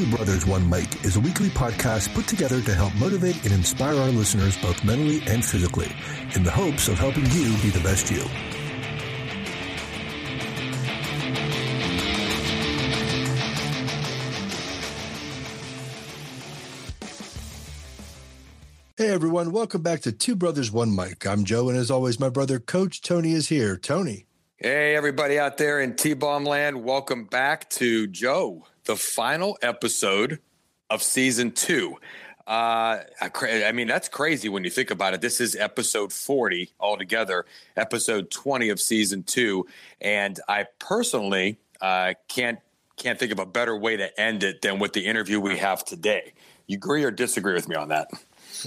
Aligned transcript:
Two 0.00 0.16
Brothers, 0.16 0.46
One 0.46 0.66
Mike 0.66 1.04
is 1.04 1.16
a 1.16 1.20
weekly 1.20 1.50
podcast 1.50 2.14
put 2.14 2.26
together 2.26 2.62
to 2.62 2.74
help 2.74 2.94
motivate 2.94 3.44
and 3.44 3.52
inspire 3.52 3.94
our 3.96 4.08
listeners 4.08 4.56
both 4.56 4.82
mentally 4.82 5.20
and 5.26 5.44
physically 5.44 5.94
in 6.34 6.42
the 6.42 6.50
hopes 6.50 6.88
of 6.88 6.98
helping 6.98 7.26
you 7.26 7.54
be 7.58 7.68
the 7.68 7.80
best 7.80 8.10
you. 8.10 8.22
Hey 18.96 19.10
everyone, 19.10 19.52
welcome 19.52 19.82
back 19.82 20.00
to 20.00 20.12
Two 20.12 20.34
Brothers, 20.34 20.72
One 20.72 20.96
Mike. 20.96 21.26
I'm 21.26 21.44
Joe, 21.44 21.68
and 21.68 21.76
as 21.76 21.90
always, 21.90 22.18
my 22.18 22.30
brother 22.30 22.58
Coach 22.58 23.02
Tony 23.02 23.32
is 23.32 23.48
here. 23.48 23.76
Tony. 23.76 24.24
Hey, 24.56 24.96
everybody 24.96 25.38
out 25.38 25.58
there 25.58 25.78
in 25.78 25.94
T 25.94 26.14
Bomb 26.14 26.44
land, 26.44 26.84
welcome 26.84 27.24
back 27.24 27.68
to 27.70 28.06
Joe, 28.06 28.66
the 28.84 28.96
final 28.96 29.58
episode 29.62 30.40
of 30.88 31.02
season 31.02 31.52
two. 31.52 31.96
Uh, 32.46 33.02
I 33.20 33.70
mean, 33.72 33.86
that's 33.86 34.08
crazy 34.08 34.48
when 34.48 34.64
you 34.64 34.70
think 34.70 34.90
about 34.90 35.14
it. 35.14 35.20
This 35.20 35.40
is 35.40 35.54
episode 35.54 36.12
40 36.12 36.72
altogether, 36.80 37.46
episode 37.76 38.30
20 38.30 38.70
of 38.70 38.80
season 38.80 39.22
two. 39.22 39.66
And 40.00 40.40
I 40.48 40.66
personally 40.80 41.58
uh, 41.80 42.14
can't 42.28 42.58
can't 42.96 43.18
think 43.18 43.32
of 43.32 43.38
a 43.38 43.46
better 43.46 43.76
way 43.76 43.96
to 43.96 44.20
end 44.20 44.42
it 44.42 44.60
than 44.60 44.78
with 44.78 44.92
the 44.92 45.06
interview 45.06 45.40
we 45.40 45.56
have 45.56 45.84
today. 45.84 46.34
You 46.66 46.76
agree 46.76 47.02
or 47.04 47.10
disagree 47.10 47.54
with 47.54 47.68
me 47.68 47.76
on 47.76 47.88
that? 47.88 48.08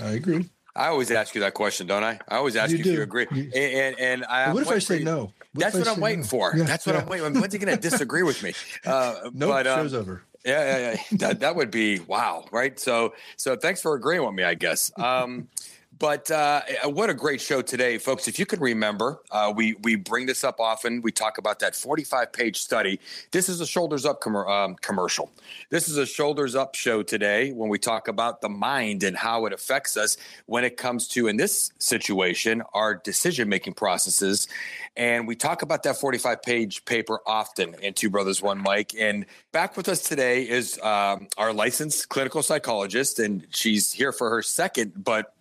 I 0.02 0.11
agree. 0.11 0.50
I 0.75 0.87
always 0.87 1.11
ask 1.11 1.35
you 1.35 1.41
that 1.41 1.53
question, 1.53 1.85
don't 1.87 2.03
I? 2.03 2.19
I 2.27 2.37
always 2.37 2.55
ask 2.55 2.71
you, 2.71 2.77
you 2.77 2.83
if 2.83 2.97
you 2.97 3.01
agree. 3.03 3.27
You, 3.31 3.51
and 3.55 3.55
and, 3.55 3.99
and 3.99 4.25
I, 4.25 4.51
what 4.51 4.63
if 4.63 4.69
I 4.69 4.79
say 4.79 5.03
no? 5.03 5.21
What 5.25 5.33
that's 5.53 5.75
what 5.75 5.87
I'm 5.87 5.99
waiting 5.99 6.21
no? 6.21 6.25
for. 6.25 6.53
Yeah, 6.55 6.63
that's 6.63 6.85
what 6.85 6.95
yeah. 6.95 7.01
I'm 7.01 7.07
waiting. 7.07 7.39
When's 7.39 7.53
he 7.53 7.59
going 7.59 7.75
to 7.75 7.81
disagree 7.81 8.23
with 8.23 8.41
me? 8.41 8.53
Uh, 8.85 9.29
nope, 9.33 9.49
but, 9.49 9.67
um, 9.67 9.79
show's 9.79 9.93
over. 9.93 10.23
Yeah, 10.43 10.77
yeah, 10.77 10.91
yeah. 10.91 11.17
that 11.19 11.39
that 11.39 11.55
would 11.55 11.71
be 11.71 11.99
wow, 11.99 12.45
right? 12.52 12.77
So 12.80 13.13
so 13.38 13.55
thanks 13.55 13.81
for 13.81 13.93
agreeing 13.95 14.25
with 14.25 14.33
me. 14.33 14.43
I 14.43 14.55
guess. 14.55 14.91
Um, 14.97 15.47
but 16.03 16.29
uh, 16.31 16.61
what 16.83 17.09
a 17.09 17.13
great 17.13 17.39
show 17.39 17.61
today, 17.61 17.97
folks! 17.97 18.27
If 18.27 18.37
you 18.37 18.45
can 18.45 18.59
remember, 18.59 19.21
uh, 19.31 19.53
we 19.55 19.75
we 19.83 19.95
bring 19.95 20.25
this 20.25 20.43
up 20.43 20.59
often. 20.59 21.01
We 21.01 21.13
talk 21.13 21.37
about 21.37 21.59
that 21.59 21.77
45 21.77 22.33
page 22.33 22.57
study. 22.57 22.99
This 23.31 23.47
is 23.47 23.61
a 23.61 23.65
shoulders 23.65 24.05
up 24.05 24.19
com- 24.19 24.35
um, 24.35 24.75
commercial. 24.81 25.31
This 25.69 25.87
is 25.87 25.95
a 25.95 26.05
shoulders 26.05 26.55
up 26.55 26.75
show 26.75 27.03
today 27.03 27.53
when 27.53 27.69
we 27.69 27.79
talk 27.79 28.09
about 28.09 28.41
the 28.41 28.49
mind 28.49 29.03
and 29.03 29.15
how 29.15 29.45
it 29.45 29.53
affects 29.53 29.95
us 29.95 30.17
when 30.45 30.65
it 30.65 30.75
comes 30.75 31.07
to, 31.07 31.29
in 31.29 31.37
this 31.37 31.71
situation, 31.79 32.63
our 32.73 32.95
decision 32.95 33.47
making 33.47 33.75
processes. 33.75 34.49
And 34.97 35.25
we 35.25 35.37
talk 35.37 35.61
about 35.61 35.83
that 35.83 35.95
45 35.95 36.41
page 36.41 36.83
paper 36.83 37.21
often 37.25 37.75
in 37.75 37.93
Two 37.93 38.09
Brothers 38.09 38.41
One 38.41 38.61
Mike. 38.61 38.93
And 38.99 39.25
back 39.53 39.77
with 39.77 39.87
us 39.87 40.01
today 40.01 40.49
is 40.49 40.77
um, 40.81 41.29
our 41.37 41.53
licensed 41.53 42.09
clinical 42.09 42.43
psychologist, 42.43 43.19
and 43.19 43.47
she's 43.51 43.93
here 43.93 44.11
for 44.11 44.29
her 44.31 44.41
second, 44.41 45.01
but 45.01 45.33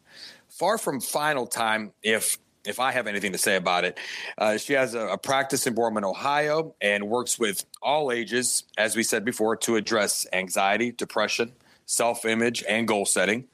far 0.53 0.79
from 0.79 1.01
final 1.01 1.47
time 1.47 1.93
if 2.03 2.39
if 2.65 2.79
I 2.79 2.93
have 2.93 3.09
anything 3.09 3.33
to 3.33 3.39
say 3.39 3.57
about 3.57 3.85
it. 3.85 3.99
Uh, 4.39 4.57
she 4.57 4.75
has 4.75 4.95
a, 4.95 5.09
a, 5.09 5.19
practice 5.19 5.67
in 5.67 5.75
Boardman, 5.75 6.05
Ohio, 6.05 6.77
and 6.81 7.09
works 7.09 7.37
with 7.37 7.65
all 7.83 8.13
ages, 8.13 8.63
as 8.79 8.95
we 8.95 9.03
said 9.03 9.25
before, 9.25 9.57
to 9.57 9.75
address 9.75 10.29
anxiety, 10.33 10.93
depression, 10.93 11.55
self 11.87 12.25
image, 12.25 12.63
and 12.69 12.87
goal 12.87 13.05
setting. 13.05 13.49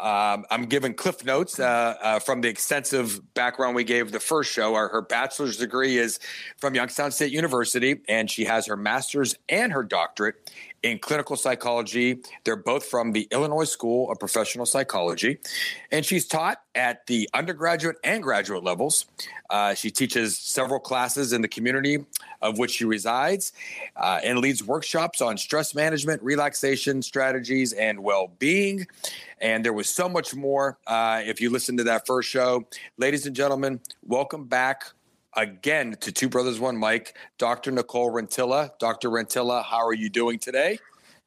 Um, 0.00 0.46
I'm 0.50 0.64
giving 0.64 0.94
cliff 0.94 1.24
notes 1.24 1.60
uh, 1.60 1.94
uh, 2.02 2.18
from 2.20 2.40
the 2.40 2.48
extensive 2.48 3.20
background 3.34 3.76
we 3.76 3.84
gave 3.84 4.10
the 4.10 4.20
first 4.20 4.50
show. 4.50 4.74
Our, 4.74 4.88
her 4.88 5.02
bachelor's 5.02 5.58
degree 5.58 5.98
is 5.98 6.18
from 6.56 6.74
Youngstown 6.74 7.12
State 7.12 7.32
University, 7.32 8.00
and 8.08 8.30
she 8.30 8.46
has 8.46 8.66
her 8.66 8.76
master's 8.76 9.36
and 9.48 9.72
her 9.72 9.84
doctorate 9.84 10.50
in 10.82 10.98
clinical 10.98 11.36
psychology. 11.36 12.20
They're 12.44 12.56
both 12.56 12.84
from 12.84 13.12
the 13.12 13.28
Illinois 13.30 13.64
School 13.64 14.10
of 14.10 14.18
Professional 14.18 14.66
Psychology. 14.66 15.38
And 15.90 16.04
she's 16.04 16.26
taught 16.26 16.62
at 16.74 17.06
the 17.06 17.28
undergraduate 17.34 17.96
and 18.02 18.22
graduate 18.22 18.64
levels. 18.64 19.06
Uh, 19.50 19.74
she 19.74 19.90
teaches 19.90 20.38
several 20.38 20.80
classes 20.80 21.32
in 21.32 21.42
the 21.42 21.48
community 21.48 22.04
of 22.40 22.58
which 22.58 22.70
she 22.72 22.84
resides 22.84 23.52
uh, 23.96 24.20
and 24.22 24.38
leads 24.38 24.62
workshops 24.62 25.20
on 25.20 25.36
stress 25.36 25.74
management, 25.74 26.22
relaxation 26.22 27.02
strategies, 27.02 27.72
and 27.72 28.00
well 28.00 28.32
being. 28.38 28.86
And 29.40 29.64
there 29.64 29.72
was 29.72 29.88
so 29.88 30.08
much 30.08 30.34
more 30.34 30.78
uh, 30.86 31.22
if 31.24 31.40
you 31.40 31.50
listen 31.50 31.76
to 31.78 31.84
that 31.84 32.06
first 32.06 32.28
show. 32.28 32.66
Ladies 32.96 33.26
and 33.26 33.34
gentlemen, 33.34 33.80
welcome 34.06 34.44
back 34.44 34.84
again 35.36 35.96
to 36.00 36.12
Two 36.12 36.28
Brothers 36.28 36.60
One 36.60 36.76
Mike, 36.76 37.16
Dr. 37.38 37.70
Nicole 37.70 38.10
Rentilla. 38.10 38.70
Dr. 38.78 39.10
Rentilla, 39.10 39.64
how 39.64 39.86
are 39.86 39.94
you 39.94 40.08
doing 40.08 40.38
today? 40.38 40.78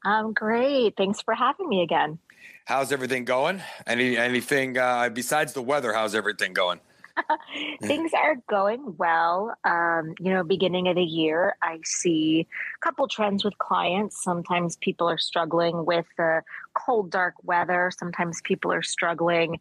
I'm 0.05 0.33
great. 0.33 0.95
Thanks 0.97 1.21
for 1.21 1.33
having 1.33 1.69
me 1.69 1.81
again. 1.81 2.19
How's 2.65 2.91
everything 2.91 3.25
going? 3.25 3.61
Any 3.85 4.17
anything 4.17 4.77
uh, 4.77 5.09
besides 5.09 5.53
the 5.53 5.61
weather? 5.61 5.93
How's 5.93 6.15
everything 6.15 6.53
going? 6.53 6.79
Things 7.81 8.11
are 8.13 8.35
going 8.49 8.95
well. 8.97 9.55
Um, 9.63 10.13
you 10.19 10.33
know, 10.33 10.43
beginning 10.43 10.87
of 10.87 10.95
the 10.95 11.03
year, 11.03 11.55
I 11.61 11.79
see 11.83 12.47
a 12.77 12.85
couple 12.85 13.07
trends 13.07 13.43
with 13.43 13.57
clients. 13.59 14.23
Sometimes 14.23 14.77
people 14.77 15.09
are 15.09 15.17
struggling 15.17 15.85
with 15.85 16.05
the 16.17 16.41
cold, 16.73 17.11
dark 17.11 17.35
weather. 17.43 17.91
Sometimes 17.97 18.41
people 18.43 18.71
are 18.71 18.81
struggling 18.81 19.59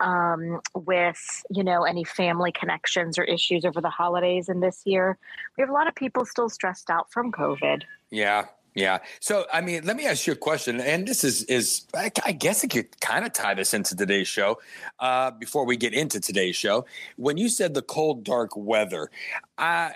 um, 0.00 0.60
with 0.74 1.44
you 1.50 1.64
know 1.64 1.84
any 1.84 2.04
family 2.04 2.52
connections 2.52 3.18
or 3.18 3.24
issues 3.24 3.64
over 3.64 3.80
the 3.80 3.90
holidays 3.90 4.48
and 4.48 4.62
this 4.62 4.82
year. 4.84 5.18
We 5.56 5.62
have 5.62 5.70
a 5.70 5.74
lot 5.74 5.88
of 5.88 5.94
people 5.94 6.24
still 6.24 6.48
stressed 6.48 6.90
out 6.90 7.10
from 7.12 7.32
covid. 7.32 7.82
Yeah 8.10 8.46
yeah. 8.74 8.98
So 9.20 9.46
i 9.52 9.60
mean 9.60 9.84
let 9.84 9.96
me 9.96 10.06
ask 10.06 10.26
you 10.26 10.32
a 10.32 10.36
question 10.36 10.80
and 10.80 11.06
this 11.06 11.24
is 11.24 11.44
is 11.44 11.86
i, 11.94 12.10
I 12.24 12.32
guess 12.32 12.64
it 12.64 12.70
could 12.70 13.00
kind 13.00 13.24
of 13.24 13.32
tie 13.32 13.54
this 13.54 13.72
into 13.72 13.96
today's 13.96 14.28
show 14.28 14.58
uh, 14.98 15.30
before 15.30 15.64
we 15.64 15.76
get 15.76 15.94
into 15.94 16.20
today's 16.20 16.56
show. 16.56 16.84
When 17.16 17.36
you 17.36 17.48
said 17.48 17.74
the 17.74 17.82
cold 17.82 18.24
dark 18.24 18.56
weather 18.56 19.10
uh, 19.58 19.90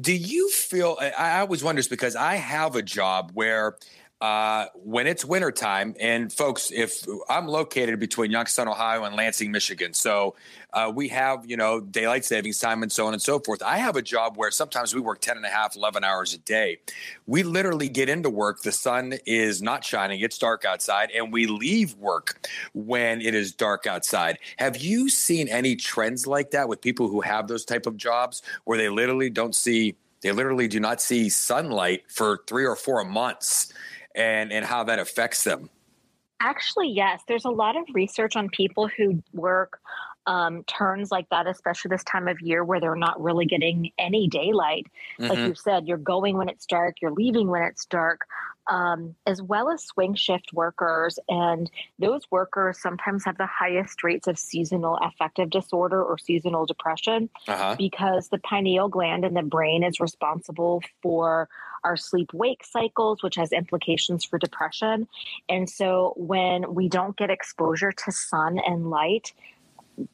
do 0.00 0.14
you 0.14 0.48
feel 0.50 0.96
I, 1.00 1.10
I 1.10 1.40
always 1.40 1.62
wonder 1.62 1.82
because 1.90 2.16
i 2.16 2.36
have 2.36 2.76
a 2.76 2.82
job 2.82 3.32
where 3.34 3.76
uh, 4.22 4.66
when 4.76 5.08
it's 5.08 5.24
wintertime, 5.24 5.96
and 5.98 6.32
folks, 6.32 6.70
if 6.70 7.04
I'm 7.28 7.48
located 7.48 7.98
between 7.98 8.30
Youngstown, 8.30 8.68
Ohio 8.68 9.02
and 9.02 9.16
Lansing, 9.16 9.50
Michigan, 9.50 9.94
so 9.94 10.36
uh, 10.72 10.92
we 10.94 11.08
have, 11.08 11.44
you 11.44 11.56
know, 11.56 11.80
daylight 11.80 12.24
savings 12.24 12.60
time 12.60 12.84
and 12.84 12.92
so 12.92 13.08
on 13.08 13.14
and 13.14 13.20
so 13.20 13.40
forth. 13.40 13.64
I 13.64 13.78
have 13.78 13.96
a 13.96 14.02
job 14.02 14.36
where 14.36 14.52
sometimes 14.52 14.94
we 14.94 15.00
work 15.00 15.20
10 15.20 15.38
and 15.38 15.44
a 15.44 15.48
half, 15.48 15.74
11 15.74 16.04
hours 16.04 16.34
a 16.34 16.38
day. 16.38 16.78
We 17.26 17.42
literally 17.42 17.88
get 17.88 18.08
into 18.08 18.30
work, 18.30 18.62
the 18.62 18.70
sun 18.70 19.14
is 19.26 19.60
not 19.60 19.84
shining, 19.84 20.20
it's 20.20 20.38
dark 20.38 20.64
outside, 20.64 21.10
and 21.10 21.32
we 21.32 21.46
leave 21.46 21.96
work 21.96 22.46
when 22.74 23.20
it 23.20 23.34
is 23.34 23.52
dark 23.52 23.88
outside. 23.88 24.38
Have 24.58 24.76
you 24.76 25.08
seen 25.08 25.48
any 25.48 25.74
trends 25.74 26.28
like 26.28 26.52
that 26.52 26.68
with 26.68 26.80
people 26.80 27.08
who 27.08 27.22
have 27.22 27.48
those 27.48 27.64
type 27.64 27.86
of 27.86 27.96
jobs 27.96 28.40
where 28.66 28.78
they 28.78 28.88
literally 28.88 29.30
don't 29.30 29.56
see, 29.56 29.96
they 30.20 30.30
literally 30.30 30.68
do 30.68 30.78
not 30.78 31.00
see 31.00 31.28
sunlight 31.28 32.04
for 32.06 32.44
three 32.46 32.64
or 32.64 32.76
four 32.76 33.04
months? 33.04 33.72
And 34.14 34.52
and 34.52 34.64
how 34.64 34.84
that 34.84 34.98
affects 34.98 35.44
them 35.44 35.70
actually 36.40 36.88
yes 36.88 37.22
there's 37.28 37.44
a 37.44 37.50
lot 37.50 37.76
of 37.76 37.84
research 37.92 38.36
on 38.36 38.48
people 38.48 38.88
who 38.88 39.22
work 39.32 39.80
um, 40.26 40.64
turns 40.64 41.10
like 41.10 41.28
that, 41.30 41.46
especially 41.46 41.88
this 41.88 42.04
time 42.04 42.28
of 42.28 42.40
year 42.40 42.64
where 42.64 42.80
they're 42.80 42.94
not 42.94 43.20
really 43.20 43.46
getting 43.46 43.90
any 43.98 44.28
daylight. 44.28 44.86
Mm-hmm. 45.18 45.30
Like 45.30 45.38
you 45.38 45.54
said, 45.54 45.86
you're 45.86 45.96
going 45.96 46.36
when 46.36 46.48
it's 46.48 46.66
dark, 46.66 46.96
you're 47.00 47.12
leaving 47.12 47.48
when 47.48 47.62
it's 47.62 47.86
dark, 47.86 48.20
um, 48.68 49.14
as 49.26 49.42
well 49.42 49.70
as 49.70 49.82
swing 49.84 50.14
shift 50.14 50.52
workers. 50.52 51.18
And 51.28 51.70
those 51.98 52.22
workers 52.30 52.80
sometimes 52.80 53.24
have 53.24 53.38
the 53.38 53.46
highest 53.46 54.02
rates 54.04 54.26
of 54.26 54.38
seasonal 54.38 54.98
affective 55.02 55.50
disorder 55.50 56.02
or 56.02 56.18
seasonal 56.18 56.66
depression 56.66 57.28
uh-huh. 57.48 57.76
because 57.78 58.28
the 58.28 58.38
pineal 58.38 58.88
gland 58.88 59.24
in 59.24 59.34
the 59.34 59.42
brain 59.42 59.82
is 59.82 60.00
responsible 60.00 60.82
for 61.02 61.48
our 61.84 61.96
sleep 61.96 62.32
wake 62.32 62.64
cycles, 62.64 63.22
which 63.22 63.34
has 63.36 63.52
implications 63.52 64.24
for 64.24 64.38
depression. 64.38 65.08
And 65.48 65.68
so 65.68 66.14
when 66.16 66.74
we 66.74 66.88
don't 66.88 67.16
get 67.16 67.30
exposure 67.30 67.92
to 67.92 68.12
sun 68.12 68.60
and 68.64 68.90
light, 68.90 69.32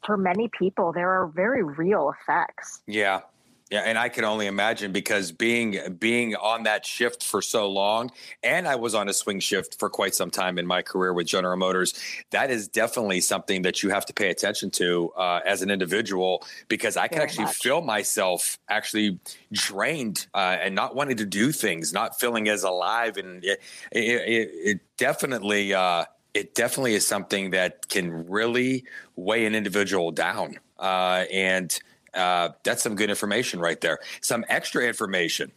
for 0.05 0.17
many 0.17 0.49
people, 0.49 0.91
there 0.91 1.09
are 1.09 1.27
very 1.27 1.63
real 1.63 2.13
effects. 2.19 2.81
Yeah. 2.85 3.21
Yeah, 3.69 3.81
and 3.81 3.99
I 3.99 4.09
can 4.09 4.25
only 4.25 4.47
imagine 4.47 4.91
because 4.91 5.31
being 5.31 5.77
being 5.99 6.35
on 6.35 6.63
that 6.63 6.85
shift 6.85 7.23
for 7.23 7.39
so 7.41 7.69
long, 7.69 8.09
and 8.41 8.67
I 8.67 8.75
was 8.75 8.95
on 8.95 9.07
a 9.09 9.13
swing 9.13 9.39
shift 9.39 9.77
for 9.77 9.91
quite 9.91 10.15
some 10.15 10.31
time 10.31 10.57
in 10.57 10.65
my 10.65 10.81
career 10.81 11.13
with 11.13 11.27
General 11.27 11.55
Motors. 11.55 11.93
That 12.31 12.49
is 12.49 12.67
definitely 12.67 13.21
something 13.21 13.61
that 13.61 13.83
you 13.83 13.91
have 13.91 14.07
to 14.07 14.13
pay 14.13 14.31
attention 14.31 14.71
to 14.71 15.11
uh, 15.15 15.41
as 15.45 15.61
an 15.61 15.69
individual 15.69 16.43
because 16.67 16.97
I 16.97 17.07
can 17.07 17.17
Very 17.19 17.29
actually 17.29 17.45
much. 17.45 17.57
feel 17.57 17.81
myself 17.81 18.57
actually 18.69 19.19
drained 19.51 20.25
uh, 20.33 20.57
and 20.59 20.73
not 20.73 20.95
wanting 20.95 21.17
to 21.17 21.25
do 21.25 21.51
things, 21.51 21.93
not 21.93 22.19
feeling 22.19 22.49
as 22.49 22.63
alive, 22.63 23.17
and 23.17 23.43
it, 23.45 23.61
it, 23.91 24.49
it 24.53 24.79
definitely. 24.97 25.73
Uh, 25.75 26.05
it 26.35 26.53
definitely 26.53 26.93
is 26.93 27.07
something 27.07 27.49
that 27.49 27.89
can 27.89 28.27
really 28.29 28.85
weigh 29.15 29.45
an 29.45 29.55
individual 29.55 30.11
down. 30.11 30.59
Uh, 30.77 31.25
and 31.33 31.79
uh, 32.13 32.49
that's 32.63 32.83
some 32.83 32.95
good 32.95 33.09
information 33.09 33.59
right 33.59 33.79
there. 33.81 33.99
Some 34.21 34.45
extra 34.49 34.83
information. 34.85 35.51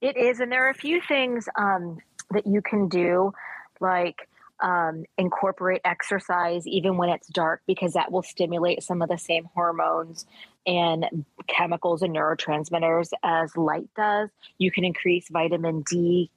It 0.00 0.16
is. 0.16 0.40
And 0.40 0.50
there 0.50 0.66
are 0.66 0.70
a 0.70 0.74
few 0.74 1.00
things 1.00 1.48
um, 1.56 1.98
that 2.30 2.46
you 2.46 2.60
can 2.60 2.88
do, 2.88 3.32
like 3.80 4.28
um, 4.60 5.04
incorporate 5.18 5.80
exercise 5.84 6.66
even 6.66 6.96
when 6.96 7.08
it's 7.08 7.28
dark, 7.28 7.62
because 7.66 7.92
that 7.94 8.10
will 8.10 8.22
stimulate 8.22 8.82
some 8.82 9.02
of 9.02 9.08
the 9.08 9.18
same 9.18 9.48
hormones 9.54 10.26
and 10.66 11.24
chemicals 11.48 12.02
and 12.02 12.14
neurotransmitters 12.14 13.10
as 13.22 13.56
light 13.56 13.88
does. 13.96 14.30
You 14.58 14.70
can 14.70 14.84
increase 14.84 15.28
vitamin 15.28 15.82
D, 15.82 16.30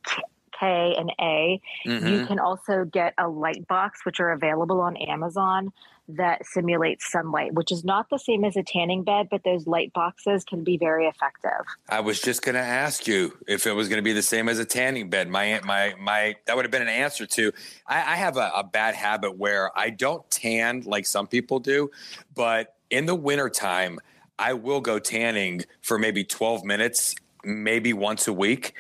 K, 0.60 0.96
and 0.98 1.12
A. 1.20 1.62
Mm-hmm. 1.86 2.08
You 2.08 2.26
can 2.26 2.40
also 2.40 2.86
get 2.86 3.14
a 3.18 3.28
light 3.28 3.68
box, 3.68 4.06
which 4.06 4.20
are 4.20 4.32
available 4.32 4.82
on 4.82 4.98
Amazon 4.98 5.72
that 6.08 6.46
simulates 6.46 7.12
sunlight, 7.12 7.54
which 7.54 7.72
is 7.72 7.84
not 7.84 8.10
the 8.10 8.20
same 8.20 8.46
as 8.46 8.56
a 8.56 8.64
tanning 8.64 9.04
bed, 9.04 9.28
but 9.32 9.44
those 9.44 9.66
light 9.66 9.92
boxes 9.94 10.44
can 10.44 10.64
be 10.64 10.78
very 10.78 11.08
effective. 11.08 11.66
I 11.90 12.02
was 12.02 12.22
just 12.22 12.44
going 12.44 12.56
to 12.56 12.62
ask 12.62 13.08
you 13.08 13.36
if 13.48 13.66
it 13.66 13.72
was 13.72 13.90
going 13.90 13.98
to 13.98 14.04
be 14.04 14.14
the 14.14 14.22
same 14.22 14.48
as 14.48 14.60
a 14.60 14.66
tanning 14.66 15.10
bed. 15.10 15.30
My 15.30 15.60
my 15.64 15.96
my 16.00 16.36
that 16.46 16.56
would 16.56 16.66
have 16.66 16.72
been 16.72 16.84
an 16.84 16.90
answer 16.90 17.26
to. 17.26 17.52
I, 17.88 18.14
I 18.14 18.16
have 18.18 18.38
a, 18.38 18.52
a 18.56 18.64
bad 18.64 18.96
habit 18.96 19.38
where 19.38 19.78
I 19.78 19.90
don't 19.90 20.30
tan 20.30 20.82
like 20.82 21.08
some 21.08 21.28
people 21.28 21.60
do, 21.60 21.90
but 22.36 22.76
in 22.90 23.08
the 23.08 23.16
wintertime, 23.16 24.00
I 24.38 24.54
will 24.54 24.82
go 24.82 25.00
tanning 25.00 25.64
for 25.82 25.98
maybe 25.98 26.24
12 26.24 26.64
minutes 26.64 27.16
maybe 27.46 27.94
once 27.94 28.28
a 28.28 28.34
week, 28.34 28.74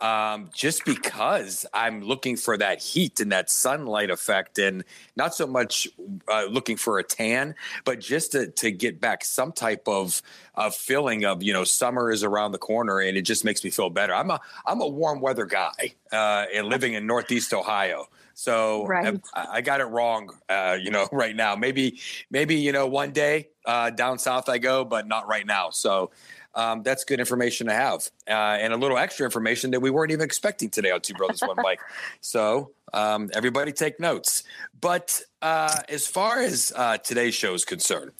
um, 0.00 0.50
just 0.54 0.84
because 0.84 1.66
I'm 1.74 2.02
looking 2.02 2.36
for 2.36 2.56
that 2.56 2.80
heat 2.80 3.20
and 3.20 3.32
that 3.32 3.50
sunlight 3.50 4.10
effect, 4.10 4.58
and 4.58 4.84
not 5.16 5.34
so 5.34 5.46
much 5.46 5.88
uh, 6.28 6.44
looking 6.44 6.76
for 6.76 6.98
a 6.98 7.04
tan, 7.04 7.54
but 7.84 8.00
just 8.00 8.32
to, 8.32 8.46
to 8.48 8.70
get 8.70 9.00
back 9.00 9.24
some 9.24 9.52
type 9.52 9.86
of, 9.86 10.22
of 10.54 10.74
feeling 10.74 11.24
of 11.24 11.42
you 11.42 11.52
know 11.52 11.64
summer 11.64 12.10
is 12.10 12.22
around 12.22 12.52
the 12.52 12.58
corner, 12.58 13.00
and 13.00 13.16
it 13.16 13.22
just 13.22 13.44
makes 13.44 13.64
me 13.64 13.70
feel 13.70 13.90
better. 13.90 14.14
I'm 14.14 14.30
a 14.30 14.40
I'm 14.64 14.80
a 14.80 14.88
warm 14.88 15.20
weather 15.20 15.46
guy, 15.46 15.94
uh, 16.12 16.46
and 16.54 16.68
living 16.68 16.94
in 16.94 17.06
Northeast 17.06 17.52
Ohio. 17.52 18.08
So 18.34 18.86
right. 18.86 19.20
I, 19.34 19.46
I, 19.52 19.60
got 19.60 19.80
it 19.80 19.84
wrong, 19.84 20.30
uh, 20.48 20.78
you 20.80 20.90
know, 20.90 21.08
right 21.12 21.36
now. 21.36 21.54
Maybe, 21.54 22.00
maybe 22.30 22.56
you 22.56 22.72
know, 22.72 22.86
one 22.86 23.12
day 23.12 23.48
uh, 23.66 23.90
down 23.90 24.18
south 24.18 24.48
I 24.48 24.58
go, 24.58 24.84
but 24.84 25.06
not 25.06 25.28
right 25.28 25.46
now. 25.46 25.70
So 25.70 26.10
um, 26.54 26.82
that's 26.82 27.04
good 27.04 27.20
information 27.20 27.66
to 27.66 27.72
have, 27.72 28.08
uh, 28.28 28.32
and 28.32 28.72
a 28.72 28.76
little 28.76 28.98
extra 28.98 29.24
information 29.24 29.70
that 29.70 29.80
we 29.80 29.90
weren't 29.90 30.12
even 30.12 30.24
expecting 30.24 30.70
today 30.70 30.90
on 30.90 31.00
Two 31.00 31.14
Brothers 31.14 31.40
One 31.40 31.56
Mic. 31.56 31.80
So 32.20 32.72
um, 32.92 33.30
everybody 33.32 33.72
take 33.72 33.98
notes. 33.98 34.44
But 34.80 35.22
uh, 35.40 35.80
as 35.88 36.06
far 36.06 36.40
as 36.40 36.72
uh, 36.74 36.98
today's 36.98 37.34
show 37.34 37.54
is 37.54 37.64
concerned, 37.64 38.12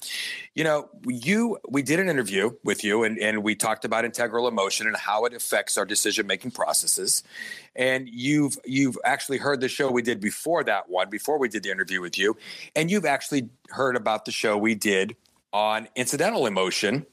you 0.55 0.63
know, 0.63 0.89
you 1.05 1.57
we 1.67 1.81
did 1.81 1.99
an 1.99 2.09
interview 2.09 2.51
with 2.63 2.83
you, 2.83 3.03
and, 3.03 3.17
and 3.19 3.43
we 3.43 3.55
talked 3.55 3.85
about 3.85 4.05
integral 4.05 4.47
emotion 4.47 4.87
and 4.87 4.95
how 4.95 5.25
it 5.25 5.33
affects 5.33 5.77
our 5.77 5.85
decision 5.85 6.27
making 6.27 6.51
processes. 6.51 7.23
And 7.75 8.07
you've 8.09 8.57
you've 8.65 8.97
actually 9.03 9.37
heard 9.37 9.61
the 9.61 9.69
show 9.69 9.91
we 9.91 10.01
did 10.01 10.19
before 10.19 10.63
that 10.63 10.89
one, 10.89 11.09
before 11.09 11.37
we 11.37 11.49
did 11.49 11.63
the 11.63 11.71
interview 11.71 12.01
with 12.01 12.17
you, 12.17 12.37
and 12.75 12.89
you've 12.89 13.05
actually 13.05 13.49
heard 13.69 13.95
about 13.95 14.25
the 14.25 14.31
show 14.31 14.57
we 14.57 14.75
did 14.75 15.15
on 15.51 15.87
incidental 15.95 16.47
emotion 16.47 17.05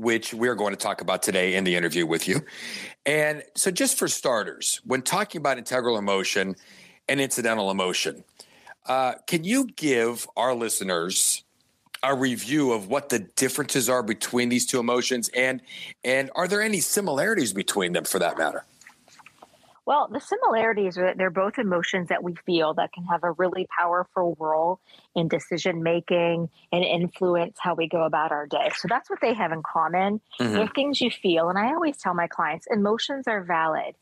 which 0.00 0.32
we're 0.34 0.54
going 0.54 0.72
to 0.72 0.78
talk 0.78 1.00
about 1.00 1.22
today 1.22 1.54
in 1.54 1.64
the 1.64 1.76
interview 1.76 2.06
with 2.06 2.26
you. 2.26 2.44
And 3.06 3.42
so, 3.54 3.70
just 3.70 3.98
for 3.98 4.08
starters, 4.08 4.80
when 4.84 5.02
talking 5.02 5.40
about 5.40 5.58
integral 5.58 5.98
emotion 5.98 6.56
and 7.08 7.20
incidental 7.20 7.70
emotion, 7.70 8.24
uh, 8.86 9.14
can 9.26 9.44
you 9.44 9.66
give 9.66 10.26
our 10.36 10.54
listeners 10.54 11.44
a 12.02 12.14
review 12.14 12.72
of 12.72 12.88
what 12.88 13.10
the 13.10 13.18
differences 13.18 13.88
are 13.88 14.02
between 14.02 14.48
these 14.48 14.66
two 14.66 14.80
emotions, 14.80 15.28
and 15.34 15.60
and 16.02 16.30
are 16.34 16.48
there 16.48 16.62
any 16.62 16.80
similarities 16.80 17.52
between 17.52 17.92
them, 17.92 18.04
for 18.04 18.18
that 18.18 18.38
matter? 18.38 18.64
Well, 19.90 20.06
the 20.06 20.20
similarities 20.20 20.98
are 20.98 21.06
that 21.06 21.18
they're 21.18 21.30
both 21.30 21.58
emotions 21.58 22.10
that 22.10 22.22
we 22.22 22.36
feel 22.46 22.74
that 22.74 22.92
can 22.92 23.06
have 23.06 23.24
a 23.24 23.32
really 23.32 23.66
powerful 23.76 24.36
role 24.38 24.78
in 25.16 25.26
decision 25.26 25.82
making 25.82 26.48
and 26.70 26.84
influence 26.84 27.56
how 27.58 27.74
we 27.74 27.88
go 27.88 28.04
about 28.04 28.30
our 28.30 28.46
day. 28.46 28.70
So 28.76 28.86
that's 28.88 29.10
what 29.10 29.20
they 29.20 29.34
have 29.34 29.50
in 29.50 29.64
common. 29.64 30.20
Mm-hmm. 30.40 30.52
They're 30.52 30.68
things 30.68 31.00
you 31.00 31.10
feel. 31.10 31.48
And 31.48 31.58
I 31.58 31.72
always 31.72 31.96
tell 31.96 32.14
my 32.14 32.28
clients 32.28 32.68
emotions 32.70 33.26
are 33.26 33.42
valid. 33.42 33.96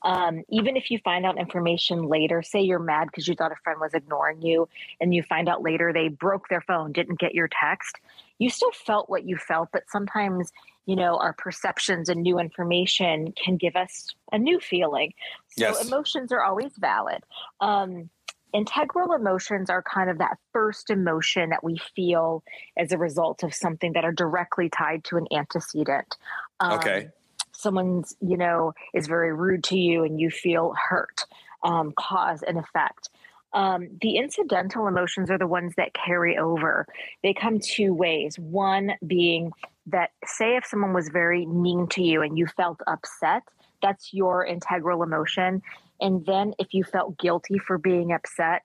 Um, 0.00 0.44
even 0.48 0.78
if 0.78 0.90
you 0.90 0.98
find 1.04 1.26
out 1.26 1.38
information 1.38 2.08
later, 2.08 2.42
say 2.42 2.62
you're 2.62 2.78
mad 2.78 3.08
because 3.08 3.28
you 3.28 3.34
thought 3.34 3.52
a 3.52 3.56
friend 3.62 3.78
was 3.78 3.92
ignoring 3.92 4.40
you, 4.40 4.66
and 4.98 5.14
you 5.14 5.22
find 5.22 5.46
out 5.50 5.62
later 5.62 5.92
they 5.92 6.08
broke 6.08 6.48
their 6.48 6.62
phone, 6.62 6.92
didn't 6.92 7.18
get 7.18 7.34
your 7.34 7.50
text, 7.50 7.98
you 8.38 8.50
still 8.50 8.72
felt 8.72 9.08
what 9.08 9.24
you 9.24 9.36
felt, 9.36 9.68
but 9.72 9.84
sometimes 9.90 10.52
you 10.86 10.96
know, 10.96 11.16
our 11.16 11.32
perceptions 11.32 12.08
and 12.08 12.22
new 12.22 12.38
information 12.38 13.32
can 13.32 13.56
give 13.56 13.76
us 13.76 14.08
a 14.32 14.38
new 14.38 14.60
feeling. 14.60 15.14
So 15.56 15.68
yes. 15.68 15.86
emotions 15.86 16.30
are 16.32 16.42
always 16.42 16.72
valid. 16.78 17.22
Um, 17.60 18.10
integral 18.52 19.12
emotions 19.12 19.70
are 19.70 19.82
kind 19.82 20.10
of 20.10 20.18
that 20.18 20.38
first 20.52 20.90
emotion 20.90 21.50
that 21.50 21.64
we 21.64 21.78
feel 21.96 22.44
as 22.76 22.92
a 22.92 22.98
result 22.98 23.42
of 23.42 23.54
something 23.54 23.94
that 23.94 24.04
are 24.04 24.12
directly 24.12 24.68
tied 24.68 25.04
to 25.04 25.16
an 25.16 25.26
antecedent. 25.32 26.16
Um, 26.60 26.78
okay. 26.78 27.08
Someone's, 27.52 28.14
you 28.20 28.36
know, 28.36 28.74
is 28.92 29.06
very 29.06 29.32
rude 29.32 29.64
to 29.64 29.78
you 29.78 30.04
and 30.04 30.20
you 30.20 30.30
feel 30.30 30.74
hurt, 30.88 31.24
um, 31.62 31.94
cause 31.96 32.42
and 32.42 32.58
effect. 32.58 33.08
Um, 33.54 33.88
the 34.02 34.16
incidental 34.16 34.88
emotions 34.88 35.30
are 35.30 35.38
the 35.38 35.46
ones 35.46 35.74
that 35.76 35.94
carry 35.94 36.36
over. 36.36 36.86
They 37.22 37.32
come 37.32 37.60
two 37.60 37.94
ways. 37.94 38.36
One 38.38 38.92
being 39.06 39.52
that, 39.86 40.10
say, 40.26 40.56
if 40.56 40.66
someone 40.66 40.92
was 40.92 41.08
very 41.08 41.46
mean 41.46 41.86
to 41.88 42.02
you 42.02 42.22
and 42.22 42.36
you 42.36 42.46
felt 42.46 42.80
upset, 42.86 43.42
that's 43.80 44.12
your 44.12 44.44
integral 44.44 45.02
emotion. 45.02 45.62
And 46.00 46.26
then 46.26 46.54
if 46.58 46.74
you 46.74 46.84
felt 46.84 47.16
guilty 47.18 47.58
for 47.58 47.78
being 47.78 48.12
upset, 48.12 48.62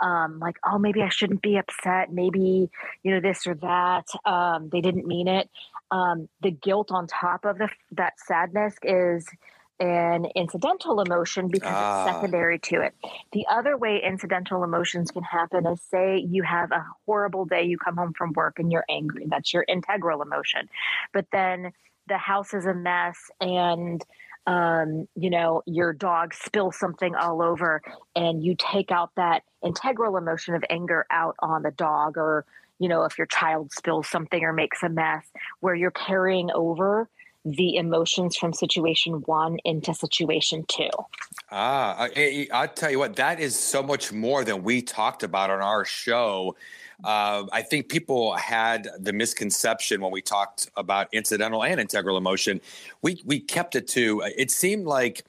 um, 0.00 0.40
like, 0.40 0.56
oh, 0.66 0.78
maybe 0.78 1.02
I 1.02 1.08
shouldn't 1.08 1.42
be 1.42 1.56
upset, 1.56 2.12
maybe, 2.12 2.68
you 3.04 3.10
know, 3.12 3.20
this 3.20 3.46
or 3.46 3.54
that, 3.54 4.06
um, 4.24 4.68
they 4.70 4.80
didn't 4.80 5.06
mean 5.06 5.28
it. 5.28 5.48
Um, 5.90 6.28
the 6.42 6.50
guilt 6.50 6.90
on 6.90 7.06
top 7.06 7.44
of 7.44 7.58
the, 7.58 7.68
that 7.92 8.14
sadness 8.18 8.74
is 8.82 9.26
an 9.80 10.26
incidental 10.36 11.00
emotion 11.00 11.48
because 11.48 11.72
ah. 11.74 12.04
it's 12.04 12.14
secondary 12.14 12.58
to 12.58 12.80
it. 12.82 12.94
The 13.32 13.46
other 13.50 13.76
way 13.76 14.00
incidental 14.04 14.62
emotions 14.62 15.10
can 15.10 15.22
happen 15.22 15.66
is 15.66 15.80
say 15.90 16.18
you 16.18 16.42
have 16.42 16.70
a 16.70 16.84
horrible 17.06 17.44
day, 17.44 17.64
you 17.64 17.78
come 17.78 17.96
home 17.96 18.12
from 18.16 18.32
work 18.32 18.58
and 18.58 18.70
you're 18.70 18.84
angry. 18.88 19.26
That's 19.28 19.52
your 19.52 19.64
integral 19.66 20.22
emotion. 20.22 20.68
But 21.12 21.26
then 21.32 21.72
the 22.08 22.18
house 22.18 22.54
is 22.54 22.66
a 22.66 22.74
mess 22.74 23.16
and 23.40 24.04
um, 24.46 25.08
you 25.16 25.30
know, 25.30 25.62
your 25.64 25.94
dog 25.94 26.34
spills 26.34 26.78
something 26.78 27.14
all 27.14 27.40
over 27.40 27.80
and 28.14 28.44
you 28.44 28.54
take 28.58 28.90
out 28.90 29.10
that 29.16 29.42
integral 29.64 30.18
emotion 30.18 30.54
of 30.54 30.62
anger 30.68 31.06
out 31.10 31.34
on 31.38 31.62
the 31.62 31.70
dog 31.70 32.18
or 32.18 32.44
you 32.78 32.88
know, 32.88 33.04
if 33.04 33.16
your 33.16 33.26
child 33.28 33.72
spills 33.72 34.08
something 34.08 34.42
or 34.42 34.52
makes 34.52 34.82
a 34.82 34.88
mess, 34.88 35.24
where 35.60 35.74
you're 35.76 35.92
carrying 35.92 36.50
over 36.50 37.08
the 37.44 37.76
emotions 37.76 38.36
from 38.36 38.52
situation 38.52 39.14
one 39.26 39.58
into 39.64 39.94
situation 39.94 40.64
two. 40.68 40.88
Ah, 41.50 42.08
I, 42.16 42.46
will 42.50 42.68
tell 42.68 42.90
you 42.90 42.98
what, 42.98 43.16
that 43.16 43.38
is 43.38 43.58
so 43.58 43.82
much 43.82 44.12
more 44.12 44.44
than 44.44 44.62
we 44.62 44.82
talked 44.82 45.22
about 45.22 45.50
on 45.50 45.60
our 45.60 45.84
show. 45.84 46.56
Uh, 47.02 47.44
I 47.52 47.62
think 47.62 47.88
people 47.88 48.34
had 48.34 48.88
the 48.98 49.12
misconception 49.12 50.00
when 50.00 50.12
we 50.12 50.22
talked 50.22 50.70
about 50.76 51.08
incidental 51.12 51.62
and 51.62 51.80
integral 51.80 52.16
emotion. 52.16 52.60
We 53.02 53.20
we 53.26 53.40
kept 53.40 53.74
it 53.74 53.88
to. 53.88 54.22
It 54.24 54.50
seemed 54.50 54.86
like 54.86 55.24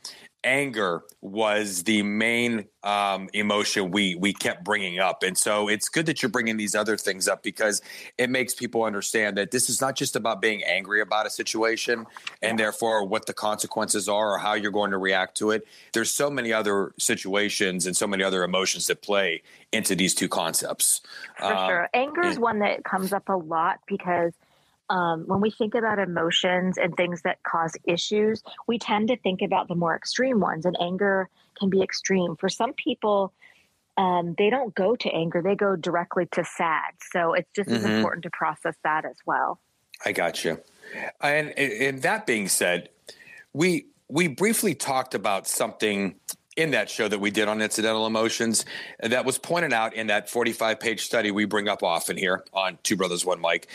anger 0.46 1.04
was 1.22 1.84
the 1.84 2.04
main 2.04 2.66
um, 2.84 3.28
emotion 3.34 3.92
we 3.92 4.16
we 4.16 4.32
kept 4.32 4.64
bringing 4.64 5.00
up, 5.00 5.24
and 5.24 5.38
so 5.38 5.68
it's 5.68 5.90
good 5.90 6.06
that 6.06 6.22
you're 6.22 6.30
bringing 6.30 6.56
these 6.56 6.76
other 6.76 6.96
things 6.96 7.28
up 7.28 7.44
because 7.44 7.82
it 8.18 8.30
makes 8.30 8.54
people 8.54 8.84
understand 8.84 9.38
that 9.38 9.52
this 9.52 9.70
is 9.70 9.82
not 9.82 9.96
just 9.96 10.16
about 10.16 10.42
being 10.42 10.64
angry 10.64 11.02
about 11.02 11.26
a 11.26 11.30
situation 11.30 12.06
and 12.42 12.60
therefore 12.60 13.06
what 13.06 13.26
the 13.26 13.34
consequences 13.34 14.08
are 14.08 14.36
or 14.36 14.38
how 14.38 14.54
you're 14.54 14.72
going 14.72 14.92
to 14.92 14.98
react 14.98 15.36
to 15.38 15.52
it. 15.52 15.68
There's 15.94 16.14
so 16.14 16.30
many 16.30 16.54
other 16.54 16.94
situations 17.00 17.86
and 17.86 17.98
so 17.98 18.08
many 18.08 18.24
other 18.24 18.44
emotions 18.44 18.88
that 18.88 19.02
play 19.02 19.42
into 19.74 19.96
these 19.96 20.14
two 20.14 20.30
concepts. 20.30 21.02
For 21.40 21.46
uh, 21.46 21.68
sure, 21.68 21.90
anger 21.94 22.22
is 22.22 22.40
one 22.40 22.60
that 22.60 22.84
comes 22.84 23.12
up 23.12 23.28
a 23.30 23.36
lot 23.36 23.80
because 23.88 24.32
um, 24.90 25.24
when 25.28 25.42
we 25.42 25.52
think 25.52 25.76
about 25.76 26.00
emotions 26.00 26.78
and 26.78 26.96
things 26.96 27.22
that 27.24 27.42
cause 27.44 27.76
issues, 27.86 28.44
we 28.68 28.78
tend 28.78 29.08
to 29.10 29.18
think 29.18 29.42
about 29.42 29.68
the 29.68 29.76
more 29.76 29.96
extreme 29.96 30.40
ones, 30.40 30.66
and 30.66 30.76
anger 30.80 31.30
can 31.60 31.70
be 31.70 31.82
extreme. 31.82 32.36
For 32.36 32.50
some 32.50 32.74
people, 32.74 33.34
um, 33.98 34.36
they 34.38 34.50
don't 34.50 34.76
go 34.76 34.96
to 34.96 35.10
anger, 35.10 35.42
they 35.42 35.56
go 35.56 35.76
directly 35.76 36.28
to 36.34 36.44
sad. 36.44 36.92
So 37.12 37.34
it's 37.34 37.50
just 37.56 37.70
mm-hmm. 37.70 37.86
as 37.86 37.98
important 37.98 38.24
to 38.24 38.30
process 38.32 38.76
that 38.84 39.06
as 39.06 39.18
well. 39.26 39.60
I 40.06 40.12
got 40.12 40.44
you. 40.44 40.60
And, 41.22 41.58
and 41.58 42.02
that 42.02 42.26
being 42.26 42.48
said, 42.48 42.90
we 43.54 43.88
we 44.08 44.28
briefly 44.28 44.76
talked 44.76 45.16
about 45.16 45.48
something 45.48 46.16
in 46.56 46.72
that 46.72 46.90
show 46.90 47.08
that 47.08 47.20
we 47.20 47.32
did 47.32 47.48
on 47.48 47.62
incidental 47.62 48.08
emotions 48.08 48.66
that 49.02 49.26
was 49.26 49.38
pointed 49.38 49.74
out 49.74 49.94
in 49.94 50.08
that 50.08 50.30
45 50.30 50.80
page 50.80 51.02
study 51.04 51.32
we 51.32 51.46
bring 51.46 51.68
up 51.68 51.84
often 51.84 52.16
here 52.16 52.46
on 52.54 52.78
Two 52.84 52.96
Brothers 52.96 53.26
One 53.26 53.42
Mic. 53.42 53.68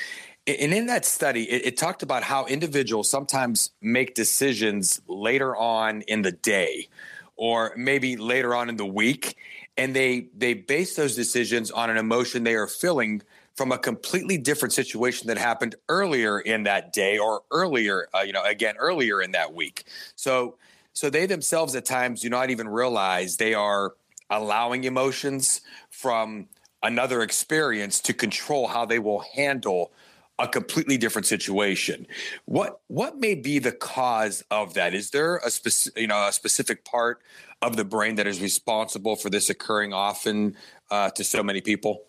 And 0.47 0.73
in 0.73 0.87
that 0.87 1.05
study, 1.05 1.45
it, 1.45 1.67
it, 1.67 1.77
talked 1.77 2.03
about 2.03 2.23
how 2.23 2.47
individuals 2.47 3.11
sometimes 3.11 3.71
make 3.81 4.15
decisions 4.15 5.01
later 5.07 5.55
on 5.55 6.01
in 6.03 6.23
the 6.23 6.33
day 6.33 6.89
or 7.37 7.73
maybe 7.77 8.17
later 8.17 8.55
on 8.55 8.69
in 8.69 8.77
the 8.77 8.87
week, 8.87 9.37
and 9.77 9.95
they 9.95 10.29
they 10.37 10.55
base 10.55 10.97
those 10.97 11.15
decisions 11.15 11.71
on 11.71 11.89
an 11.89 11.97
emotion 11.97 12.45
they 12.45 12.55
are 12.55 12.67
feeling 12.67 13.23
from 13.55 13.73
a 13.73 13.79
completely 13.79 14.39
different 14.39 14.73
situation 14.73 15.27
that 15.29 15.39
happened 15.39 15.75
earlier 15.89 16.41
in 16.41 16.63
that 16.65 16.93
day 16.93 17.19
or 17.19 17.43
earlier, 17.51 18.09
uh, 18.15 18.21
you 18.21 18.33
know, 18.33 18.45
again 18.45 18.75
earlier 18.79 19.23
in 19.23 19.33
that 19.33 19.55
week. 19.55 19.85
So 20.17 20.57
so 20.93 21.11
they 21.11 21.27
themselves 21.27 21.75
at 21.75 21.85
times 21.85 22.23
do 22.23 22.31
not 22.31 22.51
even 22.51 22.69
realize 22.69 23.37
they 23.37 23.55
are 23.55 23.95
allowing 24.29 24.85
emotions 24.85 25.61
from 25.91 26.49
another 26.83 27.23
experience 27.23 28.01
to 28.01 28.15
control 28.15 28.69
how 28.69 28.85
they 28.85 28.99
will 28.99 29.25
handle 29.35 29.93
a 30.41 30.49
completely 30.49 30.97
different 30.97 31.27
situation. 31.27 32.07
What 32.47 32.81
what 32.89 33.19
may 33.19 33.35
be 33.35 33.59
the 33.59 33.73
cause 33.73 34.43
of 34.51 34.75
that? 34.75 34.95
Is 34.95 35.11
there 35.11 35.37
a 35.37 35.51
specific 35.51 36.01
you 36.01 36.07
know 36.07 36.27
a 36.27 36.33
specific 36.33 36.85
part 36.85 37.21
of 37.63 37.77
the 37.77 37.85
brain 37.85 38.15
that 38.17 38.27
is 38.27 38.41
responsible 38.41 39.17
for 39.17 39.29
this 39.29 39.51
occurring 39.51 39.93
often 39.93 40.57
uh, 40.91 41.11
to 41.11 41.23
so 41.23 41.43
many 41.43 41.61
people? 41.61 42.05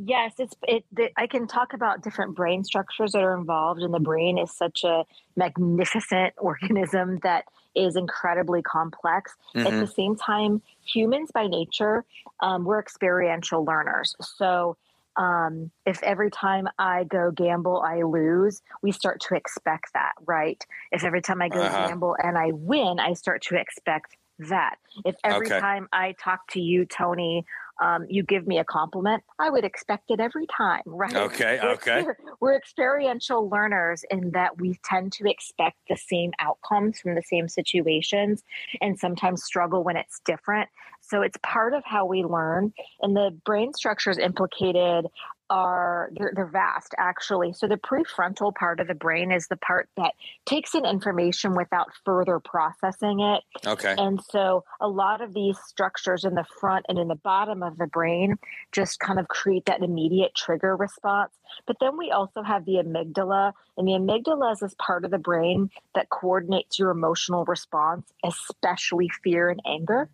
Yes, 0.00 0.34
it's 0.38 0.54
it. 0.62 0.84
The, 0.92 1.10
I 1.16 1.26
can 1.26 1.48
talk 1.48 1.72
about 1.72 2.02
different 2.02 2.36
brain 2.36 2.62
structures 2.62 3.12
that 3.12 3.22
are 3.22 3.36
involved, 3.36 3.82
and 3.82 3.92
the 3.92 4.00
brain 4.00 4.38
is 4.38 4.56
such 4.56 4.84
a 4.84 5.04
magnificent 5.36 6.34
organism 6.38 7.18
that 7.24 7.44
is 7.74 7.96
incredibly 7.96 8.62
complex. 8.62 9.34
Mm-hmm. 9.54 9.66
At 9.66 9.80
the 9.80 9.86
same 9.86 10.16
time, 10.16 10.62
humans 10.84 11.30
by 11.32 11.48
nature, 11.48 12.04
um, 12.40 12.64
we're 12.64 12.78
experiential 12.78 13.64
learners. 13.64 14.14
So 14.20 14.76
um, 15.18 15.70
if 15.84 16.02
every 16.02 16.30
time 16.30 16.68
I 16.78 17.04
go 17.04 17.32
gamble, 17.32 17.82
I 17.82 18.02
lose, 18.02 18.62
we 18.82 18.92
start 18.92 19.20
to 19.28 19.34
expect 19.34 19.92
that, 19.94 20.12
right? 20.24 20.64
If 20.92 21.04
every 21.04 21.20
time 21.20 21.42
I 21.42 21.48
go 21.48 21.60
uh-huh. 21.60 21.88
gamble 21.88 22.16
and 22.22 22.38
I 22.38 22.52
win, 22.52 23.00
I 23.00 23.14
start 23.14 23.42
to 23.48 23.56
expect 23.56 24.16
that. 24.38 24.76
If 25.04 25.16
every 25.24 25.48
okay. 25.48 25.58
time 25.58 25.88
I 25.92 26.14
talk 26.22 26.46
to 26.52 26.60
you, 26.60 26.86
Tony, 26.86 27.44
um, 27.80 28.06
you 28.08 28.22
give 28.22 28.46
me 28.46 28.58
a 28.58 28.64
compliment, 28.64 29.22
I 29.38 29.50
would 29.50 29.64
expect 29.64 30.10
it 30.10 30.20
every 30.20 30.46
time, 30.46 30.82
right? 30.86 31.14
Okay, 31.14 31.58
okay. 31.64 32.02
We're, 32.02 32.16
we're, 32.40 32.58
experiential 32.58 33.48
learners 33.48 34.04
in 34.10 34.32
that 34.32 34.60
we 34.60 34.78
tend 34.84 35.12
to 35.12 35.30
expect 35.30 35.76
the 35.88 35.96
same 35.96 36.32
outcomes 36.40 36.98
from 36.98 37.14
the 37.14 37.22
same 37.22 37.48
situations 37.48 38.42
and 38.80 38.98
sometimes 38.98 39.44
struggle 39.44 39.84
when 39.84 39.96
it's 39.96 40.20
different. 40.24 40.68
So 41.00 41.22
it's 41.22 41.36
part 41.42 41.72
of 41.72 41.84
how 41.84 42.04
we 42.04 42.24
learn. 42.24 42.72
And 43.00 43.16
the 43.16 43.30
brain 43.44 43.72
structures 43.74 44.18
implicated 44.18 45.06
are 45.50 46.10
they're, 46.16 46.32
they're, 46.34 46.48
vast 46.48 46.94
actually. 46.98 47.52
So 47.52 47.66
the 47.66 47.76
prefrontal 47.76 48.54
part 48.54 48.80
of 48.80 48.88
the 48.88 48.94
brain 48.94 49.30
is 49.30 49.48
the 49.48 49.56
part 49.56 49.88
that 49.96 50.14
takes 50.46 50.74
in 50.74 50.84
information 50.84 51.54
without 51.54 51.88
further 52.04 52.40
processing 52.40 53.20
it. 53.20 53.42
Okay. 53.66 53.94
And 53.96 54.20
so 54.30 54.64
a 54.80 54.88
lot 54.88 55.20
of 55.20 55.34
these 55.34 55.56
structures 55.66 56.24
in 56.24 56.34
the 56.34 56.44
front 56.60 56.86
and 56.88 56.98
in 56.98 57.08
the 57.08 57.14
bottom 57.14 57.62
of 57.62 57.78
the 57.78 57.86
brain 57.86 58.36
just 58.72 58.98
kind 58.98 59.18
of 59.18 59.28
create 59.28 59.66
that 59.66 59.82
immediate 59.82 60.34
trigger 60.34 60.76
response. 60.76 61.32
But 61.66 61.76
then 61.80 61.96
we 61.96 62.10
also 62.10 62.42
have 62.42 62.64
the 62.64 62.74
amygdala 62.76 63.52
and 63.76 63.86
the 63.86 63.92
amygdala 63.92 64.52
is 64.52 64.60
this 64.60 64.74
part 64.78 65.04
of 65.04 65.10
the 65.10 65.18
brain 65.18 65.70
that 65.94 66.10
coordinates 66.10 66.78
your 66.78 66.90
emotional 66.90 67.44
response 67.44 68.12
especially 68.24 69.10
fear 69.22 69.48
and 69.48 69.60
anger. 69.66 70.08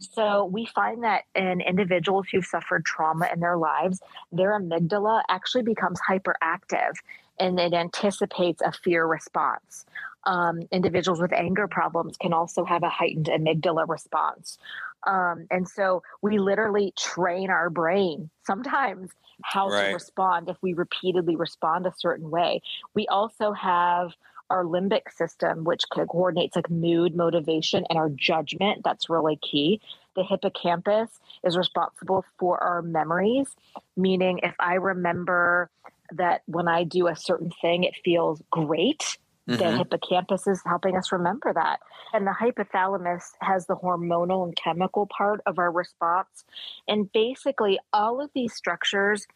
So 0.00 0.44
we 0.44 0.66
find 0.66 1.02
that 1.04 1.24
in 1.34 1.60
individuals 1.60 2.26
who've 2.30 2.44
suffered 2.44 2.84
trauma 2.84 3.28
in 3.32 3.40
their 3.40 3.56
lives 3.56 4.00
their 4.32 4.58
amygdala 4.58 4.75
amygdala 4.76 5.22
actually 5.28 5.62
becomes 5.62 5.98
hyperactive 6.08 6.94
and 7.38 7.58
it 7.60 7.74
anticipates 7.74 8.62
a 8.62 8.72
fear 8.72 9.06
response. 9.06 9.84
Um, 10.24 10.62
individuals 10.72 11.20
with 11.20 11.32
anger 11.32 11.68
problems 11.68 12.16
can 12.16 12.32
also 12.32 12.64
have 12.64 12.82
a 12.82 12.88
heightened 12.88 13.26
amygdala 13.26 13.88
response. 13.88 14.58
Um, 15.06 15.46
and 15.50 15.68
so 15.68 16.02
we 16.20 16.38
literally 16.38 16.92
train 16.96 17.50
our 17.50 17.70
brain 17.70 18.30
sometimes 18.44 19.10
how 19.42 19.68
right. 19.68 19.88
to 19.88 19.94
respond 19.94 20.48
if 20.48 20.56
we 20.62 20.72
repeatedly 20.72 21.36
respond 21.36 21.86
a 21.86 21.92
certain 21.96 22.30
way. 22.30 22.62
We 22.94 23.06
also 23.06 23.52
have 23.52 24.12
our 24.50 24.64
limbic 24.64 25.12
system, 25.12 25.64
which 25.64 25.84
coordinates 25.90 26.56
like 26.56 26.70
mood, 26.70 27.14
motivation, 27.14 27.84
and 27.90 27.98
our 27.98 28.08
judgment. 28.08 28.82
That's 28.84 29.10
really 29.10 29.36
key. 29.36 29.80
The 30.16 30.24
hippocampus 30.24 31.10
is 31.44 31.56
responsible 31.56 32.24
for 32.38 32.58
our 32.62 32.82
memories, 32.82 33.48
meaning 33.96 34.40
if 34.42 34.54
I 34.58 34.74
remember 34.74 35.70
that 36.12 36.42
when 36.46 36.68
I 36.68 36.84
do 36.84 37.06
a 37.06 37.16
certain 37.16 37.52
thing, 37.60 37.84
it 37.84 37.94
feels 38.04 38.42
great. 38.50 39.18
Mm-hmm. 39.48 39.58
The 39.58 39.76
hippocampus 39.76 40.46
is 40.46 40.60
helping 40.64 40.96
us 40.96 41.12
remember 41.12 41.52
that. 41.52 41.80
And 42.12 42.26
the 42.26 42.32
hypothalamus 42.32 43.24
has 43.40 43.66
the 43.66 43.76
hormonal 43.76 44.44
and 44.44 44.56
chemical 44.56 45.06
part 45.06 45.40
of 45.46 45.58
our 45.58 45.70
response. 45.70 46.44
And 46.88 47.12
basically, 47.12 47.78
all 47.92 48.20
of 48.20 48.30
these 48.34 48.54
structures, 48.54 49.26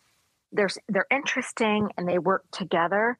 they're, 0.50 0.70
they're 0.88 1.06
interesting 1.12 1.90
and 1.96 2.08
they 2.08 2.18
work 2.18 2.44
together 2.50 3.16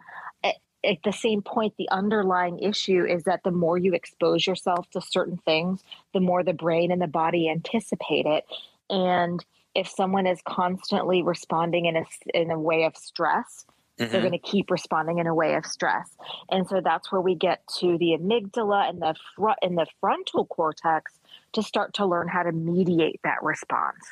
at 0.85 0.99
the 1.05 1.13
same 1.13 1.43
point, 1.43 1.75
the 1.77 1.89
underlying 1.91 2.59
issue 2.59 3.05
is 3.05 3.25
that 3.25 3.43
the 3.45 3.51
more 3.51 3.77
you 3.77 3.93
expose 3.93 4.47
yourself 4.47 4.89
to 4.91 5.01
certain 5.01 5.37
things, 5.39 5.83
the 6.15 6.21
more 6.21 6.43
the 6.43 6.55
brain 6.55 6.91
and 6.91 7.03
the 7.03 7.07
body 7.07 7.51
anticipate 7.51 8.27
it. 8.27 8.45
And 8.89 9.45
if 9.75 9.89
someone 9.89 10.27
is 10.27 10.41
constantly 10.47 11.23
responding 11.23 11.87
in 11.87 11.97
a, 11.97 12.05
in 12.35 12.51
a 12.51 12.59
way 12.59 12.85
of 12.85 12.97
stress, 12.97 13.67
mm-hmm. 13.99 14.11
they're 14.11 14.23
going 14.23 14.33
to 14.33 14.39
keep 14.39 14.71
responding 14.71 15.19
in 15.19 15.27
a 15.27 15.35
way 15.35 15.55
of 15.55 15.67
stress. 15.67 16.17
And 16.51 16.67
so 16.67 16.81
that's 16.83 17.13
where 17.13 17.21
we 17.21 17.35
get 17.35 17.63
to 17.79 17.99
the 17.99 18.17
amygdala 18.19 18.89
and 18.89 19.01
the 19.01 19.15
front 19.37 19.59
and 19.63 19.77
the 19.77 19.87
frontal 20.01 20.47
cortex 20.47 21.13
to 21.53 21.63
start 21.63 21.95
to 21.95 22.07
learn 22.07 22.27
how 22.29 22.43
to 22.43 22.53
mediate 22.53 23.21
that 23.23 23.43
response. 23.43 24.07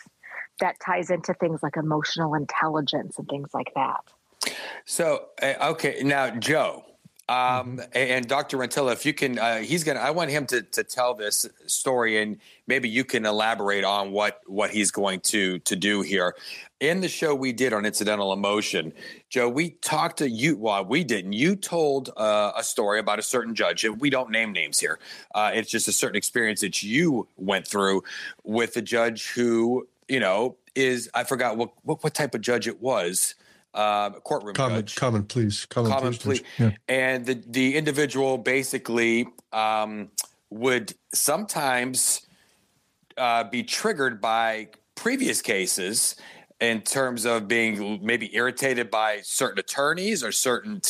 That 0.61 0.77
ties 0.85 1.11
into 1.11 1.35
things 1.35 1.63
like 1.63 1.77
emotional 1.77 2.35
intelligence 2.35 3.19
and 3.19 3.29
things 3.29 3.51
like 3.55 3.73
that. 3.75 4.01
So, 4.85 5.27
eh, 5.43 5.55
okay, 5.61 6.03
now 6.03 6.31
Joe, 6.31 6.85
um, 7.29 7.77
mm-hmm. 7.77 7.81
and 7.93 8.27
Dr. 8.27 8.57
Rentilla, 8.57 8.93
if 8.93 9.05
you 9.05 9.13
can, 9.13 9.39
uh, 9.39 9.59
he's 9.59 9.85
gonna. 9.85 10.01
I 10.01 10.11
want 10.11 10.31
him 10.31 10.47
to 10.47 10.63
to 10.63 10.83
tell 10.83 11.15
this 11.15 11.47
story, 11.67 12.23
and 12.23 12.39
maybe 12.67 12.89
you 12.89 13.05
can 13.05 13.27
elaborate 13.27 13.85
on 13.85 14.13
what 14.13 14.41
what 14.47 14.71
he's 14.71 14.91
going 14.91 15.21
to 15.21 15.59
to 15.59 15.77
do 15.77 16.01
here. 16.01 16.35
In 16.81 17.01
the 17.01 17.09
show 17.09 17.35
we 17.35 17.53
did 17.53 17.75
on 17.75 17.85
incidental 17.85 18.33
emotion, 18.33 18.95
Joe, 19.29 19.49
we 19.49 19.71
talked 19.71 20.19
to 20.19 20.31
you. 20.31 20.57
Well, 20.57 20.85
we 20.87 21.05
didn't. 21.05 21.35
You 21.35 21.55
told 21.55 22.11
uh, 22.17 22.53
a 22.57 22.63
story 22.63 22.99
about 22.99 23.19
a 23.19 23.23
certain 23.23 23.55
judge. 23.55 23.85
And 23.85 24.01
we 24.01 24.11
don't 24.11 24.31
name 24.31 24.53
names 24.53 24.79
here. 24.79 24.99
Uh, 25.35 25.51
it's 25.53 25.71
just 25.71 25.89
a 25.89 25.93
certain 25.93 26.17
experience 26.17 26.61
that 26.61 26.83
you 26.83 27.27
went 27.37 27.67
through 27.67 28.05
with 28.45 28.77
a 28.77 28.83
judge 28.83 29.33
who, 29.33 29.89
you 30.09 30.21
know, 30.21 30.57
is 30.75 31.11
I 31.13 31.25
forgot 31.25 31.59
what 31.59 31.73
what, 31.83 32.03
what 32.03 32.15
type 32.15 32.35
of 32.35 32.41
judge 32.41 32.67
it 32.69 32.81
was 32.81 33.35
uh, 33.75 34.11
courtroom 34.11 34.55
common, 34.55 34.81
judge. 34.81 34.97
Common 34.97 35.25
pleas. 35.25 35.67
Common, 35.67 35.93
common 35.93 36.15
pleas. 36.15 36.43
Yeah. 36.59 36.73
And 36.89 37.27
the, 37.27 37.43
the 37.47 37.77
individual 37.77 38.39
basically 38.39 39.29
um, 39.53 40.11
would 40.51 40.95
sometimes 41.13 42.27
uh, 43.17 43.45
be 43.45 43.63
triggered 43.63 44.21
by 44.21 44.69
previous 44.95 45.43
cases 45.43 46.17
in 46.61 46.81
terms 46.81 47.25
of 47.25 47.47
being 47.47 48.01
maybe 48.03 48.35
irritated 48.35 48.91
by 48.91 49.21
certain 49.23 49.59
attorneys 49.59 50.25
or 50.25 50.33
certain 50.33 50.81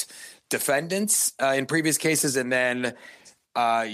defendants 0.48 1.34
uh, 1.42 1.48
in 1.56 1.66
previous 1.66 1.98
cases 1.98 2.36
and 2.36 2.50
then 2.50 2.94
uh, 3.54 3.86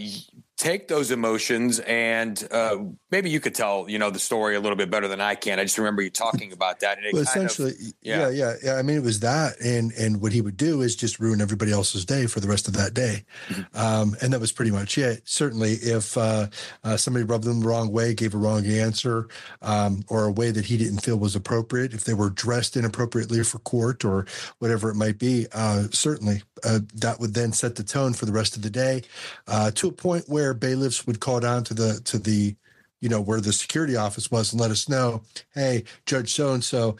take 0.56 0.88
those 0.88 1.10
emotions 1.10 1.80
and 1.80 2.46
uh, 2.50 2.76
maybe 3.14 3.30
you 3.30 3.40
could 3.40 3.54
tell 3.54 3.88
you 3.88 3.98
know 3.98 4.10
the 4.10 4.18
story 4.18 4.56
a 4.56 4.60
little 4.60 4.76
bit 4.76 4.90
better 4.90 5.08
than 5.08 5.20
I 5.20 5.34
can. 5.34 5.58
I 5.58 5.64
just 5.64 5.78
remember 5.78 6.02
you 6.02 6.10
talking 6.10 6.52
about 6.58 6.80
that. 6.80 6.98
well, 7.12 7.22
essentially, 7.22 7.70
of, 7.70 7.78
yeah. 8.02 8.28
yeah. 8.28 8.30
yeah, 8.30 8.54
yeah, 8.64 8.74
I 8.74 8.82
mean, 8.82 8.96
it 8.96 9.02
was 9.02 9.20
that, 9.20 9.60
and 9.60 9.92
and 9.92 10.20
what 10.20 10.32
he 10.32 10.40
would 10.40 10.56
do 10.56 10.82
is 10.82 10.96
just 10.96 11.18
ruin 11.18 11.40
everybody 11.40 11.72
else's 11.72 12.04
day 12.04 12.26
for 12.26 12.40
the 12.40 12.48
rest 12.48 12.68
of 12.68 12.74
that 12.74 12.94
day, 12.94 13.24
mm-hmm. 13.48 13.76
um, 13.76 14.16
and 14.22 14.32
that 14.32 14.40
was 14.40 14.52
pretty 14.52 14.70
much 14.70 14.96
it. 14.96 15.22
Certainly, 15.24 15.72
if 15.72 16.16
uh, 16.16 16.46
uh, 16.84 16.96
somebody 16.96 17.24
rubbed 17.24 17.44
them 17.44 17.60
the 17.60 17.68
wrong 17.68 17.90
way, 17.90 18.14
gave 18.14 18.34
a 18.34 18.38
wrong 18.38 18.64
answer, 18.66 19.28
um, 19.62 20.04
or 20.08 20.24
a 20.24 20.32
way 20.32 20.50
that 20.50 20.66
he 20.66 20.76
didn't 20.76 21.00
feel 21.00 21.16
was 21.16 21.36
appropriate, 21.36 21.94
if 21.94 22.04
they 22.04 22.14
were 22.14 22.30
dressed 22.30 22.76
inappropriately 22.76 23.42
for 23.42 23.58
court 23.60 24.04
or 24.04 24.26
whatever 24.58 24.90
it 24.90 24.94
might 24.94 25.18
be, 25.18 25.46
uh, 25.52 25.84
certainly 25.90 26.42
uh, 26.64 26.78
that 26.94 27.18
would 27.20 27.34
then 27.34 27.52
set 27.52 27.74
the 27.74 27.84
tone 27.84 28.12
for 28.12 28.26
the 28.26 28.32
rest 28.32 28.56
of 28.56 28.62
the 28.62 28.70
day, 28.70 29.02
uh, 29.48 29.70
to 29.72 29.88
a 29.88 29.92
point 29.92 30.24
where 30.28 30.44
where 30.44 30.52
bailiffs 30.52 31.06
would 31.06 31.20
call 31.20 31.40
down 31.40 31.64
to 31.64 31.72
the 31.72 32.00
to 32.04 32.18
the 32.18 32.54
you 33.04 33.10
know 33.10 33.20
where 33.20 33.40
the 33.40 33.52
security 33.52 33.96
office 33.96 34.30
was 34.30 34.52
and 34.52 34.60
let 34.60 34.70
us 34.70 34.88
know, 34.88 35.22
hey, 35.54 35.84
Judge 36.06 36.32
so 36.32 36.54
and 36.54 36.64
so, 36.64 36.96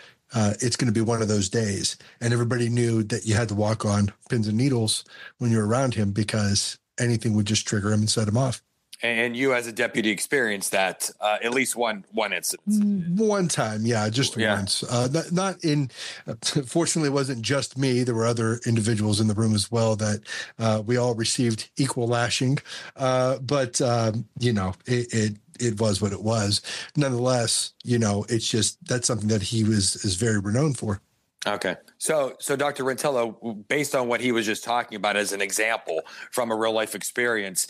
it's 0.61 0.77
going 0.77 0.93
to 0.93 0.93
be 0.93 1.01
one 1.01 1.23
of 1.23 1.29
those 1.29 1.49
days, 1.49 1.97
and 2.21 2.33
everybody 2.33 2.69
knew 2.69 3.03
that 3.05 3.25
you 3.25 3.35
had 3.35 3.49
to 3.49 3.55
walk 3.55 3.87
on 3.87 4.13
pins 4.29 4.47
and 4.47 4.59
needles 4.59 5.05
when 5.39 5.51
you're 5.51 5.67
around 5.67 5.95
him 5.95 6.13
because 6.13 6.79
anything 7.01 7.35
would 7.35 7.47
just 7.47 7.67
trigger 7.67 7.91
him 7.93 8.01
and 8.01 8.11
set 8.11 8.29
him 8.29 8.37
off. 8.37 8.63
And 9.03 9.37
you, 9.37 9.53
as 9.53 9.67
a 9.67 9.73
deputy, 9.73 10.09
experienced 10.11 10.73
that 10.73 11.11
uh, 11.21 11.37
at 11.43 11.53
least 11.53 11.77
one 11.77 12.07
one 12.13 12.33
incident. 12.33 13.19
One 13.19 13.49
time, 13.49 13.85
yeah, 13.85 14.09
just 14.09 14.35
yeah. 14.35 14.55
once. 14.55 14.83
Uh, 14.83 15.09
not, 15.13 15.33
not, 15.33 15.65
in. 15.65 15.91
Uh, 16.27 16.35
fortunately, 16.67 17.11
it 17.11 17.13
wasn't 17.13 17.43
just 17.43 17.77
me. 17.77 18.03
There 18.03 18.15
were 18.15 18.25
other 18.25 18.61
individuals 18.67 19.21
in 19.21 19.27
the 19.27 19.35
room 19.35 19.55
as 19.55 19.71
well 19.71 19.95
that 19.97 20.21
uh, 20.59 20.83
we 20.87 20.97
all 20.97 21.15
received 21.15 21.71
equal 21.77 22.07
lashing. 22.07 22.59
Uh, 22.97 23.39
but 23.41 23.81
um, 23.83 24.27
you 24.39 24.55
know, 24.55 24.73
it, 24.87 25.13
it 25.13 25.37
it 25.61 25.81
was 25.81 26.01
what 26.01 26.13
it 26.13 26.23
was. 26.23 26.63
Nonetheless, 26.97 27.73
you 27.85 27.99
know, 27.99 28.25
it's 28.29 28.49
just 28.49 28.85
that's 28.87 29.07
something 29.07 29.29
that 29.29 29.43
he 29.43 29.65
was 29.65 29.97
is 30.05 30.17
very 30.17 30.39
renowned 30.39 30.79
for. 30.79 31.01
Okay. 31.47 31.77
So, 31.99 32.37
so 32.39 32.57
Dr. 32.57 32.85
Rentello, 32.85 33.67
based 33.69 33.95
on 33.95 34.09
what 34.09 34.21
he 34.21 34.33
was 34.33 34.47
just 34.47 34.65
talking 34.65 34.97
about 34.97 35.17
as 35.17 35.33
an 35.33 35.43
example 35.43 36.01
from 36.31 36.51
a 36.51 36.57
real 36.57 36.73
life 36.73 36.95
experience, 36.95 37.69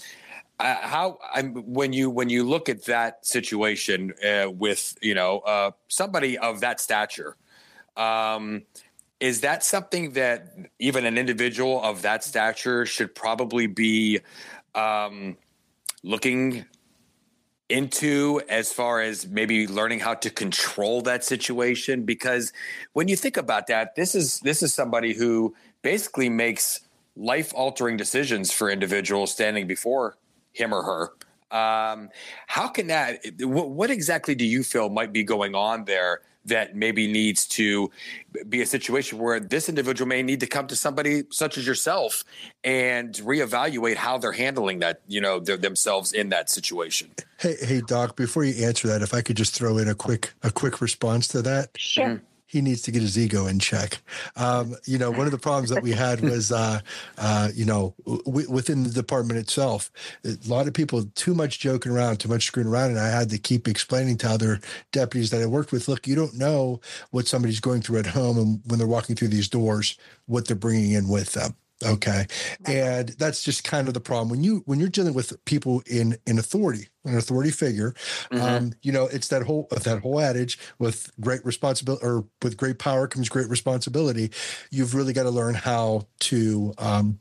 uh, 0.60 0.76
how 0.80 1.18
I'm, 1.32 1.54
when 1.54 1.92
you 1.92 2.10
when 2.10 2.28
you 2.28 2.44
look 2.44 2.68
at 2.68 2.84
that 2.84 3.26
situation 3.26 4.12
uh, 4.24 4.48
with 4.50 4.96
you 5.02 5.14
know 5.14 5.40
uh, 5.40 5.72
somebody 5.88 6.38
of 6.38 6.60
that 6.60 6.80
stature, 6.80 7.36
um, 7.96 8.62
is 9.18 9.40
that 9.40 9.64
something 9.64 10.12
that 10.12 10.54
even 10.78 11.06
an 11.06 11.18
individual 11.18 11.82
of 11.82 12.02
that 12.02 12.22
stature 12.22 12.86
should 12.86 13.14
probably 13.16 13.66
be 13.66 14.20
um, 14.76 15.36
looking 16.04 16.64
into 17.68 18.40
as 18.48 18.72
far 18.72 19.00
as 19.00 19.26
maybe 19.26 19.66
learning 19.66 20.00
how 20.00 20.14
to 20.14 20.30
control 20.30 21.00
that 21.02 21.24
situation? 21.24 22.04
Because 22.04 22.52
when 22.92 23.08
you 23.08 23.16
think 23.16 23.36
about 23.36 23.66
that 23.68 23.94
this 23.94 24.14
is 24.14 24.40
this 24.40 24.62
is 24.62 24.74
somebody 24.74 25.14
who 25.14 25.54
basically 25.82 26.28
makes 26.28 26.80
life 27.16 27.52
altering 27.54 27.96
decisions 27.96 28.52
for 28.52 28.70
individuals 28.70 29.32
standing 29.32 29.66
before 29.66 30.16
him 30.52 30.72
or 30.74 30.82
her. 30.82 31.12
Um, 31.56 32.10
how 32.46 32.68
can 32.68 32.88
that 32.88 33.20
what, 33.40 33.70
what 33.70 33.90
exactly 33.90 34.34
do 34.34 34.44
you 34.44 34.62
feel 34.64 34.88
might 34.88 35.12
be 35.12 35.22
going 35.22 35.54
on 35.54 35.84
there 35.84 36.22
that 36.46 36.76
maybe 36.76 37.10
needs 37.10 37.46
to 37.46 37.90
be 38.48 38.60
a 38.62 38.66
situation 38.66 39.18
where 39.18 39.40
this 39.40 39.68
individual 39.68 40.08
may 40.08 40.22
need 40.22 40.40
to 40.40 40.46
come 40.46 40.66
to 40.66 40.76
somebody 40.76 41.24
such 41.30 41.56
as 41.56 41.66
yourself 41.66 42.24
and 42.62 43.14
reevaluate 43.14 43.96
how 43.96 44.18
they're 44.18 44.32
handling 44.32 44.80
that, 44.80 45.00
you 45.08 45.20
know, 45.20 45.38
themselves 45.40 46.12
in 46.12 46.28
that 46.30 46.50
situation. 46.50 47.10
Hey, 47.38 47.56
hey, 47.60 47.80
Doc. 47.86 48.16
Before 48.16 48.44
you 48.44 48.64
answer 48.64 48.88
that, 48.88 49.02
if 49.02 49.14
I 49.14 49.22
could 49.22 49.36
just 49.36 49.54
throw 49.54 49.78
in 49.78 49.88
a 49.88 49.94
quick 49.94 50.32
a 50.42 50.50
quick 50.50 50.80
response 50.80 51.28
to 51.28 51.42
that. 51.42 51.70
Sure. 51.76 52.20
He 52.54 52.60
needs 52.60 52.82
to 52.82 52.92
get 52.92 53.02
his 53.02 53.18
ego 53.18 53.46
in 53.46 53.58
check. 53.58 53.98
Um, 54.36 54.76
you 54.84 54.96
know, 54.96 55.10
one 55.10 55.26
of 55.26 55.32
the 55.32 55.38
problems 55.38 55.70
that 55.70 55.82
we 55.82 55.90
had 55.90 56.20
was, 56.30 56.52
uh, 56.52 56.78
uh, 57.18 57.48
you 57.52 57.64
know, 57.64 57.96
w- 58.06 58.48
within 58.48 58.84
the 58.84 58.90
department 58.90 59.40
itself, 59.40 59.90
a 60.24 60.36
lot 60.46 60.68
of 60.68 60.72
people 60.72 61.02
too 61.16 61.34
much 61.34 61.58
joking 61.58 61.90
around, 61.90 62.18
too 62.18 62.28
much 62.28 62.46
screwing 62.46 62.68
around, 62.68 62.90
and 62.90 63.00
I 63.00 63.08
had 63.08 63.30
to 63.30 63.38
keep 63.38 63.66
explaining 63.66 64.18
to 64.18 64.30
other 64.30 64.60
deputies 64.92 65.30
that 65.30 65.42
I 65.42 65.46
worked 65.46 65.72
with, 65.72 65.88
look, 65.88 66.06
you 66.06 66.14
don't 66.14 66.38
know 66.38 66.80
what 67.10 67.26
somebody's 67.26 67.58
going 67.58 67.82
through 67.82 67.98
at 67.98 68.06
home, 68.06 68.38
and 68.38 68.60
when 68.66 68.78
they're 68.78 68.86
walking 68.86 69.16
through 69.16 69.28
these 69.28 69.48
doors, 69.48 69.98
what 70.26 70.46
they're 70.46 70.54
bringing 70.54 70.92
in 70.92 71.08
with 71.08 71.32
them. 71.32 71.56
Okay. 71.84 72.26
And 72.66 73.10
that's 73.10 73.42
just 73.42 73.64
kind 73.64 73.88
of 73.88 73.94
the 73.94 74.00
problem 74.00 74.28
when 74.28 74.42
you 74.42 74.62
when 74.66 74.80
you're 74.80 74.88
dealing 74.88 75.14
with 75.14 75.42
people 75.44 75.82
in 75.86 76.16
in 76.26 76.38
authority, 76.38 76.88
an 77.04 77.16
authority 77.16 77.50
figure, 77.50 77.94
mm-hmm. 78.30 78.40
um, 78.40 78.72
you 78.82 78.92
know, 78.92 79.06
it's 79.06 79.28
that 79.28 79.42
whole 79.42 79.68
that 79.70 80.00
whole 80.00 80.20
adage 80.20 80.58
with 80.78 81.10
great 81.20 81.44
responsibility 81.44 82.04
or 82.04 82.24
with 82.42 82.56
great 82.56 82.78
power 82.78 83.06
comes 83.06 83.28
great 83.28 83.48
responsibility. 83.48 84.30
You've 84.70 84.94
really 84.94 85.12
got 85.12 85.24
to 85.24 85.30
learn 85.30 85.54
how 85.54 86.06
to 86.20 86.74
um, 86.78 87.20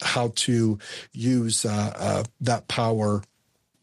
how 0.00 0.32
to 0.34 0.78
use 1.12 1.64
uh, 1.64 1.92
uh, 1.96 2.24
that 2.40 2.68
power 2.68 3.22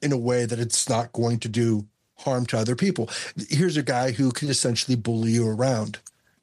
in 0.01 0.11
a 0.11 0.17
way 0.17 0.45
that 0.45 0.59
it's 0.59 0.89
not 0.89 1.11
going 1.13 1.39
to 1.39 1.49
do 1.49 1.85
harm 2.19 2.45
to 2.47 2.57
other 2.57 2.75
people. 2.75 3.09
Here's 3.49 3.77
a 3.77 3.83
guy 3.83 4.11
who 4.11 4.31
can 4.31 4.49
essentially 4.49 4.95
bully 4.95 5.31
you 5.31 5.47
around 5.47 5.99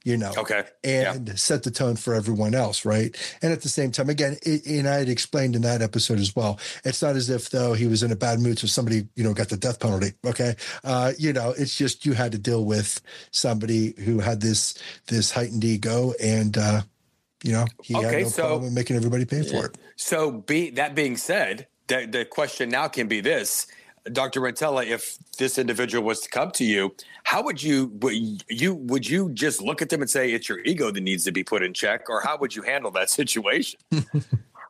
you 0.06 0.16
know, 0.16 0.32
okay, 0.38 0.62
and 0.84 1.26
yeah. 1.26 1.34
set 1.34 1.64
the 1.64 1.70
tone 1.72 1.96
for 1.96 2.14
everyone 2.14 2.54
else, 2.54 2.84
right? 2.84 3.14
And 3.42 3.52
at 3.52 3.62
the 3.62 3.68
same 3.68 3.90
time, 3.90 4.08
again, 4.08 4.36
it, 4.46 4.64
and 4.64 4.86
I 4.86 4.98
had 4.98 5.08
explained 5.08 5.56
in 5.56 5.62
that 5.62 5.82
episode 5.82 6.20
as 6.20 6.34
well. 6.36 6.60
It's 6.84 7.02
not 7.02 7.16
as 7.16 7.28
if 7.28 7.50
though 7.50 7.74
he 7.74 7.88
was 7.88 8.04
in 8.04 8.12
a 8.12 8.16
bad 8.16 8.38
mood, 8.38 8.60
so 8.60 8.68
somebody 8.68 9.08
you 9.16 9.24
know 9.24 9.34
got 9.34 9.48
the 9.48 9.56
death 9.56 9.80
penalty. 9.80 10.12
Okay, 10.24 10.54
uh, 10.84 11.12
you 11.18 11.32
know, 11.32 11.52
it's 11.58 11.76
just 11.76 12.06
you 12.06 12.12
had 12.12 12.30
to 12.30 12.38
deal 12.38 12.64
with 12.64 13.00
somebody 13.32 13.94
who 14.04 14.20
had 14.20 14.40
this 14.40 14.80
this 15.08 15.32
heightened 15.32 15.64
ego, 15.64 16.12
and 16.22 16.56
uh, 16.56 16.82
you 17.42 17.50
know 17.50 17.64
he 17.82 17.96
okay, 17.96 18.06
had 18.06 18.22
no 18.22 18.28
so, 18.28 18.46
problem 18.46 18.74
making 18.74 18.94
everybody 18.94 19.24
pay 19.24 19.42
for 19.42 19.66
it. 19.66 19.76
So, 19.96 20.30
be 20.30 20.70
that 20.70 20.94
being 20.94 21.16
said, 21.16 21.66
the, 21.88 22.06
the 22.06 22.24
question 22.24 22.68
now 22.68 22.86
can 22.86 23.08
be 23.08 23.20
this 23.20 23.66
Dr. 24.12 24.40
Rentella, 24.40 24.86
if 24.86 25.16
this 25.38 25.58
individual 25.58 26.04
was 26.04 26.20
to 26.20 26.28
come 26.28 26.50
to 26.52 26.64
you, 26.64 26.94
how 27.24 27.42
would 27.42 27.62
you 27.62 27.86
would 28.00 28.44
you 28.48 28.74
would 28.74 29.08
you 29.08 29.30
just 29.30 29.60
look 29.60 29.82
at 29.82 29.88
them 29.88 30.00
and 30.00 30.10
say 30.10 30.32
it's 30.32 30.48
your 30.48 30.60
ego 30.60 30.90
that 30.90 31.00
needs 31.00 31.24
to 31.24 31.32
be 31.32 31.42
put 31.42 31.62
in 31.62 31.74
check, 31.74 32.08
or 32.08 32.20
how 32.20 32.36
would 32.38 32.54
you 32.54 32.62
handle 32.62 32.90
that 32.92 33.10
situation? 33.20 33.80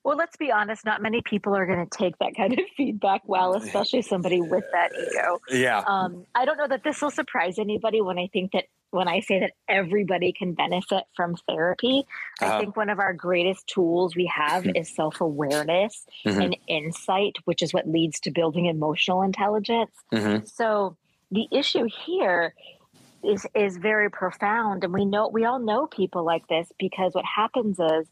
well, 0.05 0.17
let's 0.17 0.37
be 0.37 0.51
honest. 0.51 0.85
Not 0.85 1.03
many 1.03 1.23
people 1.23 1.55
are 1.55 1.67
going 1.67 1.87
to 1.87 1.99
take 1.99 2.19
that 2.19 2.37
kind 2.37 2.53
of 2.53 2.61
feedback 2.77 3.23
well, 3.27 3.55
especially 3.55 4.03
somebody 4.03 4.41
with 4.41 4.65
that 4.73 4.93
ego. 4.93 5.41
Yeah. 5.51 5.83
Um, 5.87 6.25
I 6.35 6.45
don't 6.45 6.57
know 6.57 6.69
that 6.69 6.85
this 6.85 7.03
will 7.03 7.11
surprise 7.11 7.59
anybody 7.59 8.01
when 8.01 8.19
I 8.19 8.29
think 8.33 8.53
that 8.53 8.65
when 8.91 9.09
I 9.09 9.21
say 9.21 9.41
that 9.41 9.53
everybody 9.69 10.33
can 10.33 10.55
benefit 10.55 11.05
from 11.15 11.37
therapy. 11.49 12.07
Uh-huh. 12.41 12.53
I 12.53 12.61
think 12.61 12.77
one 12.77 12.89
of 12.89 12.99
our 12.99 13.13
greatest 13.13 13.67
tools 13.67 14.17
we 14.17 14.31
have 14.35 14.65
mm-hmm. 14.65 14.77
is 14.77 14.95
self 14.95 15.21
awareness 15.21 16.07
mm-hmm. 16.25 16.41
and 16.41 16.57
insight, 16.67 17.37
which 17.45 17.63
is 17.63 17.73
what 17.73 17.89
leads 17.89 18.21
to 18.21 18.31
building 18.31 18.67
emotional 18.67 19.23
intelligence. 19.23 19.93
Mm-hmm. 20.13 20.45
So 20.47 20.97
the 21.31 21.47
issue 21.51 21.89
here 22.07 22.55
is 23.25 23.47
is 23.55 23.77
very 23.77 24.11
profound, 24.11 24.85
and 24.85 24.93
we 24.93 25.05
know 25.05 25.29
we 25.29 25.45
all 25.45 25.59
know 25.59 25.87
people 25.87 26.25
like 26.25 26.47
this 26.49 26.71
because 26.79 27.15
what 27.15 27.25
happens 27.25 27.79
is 27.79 28.07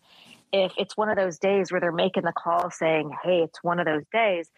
if 0.53 0.73
it's 0.79 0.97
one 0.97 1.09
of 1.09 1.17
those 1.17 1.39
days 1.39 1.73
where 1.73 1.81
they're 1.81 1.93
making 1.93 2.25
the 2.25 2.33
call 2.33 2.71
saying, 2.71 3.11
"Hey, 3.23 3.43
it's 3.43 3.63
one 3.63 3.81
of 3.81 3.87
those 3.87 4.05
days," 4.13 4.51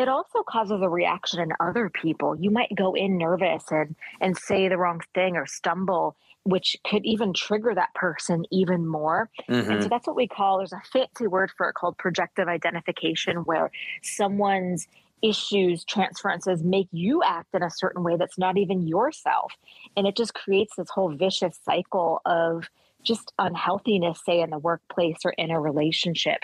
it 0.00 0.08
also 0.08 0.42
causes 0.42 0.80
a 0.82 0.88
reaction 0.88 1.40
in 1.40 1.50
other 1.60 1.90
people. 1.90 2.34
You 2.36 2.50
might 2.50 2.74
go 2.74 2.94
in 2.94 3.18
nervous 3.18 3.64
and 3.70 3.94
and 4.20 4.36
say 4.36 4.68
the 4.68 4.78
wrong 4.78 5.00
thing 5.14 5.36
or 5.36 5.46
stumble, 5.46 6.16
which 6.44 6.76
could 6.86 7.04
even 7.04 7.32
trigger 7.34 7.74
that 7.74 7.94
person 7.94 8.44
even 8.50 8.86
more. 8.86 9.28
Mm-hmm. 9.42 9.52
And 9.52 9.66
so 9.66 9.72
mm-hmm. 9.72 9.88
that's 9.88 10.06
what 10.06 10.16
we 10.16 10.26
call 10.26 10.58
there's 10.58 10.72
a 10.72 10.82
fancy 10.92 11.26
word 11.26 11.50
for 11.56 11.68
it 11.68 11.74
called 11.74 11.98
projective 11.98 12.48
identification, 12.48 13.38
where 13.38 13.70
someone's 14.02 14.88
issues, 15.22 15.84
transferences 15.84 16.62
make 16.62 16.88
you 16.92 17.22
act 17.22 17.54
in 17.54 17.62
a 17.62 17.70
certain 17.70 18.02
way 18.02 18.16
that's 18.16 18.38
not 18.38 18.56
even 18.56 18.88
yourself. 18.88 19.52
And 19.96 20.06
it 20.06 20.16
just 20.16 20.32
creates 20.32 20.76
this 20.76 20.88
whole 20.88 21.14
vicious 21.14 21.58
cycle 21.64 22.22
of 22.24 22.64
just 23.02 23.32
unhealthiness, 23.38 24.20
say 24.24 24.40
in 24.40 24.50
the 24.50 24.58
workplace 24.58 25.18
or 25.24 25.32
in 25.32 25.50
a 25.50 25.60
relationship. 25.60 26.40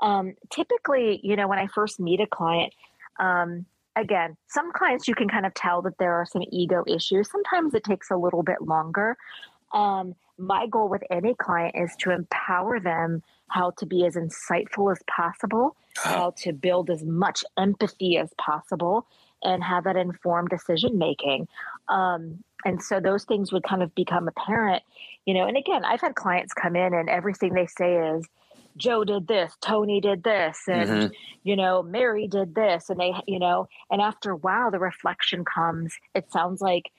Um, 0.00 0.34
typically, 0.50 1.20
you 1.22 1.36
know, 1.36 1.48
when 1.48 1.58
I 1.58 1.66
first 1.66 2.00
meet 2.00 2.20
a 2.20 2.26
client, 2.26 2.74
um, 3.18 3.66
again, 3.96 4.36
some 4.48 4.72
clients 4.72 5.08
you 5.08 5.14
can 5.14 5.28
kind 5.28 5.46
of 5.46 5.54
tell 5.54 5.82
that 5.82 5.98
there 5.98 6.14
are 6.14 6.26
some 6.26 6.42
ego 6.50 6.84
issues. 6.86 7.30
Sometimes 7.30 7.74
it 7.74 7.84
takes 7.84 8.10
a 8.10 8.16
little 8.16 8.42
bit 8.42 8.60
longer. 8.62 9.16
Um, 9.72 10.14
my 10.38 10.66
goal 10.66 10.88
with 10.88 11.02
any 11.10 11.34
client 11.34 11.74
is 11.76 11.94
to 12.00 12.10
empower 12.10 12.80
them 12.80 13.22
how 13.48 13.70
to 13.78 13.86
be 13.86 14.04
as 14.04 14.16
insightful 14.16 14.90
as 14.90 15.00
possible, 15.06 15.76
how 15.96 16.32
to 16.38 16.52
build 16.52 16.90
as 16.90 17.04
much 17.04 17.44
empathy 17.56 18.16
as 18.16 18.32
possible, 18.38 19.06
and 19.42 19.62
have 19.62 19.84
that 19.84 19.96
informed 19.96 20.48
decision 20.48 20.98
making. 20.98 21.46
Um, 21.88 22.42
and 22.64 22.82
so 22.82 22.98
those 22.98 23.24
things 23.24 23.52
would 23.52 23.62
kind 23.62 23.82
of 23.82 23.94
become 23.94 24.26
apparent, 24.26 24.82
you 25.26 25.34
know. 25.34 25.46
And 25.46 25.56
again, 25.56 25.84
I've 25.84 26.00
had 26.00 26.14
clients 26.14 26.54
come 26.54 26.74
in 26.74 26.94
and 26.94 27.08
everything 27.08 27.52
they 27.52 27.66
say 27.66 27.96
is, 28.16 28.26
Joe 28.76 29.04
did 29.04 29.28
this, 29.28 29.52
Tony 29.60 30.00
did 30.00 30.24
this, 30.24 30.58
and 30.66 30.88
mm-hmm. 30.88 31.12
you 31.42 31.56
know, 31.56 31.82
Mary 31.82 32.26
did 32.26 32.54
this, 32.54 32.90
and 32.90 32.98
they, 32.98 33.12
you 33.26 33.38
know, 33.38 33.68
and 33.90 34.00
after 34.00 34.32
a 34.32 34.36
while, 34.36 34.70
the 34.70 34.78
reflection 34.78 35.44
comes. 35.44 35.94
It 36.14 36.30
sounds 36.32 36.60
like 36.60 36.90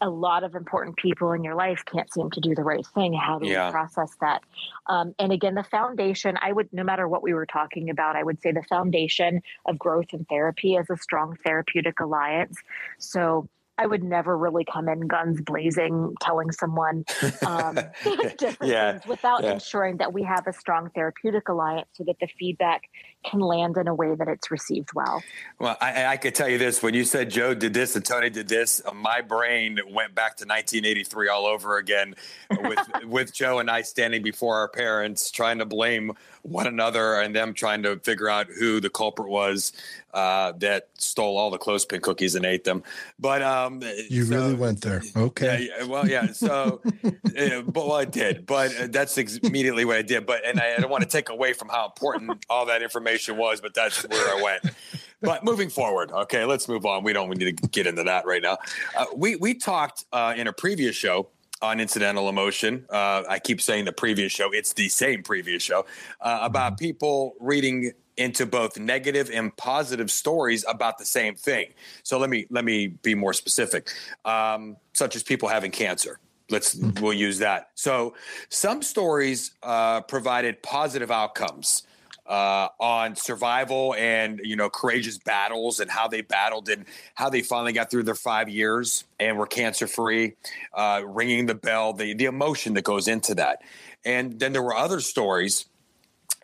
a 0.00 0.08
lot 0.08 0.44
of 0.44 0.54
important 0.54 0.96
people 0.96 1.32
in 1.32 1.42
your 1.42 1.54
life 1.54 1.82
can't 1.84 2.12
seem 2.12 2.30
to 2.30 2.40
do 2.40 2.54
the 2.54 2.62
right 2.62 2.86
thing. 2.94 3.12
How 3.12 3.38
do 3.38 3.48
yeah. 3.48 3.66
we 3.66 3.72
process 3.72 4.14
that? 4.20 4.42
Um, 4.86 5.14
and 5.18 5.32
again, 5.32 5.54
the 5.54 5.64
foundation, 5.64 6.38
I 6.40 6.52
would, 6.52 6.72
no 6.72 6.84
matter 6.84 7.08
what 7.08 7.22
we 7.22 7.34
were 7.34 7.46
talking 7.46 7.90
about, 7.90 8.16
I 8.16 8.22
would 8.22 8.40
say 8.40 8.52
the 8.52 8.62
foundation 8.62 9.42
of 9.66 9.78
growth 9.78 10.12
and 10.12 10.26
therapy 10.28 10.74
is 10.74 10.88
a 10.90 10.96
strong 10.96 11.36
therapeutic 11.44 12.00
alliance. 12.00 12.58
So 12.98 13.48
I 13.78 13.86
would 13.86 14.02
never 14.02 14.36
really 14.36 14.64
come 14.64 14.88
in 14.88 15.06
guns 15.06 15.40
blazing, 15.40 16.14
telling 16.20 16.50
someone 16.50 17.04
um, 17.46 17.74
different 18.36 18.72
yeah, 18.72 18.92
things 18.92 19.06
without 19.06 19.44
yeah. 19.44 19.52
ensuring 19.52 19.98
that 19.98 20.12
we 20.12 20.24
have 20.24 20.46
a 20.48 20.52
strong 20.52 20.90
therapeutic 20.94 21.48
alliance 21.48 21.88
so 21.92 22.04
that 22.04 22.16
the 22.20 22.28
feedback 22.38 22.82
can 23.24 23.40
land 23.40 23.76
in 23.76 23.88
a 23.88 23.94
way 23.94 24.14
that 24.14 24.28
it's 24.28 24.50
received 24.50 24.90
well. 24.94 25.22
Well, 25.58 25.76
I, 25.80 26.06
I 26.06 26.16
could 26.16 26.34
tell 26.34 26.48
you 26.48 26.58
this: 26.58 26.82
when 26.82 26.94
you 26.94 27.04
said 27.04 27.30
Joe 27.30 27.54
did 27.54 27.74
this 27.74 27.96
and 27.96 28.04
Tony 28.04 28.30
did 28.30 28.48
this, 28.48 28.80
my 28.94 29.20
brain 29.20 29.78
went 29.90 30.14
back 30.14 30.36
to 30.38 30.44
1983 30.44 31.28
all 31.28 31.46
over 31.46 31.78
again, 31.78 32.14
with 32.50 32.78
with 33.04 33.34
Joe 33.34 33.58
and 33.58 33.70
I 33.70 33.82
standing 33.82 34.22
before 34.22 34.56
our 34.56 34.68
parents, 34.68 35.30
trying 35.30 35.58
to 35.58 35.66
blame 35.66 36.12
one 36.42 36.66
another 36.66 37.20
and 37.20 37.34
them 37.34 37.52
trying 37.52 37.82
to 37.82 37.98
figure 37.98 38.28
out 38.28 38.46
who 38.46 38.80
the 38.80 38.88
culprit 38.88 39.28
was 39.28 39.72
uh, 40.14 40.52
that 40.52 40.88
stole 40.94 41.36
all 41.36 41.50
the 41.50 41.58
clothespin 41.58 42.00
cookies 42.00 42.34
and 42.34 42.46
ate 42.46 42.64
them. 42.64 42.82
But 43.18 43.42
um, 43.42 43.82
you 44.08 44.24
so, 44.24 44.36
really 44.36 44.54
went 44.54 44.80
there, 44.80 45.02
okay? 45.16 45.68
Yeah, 45.70 45.84
well, 45.84 46.08
yeah. 46.08 46.32
So, 46.32 46.80
uh, 47.04 47.60
but 47.62 47.74
well, 47.74 47.92
I 47.92 48.04
did. 48.04 48.46
But 48.46 48.74
uh, 48.76 48.86
that's 48.88 49.18
ex- 49.18 49.36
immediately 49.38 49.84
what 49.84 49.96
I 49.96 50.02
did. 50.02 50.24
But 50.24 50.46
and 50.46 50.58
I, 50.60 50.76
I 50.76 50.76
don't 50.78 50.90
want 50.90 51.02
to 51.02 51.08
take 51.08 51.28
away 51.28 51.52
from 51.52 51.68
how 51.68 51.86
important 51.86 52.44
all 52.48 52.66
that 52.66 52.82
information 52.82 53.07
was, 53.28 53.60
but 53.60 53.74
that's 53.74 54.02
where 54.02 54.36
I 54.36 54.42
went. 54.42 54.74
but 55.20 55.44
moving 55.44 55.68
forward, 55.68 56.10
okay, 56.12 56.44
let's 56.44 56.68
move 56.68 56.86
on. 56.86 57.04
We 57.04 57.12
don't 57.12 57.28
we 57.28 57.36
need 57.36 57.56
to 57.58 57.68
get 57.68 57.86
into 57.86 58.04
that 58.04 58.26
right 58.26 58.42
now. 58.42 58.58
Uh, 58.96 59.06
we 59.14 59.36
we 59.36 59.54
talked 59.54 60.04
uh, 60.12 60.34
in 60.36 60.46
a 60.46 60.52
previous 60.52 60.96
show 60.96 61.28
on 61.62 61.80
incidental 61.80 62.28
emotion. 62.28 62.86
Uh, 62.90 63.24
I 63.28 63.38
keep 63.38 63.60
saying 63.60 63.84
the 63.84 63.92
previous 63.92 64.32
show, 64.32 64.50
it's 64.52 64.72
the 64.72 64.88
same 64.88 65.22
previous 65.22 65.62
show 65.62 65.86
uh, 66.20 66.40
about 66.42 66.72
mm-hmm. 66.74 66.84
people 66.84 67.34
reading 67.40 67.92
into 68.16 68.46
both 68.46 68.78
negative 68.78 69.30
and 69.32 69.56
positive 69.56 70.10
stories 70.10 70.64
about 70.68 70.98
the 70.98 71.04
same 71.04 71.34
thing. 71.34 71.72
So 72.02 72.18
let 72.18 72.30
me 72.30 72.46
let 72.50 72.64
me 72.64 72.88
be 72.88 73.14
more 73.14 73.32
specific, 73.32 73.90
um, 74.24 74.76
such 74.92 75.16
as 75.16 75.22
people 75.22 75.48
having 75.48 75.70
cancer. 75.70 76.18
Let's 76.50 76.74
mm-hmm. 76.74 77.02
we'll 77.02 77.12
use 77.12 77.38
that. 77.38 77.70
So 77.74 78.14
some 78.48 78.82
stories 78.82 79.52
uh, 79.62 80.02
provided 80.02 80.62
positive 80.62 81.10
outcomes 81.10 81.84
uh, 82.28 82.68
on 82.78 83.16
survival 83.16 83.94
and 83.96 84.40
you 84.44 84.54
know 84.54 84.68
courageous 84.68 85.18
battles 85.18 85.80
and 85.80 85.90
how 85.90 86.06
they 86.06 86.20
battled 86.20 86.68
and 86.68 86.84
how 87.14 87.28
they 87.30 87.42
finally 87.42 87.72
got 87.72 87.90
through 87.90 88.02
their 88.02 88.14
five 88.14 88.48
years 88.48 89.04
and 89.18 89.38
were 89.38 89.46
cancer 89.46 89.86
free, 89.86 90.34
uh, 90.74 91.02
ringing 91.04 91.46
the 91.46 91.54
bell, 91.54 91.92
the 91.92 92.14
the 92.14 92.26
emotion 92.26 92.74
that 92.74 92.84
goes 92.84 93.08
into 93.08 93.34
that, 93.34 93.62
and 94.04 94.38
then 94.38 94.52
there 94.52 94.62
were 94.62 94.76
other 94.76 95.00
stories 95.00 95.66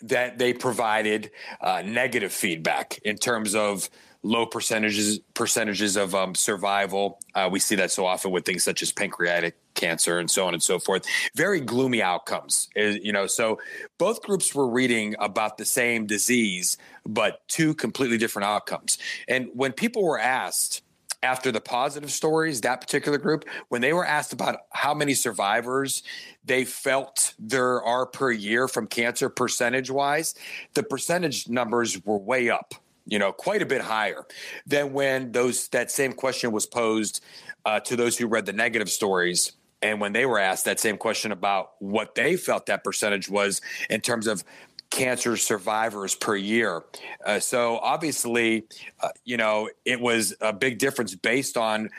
that 0.02 0.38
they 0.38 0.52
provided 0.52 1.30
uh, 1.60 1.82
negative 1.84 2.32
feedback 2.32 2.98
in 3.04 3.16
terms 3.16 3.54
of 3.54 3.88
low 4.22 4.46
percentages 4.46 5.20
percentages 5.34 5.96
of 5.96 6.14
um, 6.14 6.34
survival. 6.34 7.20
Uh, 7.34 7.48
we 7.52 7.60
see 7.60 7.74
that 7.74 7.90
so 7.90 8.06
often 8.06 8.30
with 8.30 8.44
things 8.44 8.64
such 8.64 8.82
as 8.82 8.90
pancreatic 8.90 9.56
cancer 9.74 10.18
and 10.18 10.30
so 10.30 10.46
on 10.46 10.54
and 10.54 10.62
so 10.62 10.78
forth. 10.78 11.04
Very 11.34 11.60
gloomy 11.60 12.02
outcomes, 12.02 12.68
eh, 12.76 12.98
you 13.02 13.12
know. 13.12 13.26
So 13.26 13.58
both 13.98 14.22
groups 14.22 14.54
were 14.54 14.68
reading 14.68 15.14
about 15.18 15.58
the 15.58 15.64
same 15.64 16.06
disease, 16.06 16.76
but 17.06 17.46
two 17.48 17.74
completely 17.74 18.18
different 18.18 18.46
outcomes. 18.46 18.98
And 19.28 19.48
when 19.54 19.72
people 19.72 20.04
were 20.04 20.18
asked 20.18 20.82
after 21.22 21.50
the 21.50 21.60
positive 21.60 22.12
stories, 22.12 22.60
that 22.60 22.80
particular 22.82 23.16
group, 23.16 23.46
when 23.68 23.80
they 23.80 23.94
were 23.94 24.04
asked 24.04 24.32
about 24.32 24.60
how 24.70 24.92
many 24.92 25.14
survivors 25.14 26.02
they 26.44 26.64
felt 26.64 27.34
there 27.38 27.82
are 27.82 28.04
per 28.04 28.30
year 28.30 28.68
from 28.68 28.86
cancer 28.86 29.30
percentage 29.30 29.90
wise, 29.90 30.34
the 30.74 30.82
percentage 30.82 31.48
numbers 31.48 32.04
were 32.04 32.18
way 32.18 32.50
up 32.50 32.74
you 33.06 33.18
know, 33.18 33.32
quite 33.32 33.62
a 33.62 33.66
bit 33.66 33.80
higher 33.80 34.24
than 34.66 34.92
when 34.92 35.32
those 35.32 35.68
that 35.68 35.90
same 35.90 36.12
question 36.12 36.52
was 36.52 36.66
posed 36.66 37.22
uh, 37.64 37.80
to 37.80 37.96
those 37.96 38.16
who 38.16 38.26
read 38.26 38.46
the 38.46 38.52
negative 38.52 38.90
stories. 38.90 39.52
And 39.84 40.00
when 40.00 40.14
they 40.14 40.24
were 40.24 40.38
asked 40.38 40.64
that 40.64 40.80
same 40.80 40.96
question 40.96 41.30
about 41.30 41.72
what 41.78 42.14
they 42.14 42.36
felt 42.38 42.66
that 42.66 42.82
percentage 42.82 43.28
was 43.28 43.60
in 43.90 44.00
terms 44.00 44.26
of 44.26 44.42
cancer 44.88 45.36
survivors 45.36 46.14
per 46.14 46.34
year. 46.34 46.84
Uh, 47.24 47.38
so 47.38 47.78
obviously, 47.78 48.64
uh, 49.00 49.10
you 49.24 49.36
know, 49.36 49.68
it 49.84 50.00
was 50.00 50.34
a 50.40 50.54
big 50.54 50.78
difference 50.78 51.14
based 51.14 51.58
on 51.58 51.90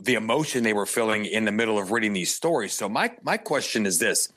the 0.00 0.14
emotion 0.14 0.62
they 0.62 0.72
were 0.72 0.86
feeling 0.86 1.26
in 1.26 1.44
the 1.44 1.52
middle 1.52 1.78
of 1.78 1.92
reading 1.92 2.14
these 2.14 2.34
stories. 2.34 2.72
So 2.72 2.88
my 2.88 3.12
my 3.22 3.36
question 3.36 3.84
is 3.84 3.98
this: 3.98 4.32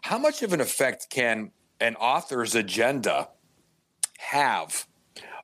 How 0.00 0.18
much 0.18 0.42
of 0.42 0.54
an 0.54 0.60
effect 0.62 1.10
can 1.10 1.50
an 1.80 1.96
author's 1.96 2.54
agenda 2.54 3.28
have 4.18 4.86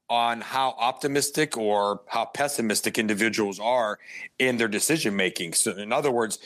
on 0.08 0.40
how 0.40 0.74
optimistic 0.78 1.56
or 1.56 2.00
how 2.06 2.24
pessimistic 2.24 2.98
individuals 2.98 3.60
are 3.60 3.98
in 4.38 4.56
their 4.56 4.68
decision 4.68 5.14
making. 5.14 5.52
So, 5.52 5.72
in 5.72 5.92
other 5.92 6.10
words, 6.10 6.38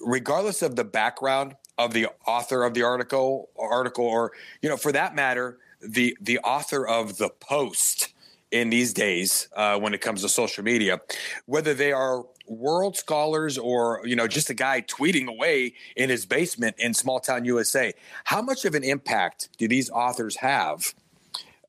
regardless 0.00 0.62
of 0.62 0.76
the 0.76 0.84
background 0.84 1.56
of 1.78 1.92
the 1.92 2.08
author 2.26 2.64
of 2.64 2.74
the 2.74 2.82
article, 2.82 3.48
article, 3.58 4.04
or 4.04 4.32
you 4.62 4.68
know, 4.68 4.76
for 4.76 4.92
that 4.92 5.14
matter, 5.14 5.58
the 5.80 6.16
the 6.20 6.38
author 6.40 6.86
of 6.86 7.16
the 7.18 7.30
post 7.40 8.12
in 8.50 8.70
these 8.70 8.92
days 8.92 9.48
uh, 9.56 9.78
when 9.78 9.94
it 9.94 10.00
comes 10.00 10.22
to 10.22 10.28
social 10.28 10.64
media, 10.64 11.00
whether 11.46 11.72
they 11.72 11.92
are 11.92 12.24
world 12.46 12.96
scholars 12.96 13.56
or 13.56 14.00
you 14.04 14.16
know 14.16 14.26
just 14.26 14.50
a 14.50 14.54
guy 14.54 14.82
tweeting 14.82 15.28
away 15.28 15.72
in 15.96 16.10
his 16.10 16.26
basement 16.26 16.76
in 16.78 16.92
small 16.92 17.20
town 17.20 17.44
USA, 17.44 17.92
how 18.24 18.42
much 18.42 18.64
of 18.64 18.74
an 18.74 18.84
impact 18.84 19.48
do 19.58 19.68
these 19.68 19.90
authors 19.90 20.36
have? 20.36 20.94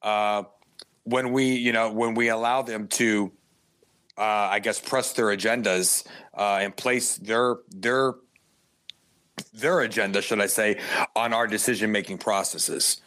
Uh, 0.01 0.43
when 1.03 1.31
we 1.31 1.53
you 1.55 1.71
know 1.71 1.91
when 1.91 2.15
we 2.15 2.29
allow 2.29 2.61
them 2.61 2.87
to 2.87 3.31
uh, 4.21 4.49
I 4.51 4.60
guess 4.60 4.79
press 4.79 5.13
their 5.13 5.27
agendas 5.27 6.05
uh, 6.38 6.60
and 6.62 6.75
place 6.75 7.17
their 7.17 7.57
their 7.71 8.13
their 9.51 9.81
agenda, 9.81 10.21
should 10.21 10.39
I 10.39 10.45
say, 10.45 10.79
on 11.15 11.34
our 11.34 11.47
decision 11.47 11.91
making 11.91 12.19
processes. 12.19 13.01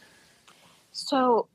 So, 0.91 1.47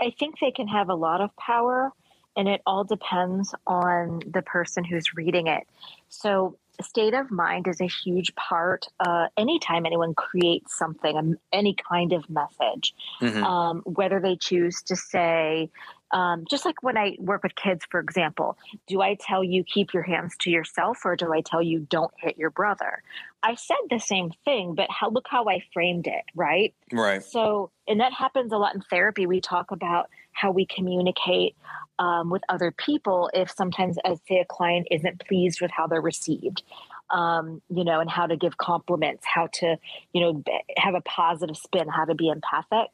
I 0.00 0.14
think 0.18 0.36
they 0.40 0.50
can 0.50 0.66
have 0.68 0.88
a 0.88 0.94
lot 0.94 1.20
of 1.20 1.36
power, 1.36 1.92
and 2.36 2.48
it 2.48 2.62
all 2.64 2.84
depends 2.84 3.54
on 3.66 4.22
the 4.26 4.40
person 4.40 4.82
who's 4.82 5.14
reading 5.14 5.46
it. 5.46 5.64
So, 6.08 6.56
state 6.80 7.12
of 7.12 7.30
mind 7.30 7.68
is 7.68 7.82
a 7.82 7.86
huge 7.86 8.34
part 8.34 8.86
uh, 9.00 9.28
anytime 9.36 9.84
anyone 9.84 10.14
creates 10.14 10.76
something 10.76 11.16
um, 11.16 11.36
any 11.52 11.74
kind 11.74 12.12
of 12.12 12.28
message 12.30 12.94
mm-hmm. 13.20 13.44
um, 13.44 13.82
whether 13.84 14.20
they 14.20 14.36
choose 14.36 14.82
to 14.82 14.96
say 14.96 15.70
um, 16.12 16.44
just 16.50 16.64
like 16.64 16.82
when 16.82 16.96
i 16.96 17.16
work 17.18 17.42
with 17.42 17.54
kids 17.54 17.84
for 17.90 18.00
example 18.00 18.56
do 18.86 19.00
i 19.00 19.16
tell 19.20 19.42
you 19.42 19.64
keep 19.64 19.92
your 19.92 20.02
hands 20.02 20.34
to 20.38 20.50
yourself 20.50 20.98
or 21.04 21.16
do 21.16 21.32
i 21.32 21.40
tell 21.40 21.62
you 21.62 21.80
don't 21.80 22.12
hit 22.18 22.36
your 22.36 22.50
brother? 22.50 23.02
I 23.44 23.56
said 23.56 23.76
the 23.90 23.98
same 23.98 24.30
thing 24.44 24.74
but 24.74 24.88
how, 24.90 25.10
look 25.10 25.26
how 25.28 25.48
i 25.48 25.62
framed 25.72 26.06
it 26.06 26.24
right? 26.34 26.74
Right. 26.92 27.22
So 27.22 27.70
and 27.88 28.00
that 28.00 28.12
happens 28.12 28.52
a 28.52 28.56
lot 28.56 28.74
in 28.74 28.80
therapy. 28.82 29.26
We 29.26 29.40
talk 29.40 29.70
about 29.70 30.08
how 30.32 30.50
we 30.50 30.66
communicate 30.66 31.56
um, 31.98 32.30
with 32.30 32.42
other 32.48 32.70
people 32.70 33.30
if 33.34 33.50
sometimes 33.50 33.96
as 34.04 34.18
say 34.28 34.38
a 34.38 34.44
client 34.44 34.88
isn't 34.90 35.26
pleased 35.26 35.60
with 35.60 35.70
how 35.70 35.86
they're 35.86 36.00
received 36.00 36.62
um, 37.10 37.60
you 37.68 37.84
know 37.84 38.00
and 38.00 38.10
how 38.10 38.26
to 38.26 38.36
give 38.36 38.56
compliments 38.56 39.24
how 39.26 39.48
to 39.54 39.76
you 40.12 40.20
know 40.20 40.42
have 40.76 40.94
a 40.94 41.00
positive 41.02 41.56
spin 41.56 41.88
how 41.88 42.04
to 42.04 42.14
be 42.14 42.28
empathic 42.28 42.88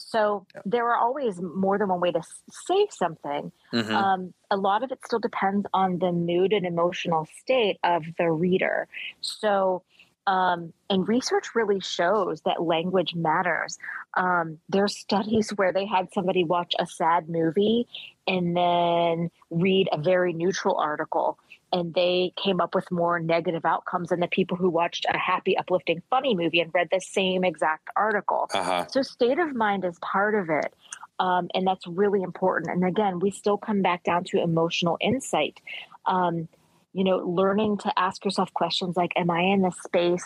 so 0.00 0.46
yeah. 0.54 0.62
there 0.64 0.88
are 0.88 0.96
always 0.96 1.40
more 1.40 1.78
than 1.78 1.88
one 1.88 2.00
way 2.00 2.10
to 2.10 2.22
say 2.50 2.86
something 2.90 3.52
mm-hmm. 3.72 3.94
um, 3.94 4.34
a 4.50 4.56
lot 4.56 4.82
of 4.82 4.90
it 4.90 4.98
still 5.04 5.18
depends 5.18 5.66
on 5.72 5.98
the 5.98 6.12
mood 6.12 6.52
and 6.52 6.66
emotional 6.66 7.26
state 7.40 7.78
of 7.84 8.04
the 8.18 8.30
reader 8.30 8.88
so 9.20 9.82
um, 10.26 10.72
and 10.88 11.08
research 11.08 11.54
really 11.54 11.80
shows 11.80 12.42
that 12.42 12.62
language 12.62 13.14
matters. 13.14 13.78
Um, 14.16 14.58
there's 14.68 14.96
studies 14.96 15.50
where 15.56 15.72
they 15.72 15.86
had 15.86 16.12
somebody 16.12 16.44
watch 16.44 16.74
a 16.78 16.86
sad 16.86 17.28
movie 17.28 17.88
and 18.26 18.56
then 18.56 19.30
read 19.50 19.88
a 19.92 19.98
very 19.98 20.32
neutral 20.32 20.76
article, 20.76 21.38
and 21.72 21.94
they 21.94 22.32
came 22.36 22.60
up 22.60 22.74
with 22.74 22.90
more 22.90 23.20
negative 23.20 23.64
outcomes 23.64 24.08
than 24.08 24.20
the 24.20 24.28
people 24.28 24.56
who 24.56 24.68
watched 24.68 25.06
a 25.08 25.16
happy, 25.16 25.56
uplifting, 25.56 26.02
funny 26.10 26.34
movie 26.34 26.60
and 26.60 26.72
read 26.74 26.88
the 26.90 27.00
same 27.00 27.44
exact 27.44 27.88
article. 27.96 28.48
Uh-huh. 28.52 28.86
So, 28.88 29.02
state 29.02 29.38
of 29.38 29.54
mind 29.54 29.84
is 29.84 29.98
part 30.00 30.34
of 30.34 30.50
it. 30.50 30.74
Um, 31.18 31.48
and 31.54 31.66
that's 31.66 31.86
really 31.86 32.22
important. 32.22 32.72
And 32.72 32.84
again, 32.84 33.20
we 33.20 33.30
still 33.30 33.58
come 33.58 33.82
back 33.82 34.04
down 34.04 34.24
to 34.24 34.42
emotional 34.42 34.96
insight. 35.00 35.60
Um, 36.06 36.48
you 36.92 37.04
know, 37.04 37.18
learning 37.18 37.78
to 37.78 37.98
ask 37.98 38.24
yourself 38.24 38.52
questions 38.54 38.96
like, 38.96 39.12
Am 39.16 39.30
I 39.30 39.42
in 39.42 39.64
a 39.64 39.70
space 39.70 40.24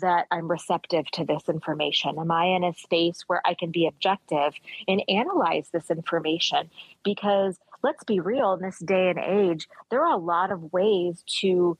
that 0.00 0.26
I'm 0.30 0.50
receptive 0.50 1.06
to 1.12 1.24
this 1.24 1.48
information? 1.48 2.18
Am 2.18 2.30
I 2.30 2.46
in 2.46 2.64
a 2.64 2.74
space 2.74 3.22
where 3.26 3.40
I 3.44 3.54
can 3.54 3.70
be 3.70 3.86
objective 3.86 4.54
and 4.88 5.02
analyze 5.08 5.68
this 5.72 5.90
information? 5.90 6.68
Because 7.04 7.58
let's 7.84 8.02
be 8.02 8.18
real, 8.18 8.54
in 8.54 8.62
this 8.62 8.78
day 8.80 9.10
and 9.10 9.18
age, 9.18 9.68
there 9.90 10.02
are 10.04 10.14
a 10.14 10.20
lot 10.34 10.50
of 10.50 10.72
ways 10.72 11.22
to 11.40 11.78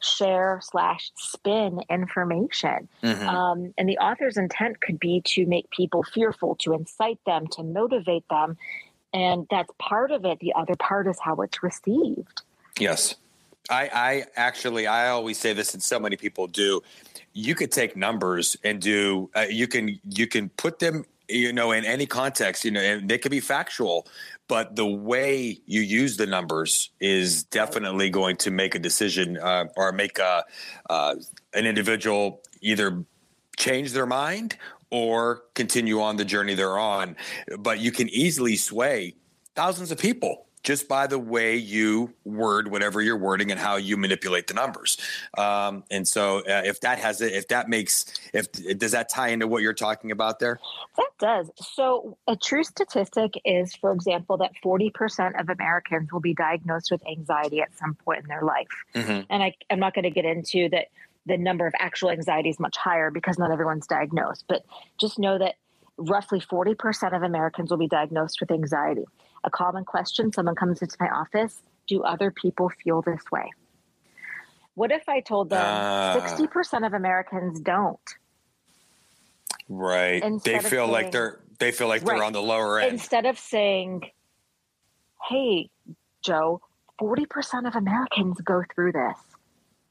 share 0.00 0.60
slash 0.62 1.12
spin 1.14 1.80
information. 1.88 2.88
Mm-hmm. 3.02 3.28
Um, 3.28 3.74
and 3.78 3.88
the 3.88 3.98
author's 3.98 4.36
intent 4.36 4.80
could 4.80 4.98
be 4.98 5.22
to 5.26 5.46
make 5.46 5.70
people 5.70 6.02
fearful, 6.02 6.56
to 6.56 6.72
incite 6.72 7.20
them, 7.24 7.46
to 7.52 7.62
motivate 7.62 8.24
them. 8.28 8.56
And 9.12 9.46
that's 9.50 9.70
part 9.78 10.10
of 10.10 10.24
it. 10.24 10.40
The 10.40 10.54
other 10.54 10.74
part 10.76 11.06
is 11.06 11.18
how 11.20 11.36
it's 11.42 11.62
received. 11.62 12.42
Yes. 12.80 13.14
I, 13.70 13.90
I 13.94 14.24
actually, 14.36 14.86
I 14.86 15.08
always 15.08 15.38
say 15.38 15.52
this, 15.52 15.72
and 15.72 15.82
so 15.82 15.98
many 15.98 16.16
people 16.16 16.46
do. 16.48 16.82
You 17.32 17.54
could 17.54 17.72
take 17.72 17.96
numbers 17.96 18.56
and 18.62 18.80
do. 18.80 19.30
Uh, 19.34 19.46
you 19.48 19.66
can 19.66 19.98
you 20.10 20.26
can 20.26 20.50
put 20.50 20.80
them 20.80 21.04
you 21.28 21.52
know, 21.52 21.72
in 21.72 21.84
any 21.84 22.06
context, 22.06 22.64
you 22.64 22.70
know, 22.70 22.80
and 22.80 23.08
they 23.08 23.18
could 23.18 23.30
be 23.30 23.40
factual, 23.40 24.06
but 24.48 24.76
the 24.76 24.86
way 24.86 25.58
you 25.66 25.80
use 25.80 26.16
the 26.16 26.26
numbers 26.26 26.90
is 27.00 27.44
definitely 27.44 28.10
going 28.10 28.36
to 28.36 28.50
make 28.50 28.74
a 28.74 28.78
decision 28.78 29.38
uh, 29.38 29.64
or 29.76 29.92
make 29.92 30.18
a, 30.18 30.44
uh, 30.90 31.14
an 31.54 31.66
individual 31.66 32.42
either 32.60 33.04
change 33.56 33.92
their 33.92 34.06
mind 34.06 34.56
or 34.90 35.44
continue 35.54 36.00
on 36.00 36.16
the 36.16 36.24
journey 36.24 36.54
they're 36.54 36.78
on. 36.78 37.16
But 37.58 37.80
you 37.80 37.90
can 37.90 38.08
easily 38.10 38.56
sway 38.56 39.14
thousands 39.54 39.90
of 39.90 39.98
people 39.98 40.46
just 40.64 40.88
by 40.88 41.06
the 41.06 41.18
way 41.18 41.56
you 41.56 42.12
word 42.24 42.68
whatever 42.68 43.00
you're 43.00 43.18
wording 43.18 43.50
and 43.50 43.60
how 43.60 43.76
you 43.76 43.96
manipulate 43.96 44.46
the 44.46 44.54
numbers. 44.54 44.96
Um, 45.36 45.84
and 45.90 46.08
so, 46.08 46.38
uh, 46.38 46.62
if 46.64 46.80
that 46.80 46.98
has 46.98 47.20
it, 47.20 47.34
if 47.34 47.48
that 47.48 47.68
makes, 47.68 48.06
if 48.32 48.50
does 48.52 48.92
that 48.92 49.08
tie 49.10 49.28
into 49.28 49.46
what 49.46 49.62
you're 49.62 49.74
talking 49.74 50.10
about 50.10 50.40
there? 50.40 50.58
That 50.96 51.10
does. 51.18 51.50
So, 51.56 52.16
a 52.26 52.34
true 52.34 52.64
statistic 52.64 53.34
is, 53.44 53.76
for 53.76 53.92
example, 53.92 54.38
that 54.38 54.52
40% 54.64 55.38
of 55.38 55.50
Americans 55.50 56.12
will 56.12 56.20
be 56.20 56.34
diagnosed 56.34 56.90
with 56.90 57.06
anxiety 57.06 57.60
at 57.60 57.76
some 57.76 57.94
point 57.94 58.22
in 58.22 58.28
their 58.28 58.42
life. 58.42 58.66
Mm-hmm. 58.94 59.26
And 59.28 59.42
I, 59.42 59.54
I'm 59.70 59.78
not 59.78 59.94
going 59.94 60.04
to 60.04 60.10
get 60.10 60.24
into 60.24 60.68
that. 60.70 60.86
The 61.26 61.38
number 61.38 61.66
of 61.66 61.72
actual 61.78 62.10
anxiety 62.10 62.50
is 62.50 62.60
much 62.60 62.76
higher 62.76 63.10
because 63.10 63.38
not 63.38 63.50
everyone's 63.50 63.86
diagnosed, 63.86 64.44
but 64.46 64.62
just 65.00 65.18
know 65.18 65.38
that 65.38 65.54
roughly 65.96 66.38
40% 66.38 67.16
of 67.16 67.22
Americans 67.22 67.70
will 67.70 67.78
be 67.78 67.88
diagnosed 67.88 68.42
with 68.42 68.50
anxiety 68.50 69.06
a 69.44 69.50
common 69.50 69.84
question 69.84 70.32
someone 70.32 70.54
comes 70.54 70.82
into 70.82 70.96
my 70.98 71.08
office 71.08 71.62
do 71.86 72.02
other 72.02 72.30
people 72.30 72.70
feel 72.82 73.02
this 73.02 73.22
way? 73.30 73.50
What 74.74 74.90
if 74.90 75.08
i 75.08 75.20
told 75.20 75.50
them 75.50 75.64
uh, 75.64 76.16
60% 76.16 76.86
of 76.86 76.94
americans 76.94 77.60
don't? 77.60 77.98
Right. 79.68 80.22
Instead 80.22 80.62
they 80.62 80.68
feel 80.68 80.70
saying, 80.84 80.90
like 80.90 81.12
they're 81.12 81.40
they 81.58 81.70
feel 81.72 81.88
like 81.88 82.02
right, 82.02 82.16
they're 82.16 82.24
on 82.24 82.32
the 82.32 82.42
lower 82.42 82.80
end. 82.80 82.92
Instead 82.92 83.26
of 83.26 83.38
saying 83.38 84.10
hey 85.30 85.70
joe 86.22 86.60
40% 87.00 87.66
of 87.66 87.76
americans 87.76 88.40
go 88.40 88.62
through 88.74 88.92
this. 88.92 89.18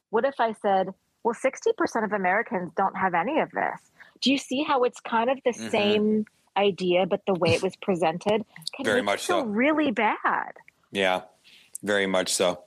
What 0.10 0.26
if 0.26 0.40
i 0.40 0.54
said 0.54 0.94
well 1.24 1.36
60% 1.36 2.04
of 2.04 2.12
americans 2.12 2.72
don't 2.76 2.98
have 2.98 3.14
any 3.14 3.40
of 3.40 3.52
this. 3.52 3.80
Do 4.22 4.32
you 4.32 4.38
see 4.38 4.64
how 4.64 4.84
it's 4.84 5.00
kind 5.00 5.30
of 5.30 5.38
the 5.46 5.52
mm-hmm. 5.52 5.70
same 5.70 6.26
idea, 6.58 7.06
but 7.06 7.26
the 7.26 7.34
way 7.34 7.50
it 7.50 7.62
was 7.62 7.76
presented 7.76 8.46
can 8.76 8.86
very 8.86 9.02
much 9.02 9.22
so 9.22 9.44
really 9.44 9.92
bad. 9.92 10.54
Yeah, 10.92 11.22
very 11.82 12.08
much 12.08 12.34
so. 12.34 12.64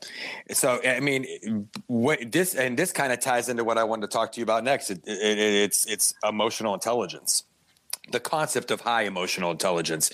So, 0.52 0.80
I 0.84 1.00
mean, 1.00 1.68
what 1.86 2.32
this 2.32 2.54
and 2.54 2.78
this 2.78 2.92
kind 2.92 3.12
of 3.12 3.20
ties 3.20 3.48
into 3.48 3.64
what 3.64 3.78
I 3.78 3.84
wanted 3.84 4.10
to 4.10 4.14
talk 4.16 4.32
to 4.32 4.40
you 4.40 4.44
about 4.44 4.64
next. 4.64 4.90
It, 4.90 5.02
it, 5.06 5.38
it's 5.38 5.86
it's 5.86 6.14
emotional 6.22 6.74
intelligence 6.74 7.44
the 8.10 8.20
concept 8.20 8.70
of 8.70 8.80
high 8.80 9.02
emotional 9.02 9.50
intelligence. 9.50 10.10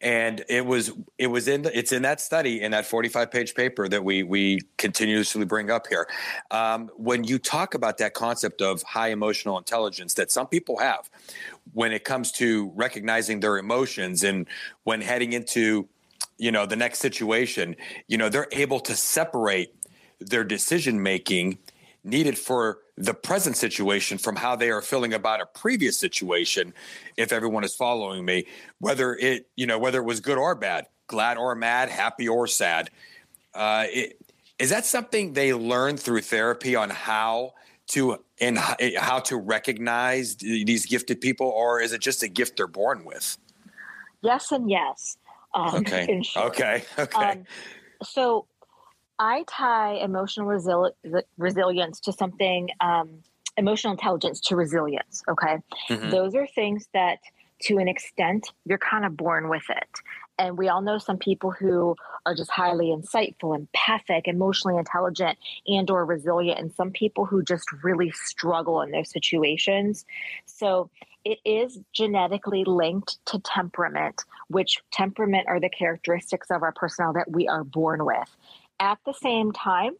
And 0.00 0.44
it 0.48 0.66
was 0.66 0.92
it 1.18 1.28
was 1.28 1.48
in 1.48 1.62
the, 1.62 1.78
it's 1.78 1.92
in 1.92 2.02
that 2.02 2.20
study 2.20 2.62
in 2.62 2.72
that 2.72 2.86
45 2.86 3.30
page 3.30 3.54
paper 3.54 3.88
that 3.88 4.04
we 4.04 4.22
we 4.22 4.60
continuously 4.78 5.44
bring 5.44 5.70
up 5.70 5.86
here. 5.86 6.08
Um, 6.50 6.90
when 6.96 7.24
you 7.24 7.38
talk 7.38 7.74
about 7.74 7.98
that 7.98 8.14
concept 8.14 8.62
of 8.62 8.82
high 8.82 9.08
emotional 9.08 9.58
intelligence 9.58 10.14
that 10.14 10.30
some 10.30 10.46
people 10.46 10.78
have 10.78 11.08
when 11.72 11.92
it 11.92 12.04
comes 12.04 12.32
to 12.32 12.70
recognizing 12.74 13.40
their 13.40 13.58
emotions 13.58 14.22
and 14.24 14.46
when 14.84 15.00
heading 15.00 15.32
into 15.32 15.88
you 16.38 16.50
know 16.50 16.66
the 16.66 16.76
next 16.76 16.98
situation 16.98 17.76
you 18.08 18.16
know 18.16 18.28
they're 18.28 18.48
able 18.52 18.80
to 18.80 18.94
separate 18.94 19.74
their 20.20 20.44
decision 20.44 21.02
making 21.02 21.58
needed 22.04 22.38
for 22.38 22.78
the 22.98 23.14
present 23.14 23.56
situation 23.56 24.16
from 24.18 24.36
how 24.36 24.56
they 24.56 24.70
are 24.70 24.80
feeling 24.80 25.12
about 25.12 25.40
a 25.40 25.46
previous 25.46 25.98
situation 25.98 26.72
if 27.16 27.32
everyone 27.32 27.62
is 27.62 27.74
following 27.74 28.24
me 28.24 28.46
whether 28.78 29.14
it 29.14 29.48
you 29.54 29.66
know 29.66 29.78
whether 29.78 29.98
it 29.98 30.04
was 30.04 30.20
good 30.20 30.38
or 30.38 30.54
bad 30.54 30.86
glad 31.06 31.36
or 31.36 31.54
mad 31.54 31.90
happy 31.90 32.26
or 32.26 32.46
sad 32.46 32.90
uh, 33.54 33.84
it, 33.88 34.18
is 34.58 34.70
that 34.70 34.86
something 34.86 35.32
they 35.32 35.52
learn 35.52 35.96
through 35.96 36.20
therapy 36.20 36.76
on 36.76 36.90
how 36.90 37.52
to 37.88 38.22
and 38.40 38.58
how 38.58 39.18
to 39.20 39.36
recognize 39.36 40.36
these 40.36 40.86
gifted 40.86 41.20
people 41.20 41.48
or 41.48 41.80
is 41.80 41.92
it 41.92 42.00
just 42.00 42.22
a 42.22 42.28
gift 42.28 42.56
they're 42.56 42.66
born 42.66 43.04
with? 43.04 43.38
Yes 44.22 44.50
and 44.52 44.68
yes. 44.68 45.16
Um, 45.54 45.76
okay. 45.76 46.22
okay. 46.36 46.84
Okay. 46.98 47.30
Um, 47.30 47.44
so 48.02 48.46
I 49.18 49.44
tie 49.48 49.94
emotional 49.94 50.46
resili- 50.46 51.22
resilience 51.38 52.00
to 52.00 52.12
something, 52.12 52.68
um, 52.80 53.22
emotional 53.56 53.92
intelligence 53.92 54.40
to 54.42 54.56
resilience. 54.56 55.22
Okay. 55.28 55.56
Mm-hmm. 55.88 56.10
Those 56.10 56.34
are 56.34 56.46
things 56.46 56.88
that, 56.92 57.18
to 57.62 57.78
an 57.78 57.88
extent, 57.88 58.52
you're 58.66 58.78
kind 58.78 59.04
of 59.04 59.16
born 59.16 59.48
with 59.48 59.64
it. 59.70 59.88
And 60.38 60.58
we 60.58 60.68
all 60.68 60.82
know 60.82 60.98
some 60.98 61.16
people 61.16 61.50
who 61.50 61.96
are 62.26 62.34
just 62.34 62.50
highly 62.50 62.86
insightful, 62.86 63.56
empathic, 63.56 64.28
emotionally 64.28 64.76
intelligent, 64.76 65.38
and 65.66 65.88
or 65.90 66.04
resilient, 66.04 66.60
and 66.60 66.70
some 66.74 66.90
people 66.90 67.24
who 67.24 67.42
just 67.42 67.64
really 67.82 68.10
struggle 68.10 68.82
in 68.82 68.90
those 68.90 69.10
situations. 69.10 70.04
So 70.44 70.90
it 71.24 71.38
is 71.44 71.80
genetically 71.94 72.64
linked 72.64 73.16
to 73.26 73.38
temperament, 73.38 74.22
which 74.48 74.82
temperament 74.92 75.46
are 75.48 75.58
the 75.58 75.70
characteristics 75.70 76.50
of 76.50 76.62
our 76.62 76.72
personality 76.72 77.20
that 77.20 77.34
we 77.34 77.48
are 77.48 77.64
born 77.64 78.04
with. 78.04 78.36
At 78.80 78.98
the 79.06 79.14
same 79.14 79.52
time, 79.52 79.92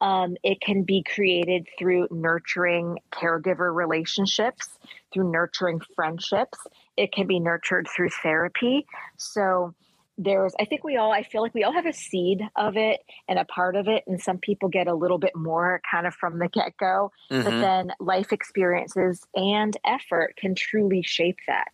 um, 0.00 0.36
it 0.42 0.60
can 0.60 0.82
be 0.82 1.02
created 1.02 1.68
through 1.78 2.08
nurturing 2.10 2.98
caregiver 3.12 3.74
relationships, 3.74 4.78
through 5.12 5.30
nurturing 5.30 5.80
friendships. 5.94 6.58
It 6.96 7.12
can 7.12 7.26
be 7.26 7.38
nurtured 7.38 7.86
through 7.94 8.10
therapy. 8.22 8.86
So 9.18 9.74
there's, 10.16 10.54
I 10.58 10.64
think 10.64 10.84
we 10.84 10.96
all, 10.96 11.12
I 11.12 11.22
feel 11.22 11.42
like 11.42 11.54
we 11.54 11.64
all 11.64 11.72
have 11.72 11.86
a 11.86 11.92
seed 11.92 12.40
of 12.56 12.76
it 12.76 13.00
and 13.28 13.38
a 13.38 13.44
part 13.44 13.76
of 13.76 13.88
it. 13.88 14.04
And 14.06 14.20
some 14.20 14.38
people 14.38 14.68
get 14.68 14.86
a 14.86 14.94
little 14.94 15.18
bit 15.18 15.36
more 15.36 15.80
kind 15.90 16.06
of 16.06 16.14
from 16.14 16.38
the 16.38 16.48
get 16.48 16.76
go. 16.78 17.12
Mm-hmm. 17.30 17.44
But 17.44 17.60
then 17.60 17.92
life 18.00 18.32
experiences 18.32 19.26
and 19.34 19.76
effort 19.84 20.34
can 20.36 20.54
truly 20.54 21.02
shape 21.02 21.38
that. 21.46 21.72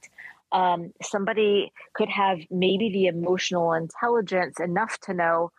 Um, 0.53 0.93
somebody 1.03 1.73
could 1.95 2.09
have 2.09 2.39
maybe 2.51 2.91
the 2.91 3.07
emotional 3.07 3.73
intelligence 3.73 4.61
enough 4.61 4.99
to 5.01 5.15
know 5.15 5.51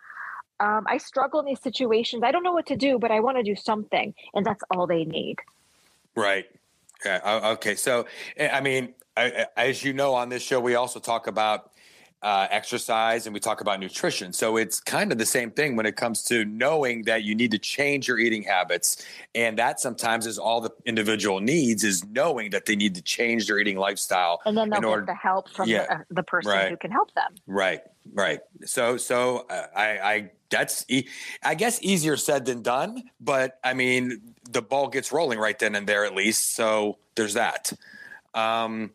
um, 0.60 0.86
I 0.88 0.98
struggle 0.98 1.40
in 1.40 1.46
these 1.46 1.62
situations. 1.62 2.24
I 2.24 2.32
don't 2.32 2.44
know 2.44 2.54
what 2.54 2.66
to 2.68 2.76
do, 2.76 3.00
but 3.00 3.12
I 3.12 3.20
want 3.20 3.38
to 3.38 3.44
do 3.44 3.56
something. 3.56 4.14
And 4.34 4.46
that's 4.46 4.64
all 4.72 4.88
they 4.88 5.06
need. 5.06 5.38
Right. 6.16 6.48
Okay. 7.06 7.76
So, 7.76 8.08
eh, 8.38 8.50
I 8.52 8.62
mean, 8.62 8.94
as 9.16 9.84
you 9.84 9.94
know, 9.94 10.14
on 10.14 10.30
this 10.30 10.42
show, 10.42 10.60
we 10.60 10.76
also 10.76 11.00
talk 11.00 11.28
about 11.28 11.72
uh, 12.24 12.48
exercise 12.50 13.28
and 13.28 13.34
we 13.34 13.40
talk 13.40 13.62
about 13.62 13.80
nutrition. 13.80 14.34
So 14.34 14.58
it's 14.58 14.80
kind 14.80 15.12
of 15.12 15.18
the 15.18 15.26
same 15.26 15.52
thing 15.52 15.76
when 15.76 15.86
it 15.86 15.96
comes 15.96 16.24
to 16.24 16.46
knowing 16.46 17.04
that 17.04 17.24
you 17.24 17.36
need 17.36 17.52
to 17.52 17.60
change 17.60 18.08
your 18.08 18.18
eating 18.18 18.44
habits. 18.44 19.06
And 19.36 19.58
that 19.60 19.80
sometimes 19.80 20.26
is 20.26 20.40
all 20.40 20.60
the 20.60 20.72
individual 20.86 21.40
needs 21.40 21.84
is 21.84 22.04
knowing 22.06 22.50
that 22.52 22.66
they 22.66 22.76
need 22.76 22.96
to 22.96 23.02
change 23.02 23.48
their 23.48 23.60
eating 23.60 23.78
lifestyle. 23.78 24.42
And 24.46 24.58
then 24.58 24.70
they'll 24.70 24.82
get 24.82 25.06
the 25.06 25.14
help 25.14 25.50
from 25.50 25.70
yeah, 25.70 25.86
the, 25.86 25.94
uh, 25.94 25.98
the, 26.10 26.24
person 26.24 26.52
right, 26.52 26.70
who 26.70 26.78
can 26.78 26.92
help 26.92 27.14
them. 27.14 27.36
Right. 27.46 27.82
Right. 28.12 28.40
So, 28.66 28.98
so 28.98 29.46
uh, 29.50 29.68
I, 29.76 29.86
I, 29.86 30.32
that's, 30.50 30.86
e- 30.88 31.08
I 31.44 31.54
guess 31.54 31.80
easier 31.84 32.18
said 32.18 32.46
than 32.46 32.64
done, 32.64 33.04
but 33.20 33.60
I 33.64 33.74
mean, 33.74 34.34
the 34.50 34.62
ball 34.62 34.88
gets 34.88 35.12
rolling 35.12 35.38
right 35.38 35.58
then 35.60 35.76
and 35.76 35.86
there 35.86 36.04
at 36.06 36.16
least. 36.16 36.56
So 36.56 36.98
there's 37.16 37.36
that. 37.36 37.74
Um, 38.34 38.92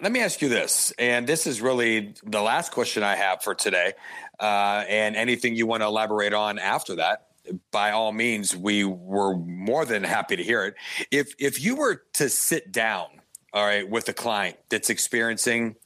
let 0.00 0.10
me 0.10 0.20
ask 0.20 0.42
you 0.42 0.48
this, 0.48 0.92
and 0.98 1.26
this 1.26 1.46
is 1.46 1.60
really 1.60 2.14
the 2.24 2.40
last 2.40 2.72
question 2.72 3.02
I 3.02 3.14
have 3.14 3.42
for 3.42 3.54
today. 3.54 3.92
Uh, 4.40 4.84
and 4.88 5.14
anything 5.14 5.54
you 5.54 5.66
want 5.66 5.82
to 5.82 5.86
elaborate 5.86 6.34
on 6.34 6.58
after 6.58 6.96
that, 6.96 7.28
by 7.70 7.92
all 7.92 8.12
means, 8.12 8.56
we 8.56 8.84
were 8.84 9.36
more 9.36 9.84
than 9.84 10.02
happy 10.02 10.36
to 10.36 10.42
hear 10.42 10.64
it. 10.64 10.74
If 11.10 11.34
if 11.38 11.62
you 11.62 11.76
were 11.76 12.02
to 12.14 12.28
sit 12.28 12.72
down, 12.72 13.06
all 13.52 13.64
right, 13.64 13.88
with 13.88 14.08
a 14.08 14.12
client 14.12 14.56
that's 14.68 14.90
experiencing 14.90 15.76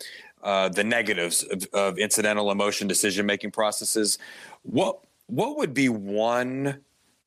uh, 0.43 0.71
the 0.71 0.85
negatives 0.85 1.43
of, 1.43 1.67
of 1.73 1.99
incidental 1.99 2.51
emotion 2.51 2.89
decision 2.89 3.27
making 3.27 3.51
processes, 3.51 4.19
what 4.63 5.01
what 5.27 5.59
would 5.59 5.75
be 5.75 5.89
one 5.89 6.81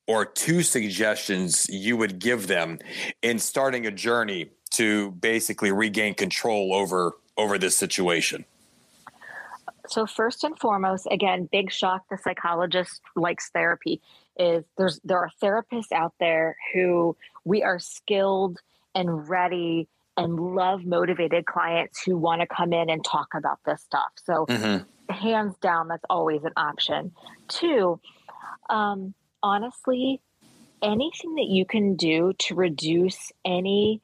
or 0.08 0.24
two 0.24 0.62
suggestions 0.62 1.68
you 1.70 1.96
would 1.96 2.18
give 2.18 2.48
them 2.48 2.78
in 3.22 3.38
starting 3.38 3.86
a 3.86 3.90
journey 3.90 4.50
to 4.72 5.12
basically 5.12 5.72
regain 5.72 6.14
control 6.14 6.74
over 6.74 7.16
over 7.36 7.58
this 7.58 7.76
situation? 7.76 8.44
So 9.88 10.06
first 10.06 10.44
and 10.44 10.58
foremost, 10.58 11.06
again, 11.10 11.48
big 11.50 11.72
shock. 11.72 12.02
The 12.10 12.18
psychologist 12.18 13.00
likes 13.16 13.50
therapy. 13.50 14.00
Is 14.38 14.64
there's 14.78 15.00
there 15.04 15.18
are 15.18 15.30
therapists 15.42 15.92
out 15.92 16.14
there 16.18 16.56
who 16.72 17.16
we 17.44 17.62
are 17.62 17.78
skilled 17.78 18.58
and 18.94 19.28
ready 19.28 19.88
and 20.16 20.38
love 20.38 20.84
motivated 20.84 21.46
clients 21.46 22.02
who 22.04 22.16
want 22.16 22.40
to 22.40 22.46
come 22.46 22.72
in 22.72 22.90
and 22.90 23.04
talk 23.04 23.28
about 23.34 23.58
this 23.64 23.82
stuff. 23.82 24.10
So 24.24 24.46
mm-hmm. 24.46 25.12
hands 25.12 25.56
down, 25.60 25.88
that's 25.88 26.04
always 26.10 26.44
an 26.44 26.52
option. 26.56 27.12
Two, 27.48 27.98
um, 28.68 29.14
honestly, 29.42 30.20
anything 30.82 31.34
that 31.36 31.46
you 31.46 31.64
can 31.64 31.96
do 31.96 32.32
to 32.40 32.54
reduce 32.54 33.32
any 33.44 34.02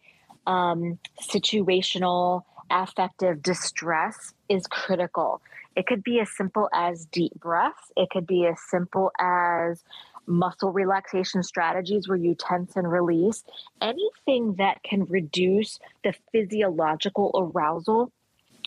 um, 0.49 0.99
situational 1.23 2.43
affective 2.71 3.43
distress 3.43 4.35
is 4.49 4.67
critical. 4.67 5.41
It 5.77 5.87
could 5.87 6.03
be 6.03 6.19
as 6.19 6.29
simple 6.37 6.69
as 6.73 7.05
deep 7.07 7.35
breaths, 7.39 7.93
it 7.97 8.11
could 8.11 8.27
be 8.27 8.47
as 8.47 8.57
simple 8.69 9.13
as 9.21 9.85
muscle 10.27 10.73
relaxation 10.73 11.43
strategies 11.43 12.09
where 12.09 12.19
you 12.19 12.35
tense 12.35 12.77
and 12.77 12.91
release, 12.91 13.45
anything 13.81 14.55
that 14.57 14.83
can 14.83 15.05
reduce 15.05 15.79
the 16.03 16.13
physiological 16.33 17.31
arousal, 17.35 18.11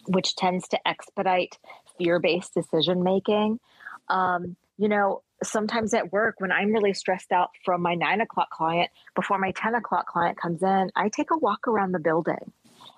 which 0.08 0.36
tends 0.36 0.68
to 0.70 0.88
expedite 0.88 1.58
fear 1.98 2.20
based 2.20 2.54
decision 2.54 3.04
making. 3.04 3.60
Um, 4.08 4.56
you 4.78 4.88
know, 4.88 5.22
sometimes 5.44 5.94
at 5.94 6.12
work 6.12 6.36
when 6.40 6.52
I'm 6.52 6.72
really 6.72 6.94
stressed 6.94 7.32
out 7.32 7.52
from 7.66 7.82
my 7.82 7.96
nine 7.96 8.22
o'clock 8.22 8.50
client 8.50 8.90
before 9.16 9.38
my 9.38 9.52
10 9.52 9.76
o'clock 9.76 10.08
client 10.08 10.38
comes 10.38 10.62
in, 10.62 10.92
I 10.96 11.10
take 11.10 11.32
a 11.32 11.38
walk 11.38 11.68
around 11.68 11.92
the 11.92 12.00
building 12.00 12.52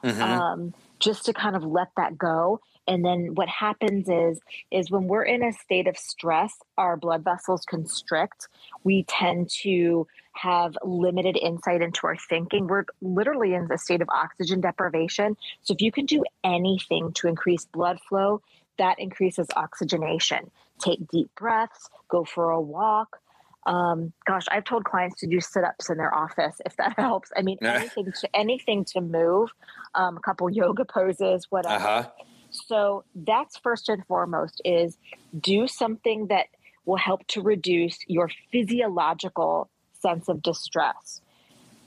mm-hmm. 0.03 0.21
um, 0.21 0.73
just 0.99 1.25
to 1.25 1.33
kind 1.33 1.55
of 1.55 1.63
let 1.63 1.89
that 1.97 2.17
go. 2.17 2.59
And 2.87 3.05
then 3.05 3.35
what 3.35 3.47
happens 3.47 4.09
is, 4.09 4.41
is 4.69 4.91
when 4.91 5.07
we're 5.07 5.23
in 5.23 5.41
a 5.41 5.53
state 5.53 5.87
of 5.87 5.97
stress, 5.97 6.53
our 6.77 6.97
blood 6.97 7.23
vessels 7.23 7.63
constrict. 7.65 8.49
We 8.83 9.03
tend 9.03 9.49
to 9.61 10.05
have 10.33 10.75
limited 10.83 11.37
insight 11.37 11.81
into 11.81 12.07
our 12.07 12.17
thinking. 12.17 12.67
We're 12.67 12.85
literally 13.01 13.53
in 13.53 13.67
the 13.67 13.77
state 13.77 14.01
of 14.01 14.09
oxygen 14.09 14.59
deprivation. 14.59 15.37
So 15.61 15.73
if 15.73 15.81
you 15.81 15.91
can 15.91 16.05
do 16.05 16.23
anything 16.43 17.13
to 17.13 17.27
increase 17.27 17.65
blood 17.65 17.99
flow, 18.09 18.41
that 18.77 18.99
increases 18.99 19.47
oxygenation. 19.55 20.51
Take 20.79 21.07
deep 21.07 21.29
breaths, 21.35 21.89
go 22.09 22.23
for 22.23 22.51
a 22.51 22.61
walk. 22.61 23.19
Um, 23.65 24.11
gosh, 24.25 24.45
I've 24.51 24.65
told 24.65 24.83
clients 24.83 25.19
to 25.21 25.27
do 25.27 25.39
sit-ups 25.39 25.89
in 25.89 25.97
their 25.97 26.13
office 26.13 26.59
if 26.65 26.75
that 26.77 26.93
helps. 26.97 27.31
I 27.35 27.41
mean, 27.41 27.57
anything 27.61 28.11
to 28.11 28.35
anything 28.35 28.85
to 28.85 29.01
move, 29.01 29.51
um, 29.95 30.17
a 30.17 30.19
couple 30.19 30.49
yoga 30.49 30.85
poses, 30.85 31.47
whatever. 31.49 31.75
Uh-huh. 31.75 32.09
So 32.51 33.03
that's 33.15 33.57
first 33.57 33.89
and 33.89 34.05
foremost 34.05 34.61
is 34.63 34.97
do 35.39 35.67
something 35.67 36.27
that 36.27 36.47
will 36.85 36.97
help 36.97 37.25
to 37.27 37.41
reduce 37.41 37.97
your 38.07 38.29
physiological 38.51 39.69
sense 39.93 40.27
of 40.27 40.41
distress. 40.41 41.21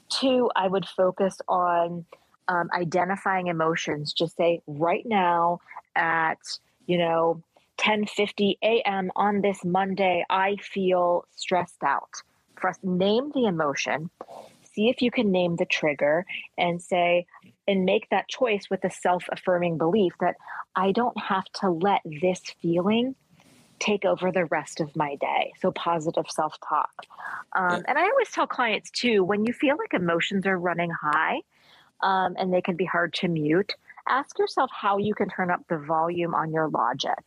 Two, 0.08 0.50
I 0.56 0.68
would 0.68 0.86
focus 0.86 1.38
on 1.48 2.06
um, 2.48 2.70
identifying 2.74 3.48
emotions. 3.48 4.12
Just 4.12 4.36
say 4.36 4.62
right 4.66 5.04
now 5.04 5.60
at 5.94 6.38
you 6.86 6.98
know 6.98 7.42
10:50 7.78 8.58
a.m. 8.62 9.10
on 9.16 9.42
this 9.42 9.64
Monday, 9.64 10.24
I 10.30 10.56
feel 10.56 11.26
stressed 11.34 11.82
out. 11.82 12.22
First, 12.60 12.82
name 12.82 13.32
the 13.34 13.46
emotion. 13.46 14.10
See 14.72 14.88
if 14.88 15.00
you 15.02 15.10
can 15.10 15.30
name 15.30 15.56
the 15.56 15.64
trigger 15.64 16.26
and 16.58 16.82
say, 16.82 17.26
and 17.66 17.84
make 17.84 18.08
that 18.10 18.28
choice 18.28 18.68
with 18.70 18.84
a 18.84 18.90
self 18.90 19.24
affirming 19.30 19.78
belief 19.78 20.12
that 20.20 20.36
I 20.74 20.92
don't 20.92 21.18
have 21.18 21.44
to 21.60 21.70
let 21.70 22.02
this 22.04 22.40
feeling 22.60 23.14
take 23.78 24.04
over 24.04 24.32
the 24.32 24.46
rest 24.46 24.80
of 24.80 24.94
my 24.96 25.16
day. 25.16 25.52
So, 25.60 25.70
positive 25.72 26.26
self 26.30 26.56
talk. 26.66 27.06
Um, 27.54 27.84
and 27.86 27.98
I 27.98 28.02
always 28.02 28.30
tell 28.30 28.46
clients 28.46 28.90
too 28.90 29.22
when 29.24 29.44
you 29.44 29.52
feel 29.52 29.76
like 29.78 29.94
emotions 29.94 30.46
are 30.46 30.58
running 30.58 30.90
high 30.90 31.40
um, 32.02 32.36
and 32.38 32.52
they 32.52 32.62
can 32.62 32.76
be 32.76 32.84
hard 32.84 33.14
to 33.14 33.28
mute, 33.28 33.74
ask 34.08 34.38
yourself 34.38 34.70
how 34.72 34.98
you 34.98 35.14
can 35.14 35.28
turn 35.28 35.50
up 35.50 35.60
the 35.68 35.78
volume 35.78 36.34
on 36.34 36.52
your 36.52 36.68
logic. 36.68 37.18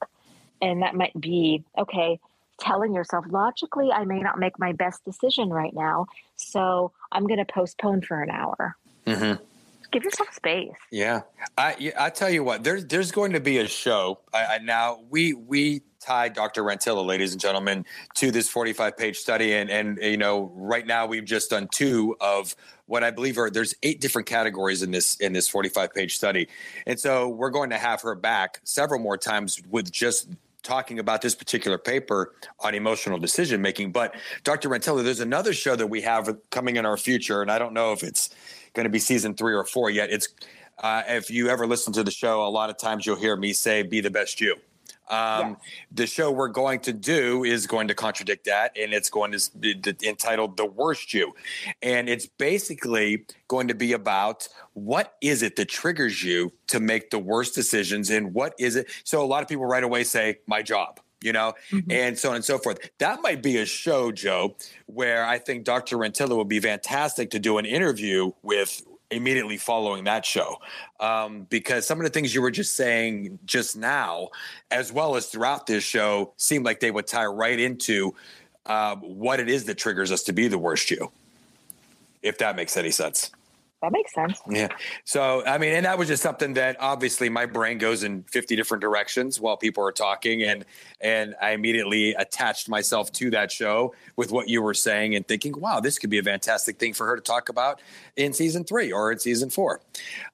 And 0.62 0.82
that 0.82 0.96
might 0.96 1.20
be 1.20 1.64
okay, 1.78 2.20
telling 2.60 2.94
yourself 2.94 3.26
logically, 3.30 3.92
I 3.92 4.06
may 4.06 4.20
not 4.20 4.40
make 4.40 4.60
my 4.60 4.74
best 4.74 5.06
decision 5.06 5.50
right 5.50 5.74
now. 5.74 6.08
So, 6.36 6.92
I'm 7.12 7.28
going 7.28 7.40
to 7.40 7.46
postpone 7.46 8.02
for 8.02 8.22
an 8.22 8.30
hour. 8.30 8.76
Mm-hmm 9.06 9.44
give 9.92 10.04
yourself 10.04 10.34
space. 10.34 10.72
Yeah, 10.92 11.22
I 11.58 11.92
I 11.98 12.10
tell 12.10 12.30
you 12.30 12.44
what, 12.44 12.64
there's 12.64 12.86
there's 12.86 13.12
going 13.12 13.34
to 13.34 13.40
be 13.40 13.58
a 13.58 13.68
show. 13.68 14.20
I, 14.34 14.46
I, 14.46 14.58
now 14.60 15.00
we 15.10 15.34
we 15.34 15.82
tied 16.00 16.34
Dr. 16.34 16.64
Rantilla, 16.64 17.06
ladies 17.06 17.32
and 17.32 17.42
gentlemen, 17.42 17.86
to 18.16 18.32
this 18.32 18.50
45 18.50 18.98
page 18.98 19.18
study, 19.18 19.54
and 19.54 19.70
and 19.70 19.98
you 20.02 20.18
know 20.18 20.52
right 20.56 20.86
now 20.86 21.06
we've 21.06 21.26
just 21.26 21.50
done 21.50 21.68
two 21.72 22.16
of 22.20 22.56
what 22.86 23.04
I 23.04 23.12
believe 23.12 23.38
are 23.38 23.50
there's 23.50 23.76
eight 23.84 24.02
different 24.02 24.28
categories 24.28 24.82
in 24.82 24.92
this 24.92 25.16
in 25.18 25.34
this 25.34 25.48
45 25.48 25.94
page 25.94 26.16
study, 26.16 26.48
and 26.86 27.00
so 27.00 27.30
we're 27.30 27.50
going 27.52 27.70
to 27.72 27.78
have 27.78 28.02
her 28.02 28.16
back 28.16 28.62
several 28.64 29.00
more 29.00 29.18
times 29.18 29.62
with 29.70 29.92
just 29.92 30.30
talking 30.64 31.00
about 31.00 31.22
this 31.22 31.36
particular 31.36 31.78
paper 31.78 32.34
on 32.60 32.76
emotional 32.76 33.18
decision 33.18 33.62
making. 33.62 33.92
But 33.92 34.16
Dr. 34.44 34.70
Rantilla, 34.70 35.04
there's 35.04 35.22
another 35.22 35.54
show 35.54 35.76
that 35.76 35.88
we 35.88 36.02
have 36.02 36.30
coming 36.50 36.76
in 36.76 36.86
our 36.86 36.98
future, 36.98 37.42
and 37.42 37.52
I 37.52 37.60
don't 37.60 37.74
know 37.74 37.94
if 37.94 38.04
it's 38.04 38.30
going 38.74 38.84
to 38.84 38.90
be 38.90 39.00
season 39.00 39.36
three 39.36 39.54
or 39.54 39.64
four 39.64 39.90
yet. 39.90 40.10
It's 40.12 40.30
uh, 40.78 41.04
if 41.08 41.30
you 41.30 41.50
ever 41.50 41.68
listen 41.68 41.92
to 41.94 42.04
the 42.04 42.12
show, 42.12 42.46
a 42.46 42.50
lot 42.50 42.70
of 42.70 42.78
times 42.78 43.06
you'll 43.06 43.18
hear 43.18 43.36
me 43.36 43.54
say, 43.54 43.84
"Be 43.84 44.02
the 44.02 44.10
best 44.10 44.40
you." 44.40 44.56
Um, 45.10 45.50
yes. 45.50 45.58
The 45.92 46.08
show 46.08 46.32
we're 46.32 46.50
going 46.50 46.82
to 46.82 46.94
do 46.94 47.44
is 47.44 47.68
going 47.68 47.88
to 47.88 47.96
contradict 47.96 48.46
that, 48.46 48.78
and 48.78 48.94
it's 48.94 49.10
going 49.10 49.32
to 49.32 49.58
be 49.58 49.80
entitled 50.04 50.58
"The 50.58 50.66
Worst 50.66 51.14
You," 51.14 51.34
and 51.82 52.08
it's 52.10 52.28
basically 52.28 53.26
going 53.48 53.68
to 53.68 53.76
be 53.76 53.94
about 53.94 54.48
what 54.74 55.16
is 55.22 55.42
it 55.42 55.56
that 55.56 55.70
triggers 55.70 56.24
you 56.24 56.54
to 56.68 56.80
make 56.80 57.10
the 57.10 57.20
worst 57.20 57.56
decisions, 57.56 58.10
and 58.10 58.34
what 58.34 58.54
is 58.60 58.76
it. 58.76 58.88
So 59.04 59.24
a 59.24 59.28
lot 59.28 59.42
of 59.42 59.50
people 59.50 59.66
right 59.66 59.84
away 59.84 60.04
say, 60.04 60.40
"My 60.48 60.62
job." 60.62 61.00
you 61.22 61.34
know, 61.34 61.54
mm-hmm. 61.72 61.92
and 61.92 62.18
so 62.18 62.30
on 62.30 62.36
and 62.36 62.46
so 62.46 62.58
forth. 62.58 62.80
That 63.00 63.22
might 63.22 63.44
be 63.44 63.58
a 63.58 63.66
show, 63.66 64.12
Joe, 64.12 64.56
where 64.86 65.26
I 65.26 65.38
think 65.38 65.66
Dr. 65.66 65.98
Rantilla 65.98 66.38
would 66.38 66.48
be 66.48 66.60
fantastic 66.60 67.32
to 67.32 67.40
do 67.40 67.58
an 67.58 67.66
interview 67.66 68.32
with 68.42 68.84
immediately 69.12 69.58
following 69.58 70.04
that 70.04 70.26
show. 70.26 70.58
Um, 71.00 71.48
because 71.50 71.88
some 71.88 72.00
of 72.00 72.04
the 72.04 72.10
things 72.10 72.34
you 72.34 72.42
were 72.42 72.52
just 72.52 72.76
saying 72.76 73.40
just 73.46 73.76
now 73.76 74.30
as 74.72 74.92
well 74.92 75.16
as 75.16 75.28
throughout 75.28 75.68
this 75.68 75.84
show 75.84 76.34
seem 76.38 76.64
like 76.64 76.80
they 76.80 76.92
would 76.92 77.08
tie 77.08 77.26
right 77.26 77.60
into 77.60 78.14
um, 78.66 79.00
what 79.02 79.40
it 79.40 79.50
is 79.50 79.66
that 79.66 79.78
triggers 79.78 80.12
us 80.12 80.24
to 80.24 80.34
be 80.34 80.48
the 80.48 80.58
worst 80.58 80.92
you 80.92 81.12
if 82.22 82.38
that 82.38 82.56
makes 82.56 82.78
any 82.78 82.92
sense 82.92 83.32
that 83.82 83.94
makes 83.94 84.14
sense. 84.14 84.42
Yeah. 84.50 84.68
So, 85.06 85.46
I 85.46 85.58
mean, 85.58 85.74
and 85.74 85.86
that 85.86 85.98
was 85.98 86.10
just 86.10 86.22
something 86.22 86.54
that 86.56 86.76
obviously 86.80 87.30
my 87.30 87.46
brain 87.46 87.78
goes 87.78 88.04
in 88.04 88.24
50 88.24 88.58
different 88.58 88.82
directions 88.82 89.40
while 89.40 89.56
people 89.56 89.86
are 89.86 89.94
talking. 89.94 90.44
And, 90.44 90.66
and 91.00 91.36
I 91.42 91.52
immediately 91.52 92.14
attached 92.14 92.68
myself 92.68 93.12
to 93.14 93.30
that 93.32 93.52
show 93.52 93.96
with 94.18 94.32
what 94.32 94.50
you 94.50 94.62
were 94.62 94.74
saying 94.74 95.16
and 95.16 95.26
thinking, 95.26 95.58
wow, 95.58 95.80
this 95.80 95.98
could 95.98 96.10
be 96.10 96.18
a 96.18 96.24
fantastic 96.24 96.78
thing 96.78 96.94
for 96.94 97.08
her 97.08 97.16
to 97.16 97.22
talk 97.22 97.48
about 97.48 97.82
in 98.18 98.34
season 98.34 98.66
three 98.66 98.92
or 98.92 99.14
in 99.14 99.20
season 99.20 99.50
four. 99.50 99.82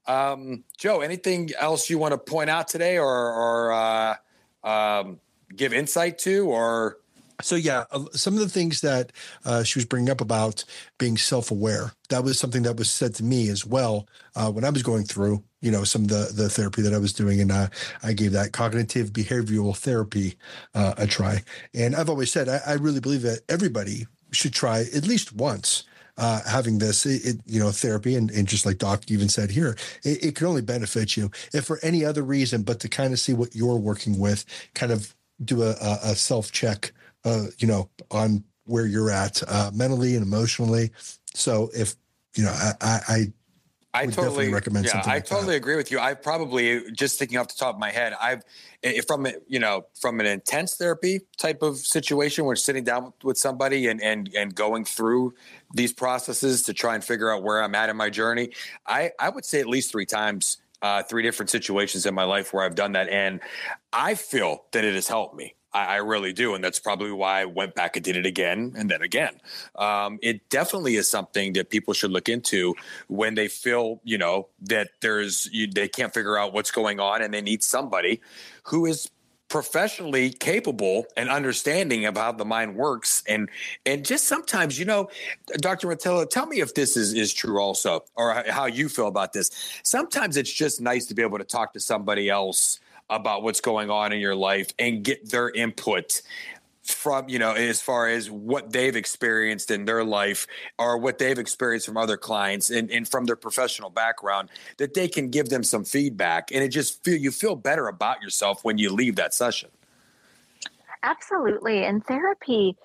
Um, 0.08 0.64
Joe, 0.78 1.02
anything 1.02 1.52
else 1.60 1.88
you 1.90 2.00
want 2.00 2.14
to 2.14 2.18
point 2.18 2.50
out 2.50 2.68
today 2.68 2.98
or, 2.98 3.06
or, 3.06 3.74
uh, 3.74 4.16
um, 4.64 5.20
give 5.56 5.74
insight 5.74 6.18
to 6.20 6.48
or 6.48 6.98
so 7.42 7.56
yeah 7.56 7.84
some 8.12 8.34
of 8.34 8.40
the 8.40 8.50
things 8.50 8.82
that 8.82 9.12
uh, 9.46 9.64
she 9.64 9.80
was 9.80 9.86
bringing 9.86 10.10
up 10.10 10.22
about 10.22 10.64
being 10.98 11.18
self-aware 11.18 11.92
that 12.10 12.24
was 12.24 12.40
something 12.40 12.64
that 12.64 12.78
was 12.78 12.90
said 12.90 13.14
to 13.16 13.24
me 13.24 13.50
as 13.50 13.66
well 13.66 14.08
uh, 14.36 14.52
when 14.52 14.64
i 14.64 14.70
was 14.70 14.84
going 14.84 15.04
through 15.04 15.44
you 15.62 15.72
know 15.72 15.84
some 15.84 16.04
of 16.04 16.08
the 16.10 16.32
the 16.34 16.50
therapy 16.50 16.82
that 16.82 16.94
i 16.94 16.98
was 16.98 17.14
doing 17.14 17.42
and 17.42 17.52
uh, 17.52 17.68
i 18.04 18.14
gave 18.14 18.32
that 18.32 18.52
cognitive 18.52 19.12
behavioral 19.12 19.76
therapy 19.76 20.36
uh, 20.74 20.94
a 20.98 21.08
try. 21.08 21.42
And 21.74 21.96
i've 21.96 22.10
always 22.10 22.32
said 22.32 22.50
I, 22.50 22.62
I, 22.66 22.74
really 22.74 23.00
believe 23.00 23.24
that 23.24 23.42
everybody 23.50 24.08
should 24.32 24.54
try 24.54 24.82
at 24.82 25.08
least 25.08 25.34
once 25.34 25.84
uh, 26.18 26.42
having 26.48 26.78
this, 26.78 27.06
it, 27.06 27.26
it, 27.26 27.42
you 27.46 27.60
know, 27.60 27.72
therapy, 27.72 28.16
and, 28.16 28.32
and 28.32 28.48
just 28.48 28.66
like 28.66 28.78
Doc 28.78 29.04
even 29.10 29.30
said 29.30 29.52
here, 29.52 29.76
it, 30.04 30.24
it 30.24 30.36
can 30.36 30.48
only 30.48 30.62
benefit 30.62 31.18
you. 31.18 31.30
If 31.54 31.66
for 31.66 31.80
any 31.84 32.06
other 32.06 32.24
reason, 32.24 32.64
but 32.64 32.80
to 32.82 32.90
kind 32.90 33.14
of 33.14 33.20
see 33.20 33.34
what 33.34 33.56
you're 33.56 33.76
working 33.76 34.18
with, 34.18 34.46
kind 34.74 34.92
of 34.92 35.14
do 35.44 35.64
a, 35.64 35.76
a 36.04 36.16
self 36.16 36.52
check 36.52 36.94
uh, 37.26 37.48
you 37.58 37.68
know, 37.68 37.90
on 38.12 38.44
where 38.66 38.86
you're 38.86 39.12
at 39.12 39.42
uh, 39.48 39.72
mentally 39.74 40.16
and 40.16 40.26
emotionally. 40.26 40.92
So 41.34 41.70
if 41.76 41.96
you 42.36 42.44
know, 42.44 42.52
I, 42.52 42.74
I, 42.82 43.00
I 43.08 43.34
I 43.96 44.08
totally 44.08 44.50
recommend. 44.50 44.88
Yeah, 44.88 45.02
I 45.06 45.22
totally 45.22 45.54
that. 45.54 45.58
agree 45.58 45.78
with 45.78 45.90
you. 45.90 46.00
I 46.00 46.16
probably 46.16 46.92
just 46.92 47.18
thinking 47.18 47.38
off 47.38 47.48
the 47.48 47.54
top 47.58 47.76
of 47.76 47.80
my 47.80 47.92
head, 47.92 48.14
I've 48.20 48.44
if 48.84 49.06
from 49.08 49.26
you 49.48 49.60
know 49.60 49.86
from 50.00 50.20
an 50.20 50.26
intense 50.26 50.76
therapy 50.76 51.22
type 51.38 51.62
of 51.62 51.78
situation, 51.78 52.44
where 52.44 52.58
sitting 52.58 52.84
down 52.84 53.14
with 53.24 53.38
somebody 53.38 53.88
and 53.88 54.04
and 54.04 54.30
and 54.36 54.54
going 54.54 54.84
through 54.84 55.34
these 55.74 55.94
processes 55.94 56.64
to 56.64 56.74
try 56.74 56.96
and 56.96 57.04
figure 57.04 57.34
out 57.34 57.42
where 57.42 57.64
I'm 57.64 57.74
at 57.74 57.90
in 57.90 57.96
my 57.96 58.10
journey. 58.10 58.50
I 58.86 59.12
I 59.18 59.30
would 59.30 59.46
say 59.46 59.62
at 59.62 59.68
least 59.68 59.92
three 59.92 60.06
times, 60.06 60.58
uh, 60.82 61.04
three 61.04 61.24
different 61.24 61.50
situations 61.50 62.06
in 62.06 62.14
my 62.14 62.26
life 62.26 62.54
where 62.54 62.66
I've 62.66 62.76
done 62.76 62.92
that, 62.94 63.08
and 63.08 63.40
I 63.94 64.16
feel 64.16 64.66
that 64.74 64.84
it 64.84 64.94
has 64.96 65.08
helped 65.08 65.38
me. 65.38 65.56
I, 65.84 65.98
really 65.98 66.34
do. 66.34 66.56
And 66.56 66.64
that's 66.64 66.80
probably 66.80 67.12
why 67.12 67.42
I 67.42 67.46
went 67.46 67.76
back 67.76 67.96
and 67.96 68.06
did 68.06 68.16
it 68.16 68.26
again 68.26 68.74
and 68.78 68.90
then 68.90 69.02
again. 69.02 69.40
Um, 69.76 70.20
it 70.22 70.50
definitely 70.50 70.96
is 70.96 71.10
something 71.10 71.54
that 71.54 71.70
people 71.70 71.94
should 71.94 72.12
look 72.12 72.30
into 72.30 72.76
when 73.08 73.36
they 73.36 73.48
feel, 73.48 74.00
you 74.04 74.18
know, 74.18 74.48
that 74.62 74.90
there's, 75.02 75.50
you, 75.52 75.68
they 75.68 75.88
can't 75.88 76.14
figure 76.14 76.38
out 76.38 76.54
what's 76.54 76.72
going 76.72 77.00
on 77.00 77.22
and 77.22 77.34
they 77.34 77.42
need 77.42 77.64
somebody 77.64 78.22
who 78.64 78.86
is 78.86 79.10
professionally 79.48 80.32
capable 80.32 81.06
and 81.16 81.30
understanding 81.30 82.06
of 82.06 82.18
how 82.18 82.32
the 82.32 82.44
mind 82.44 82.76
works 82.76 83.24
and 83.28 83.48
and 83.86 84.04
just 84.04 84.28
sometimes 84.28 84.80
you 84.80 84.86
know 84.86 85.08
dr 85.58 85.88
Rotella, 85.88 86.28
tell 86.28 86.48
me 86.48 86.62
if 86.62 86.74
this 86.74 86.98
is 86.98 87.14
is 87.14 87.32
true 87.32 87.60
also 87.60 88.04
or 88.16 88.44
how 88.50 88.66
you 88.66 88.90
feel 88.90 89.08
about 89.08 89.34
this 89.34 89.52
sometimes 89.84 90.36
it's 90.36 90.52
just 90.52 90.82
nice 90.82 91.06
to 91.06 91.14
be 91.14 91.22
able 91.22 91.38
to 91.38 91.44
talk 91.44 91.74
to 91.74 91.80
somebody 91.80 92.28
else 92.28 92.80
about 93.10 93.44
what's 93.44 93.62
going 93.62 93.90
on 93.90 94.12
in 94.12 94.20
your 94.20 94.36
life 94.36 94.72
and 94.80 95.04
get 95.04 95.30
their 95.30 95.50
input 95.50 96.22
from 96.86 97.28
you 97.28 97.40
know 97.40 97.54
as 97.54 97.82
far 97.82 98.08
as 98.08 98.30
what 98.30 98.72
they've 98.72 98.96
experienced 98.96 99.72
in 99.72 99.86
their 99.86 100.04
life 100.04 100.46
or 100.78 100.98
what 100.98 101.18
they've 101.18 101.40
experienced 101.40 101.88
from 101.88 101.98
other 101.98 102.16
clients 102.16 102.70
and, 102.70 102.92
and 102.92 103.08
from 103.08 103.26
their 103.26 103.36
professional 103.36 103.90
background 103.90 104.50
that 104.78 104.94
they 104.94 105.08
can 105.08 105.30
give 105.30 105.50
them 105.50 105.64
some 105.64 105.84
feedback. 105.84 106.52
And 106.52 106.64
it 106.64 106.70
just 106.70 107.04
feel 107.04 107.18
you 107.18 107.32
feel 107.32 107.56
better 107.56 107.88
about 107.88 108.22
yourself 108.22 108.64
when 108.64 108.78
you 108.78 108.92
leave 108.92 109.16
that 109.16 109.34
session. 109.34 109.70
Absolutely. 111.02 111.84
And 111.84 112.06
therapy 112.06 112.76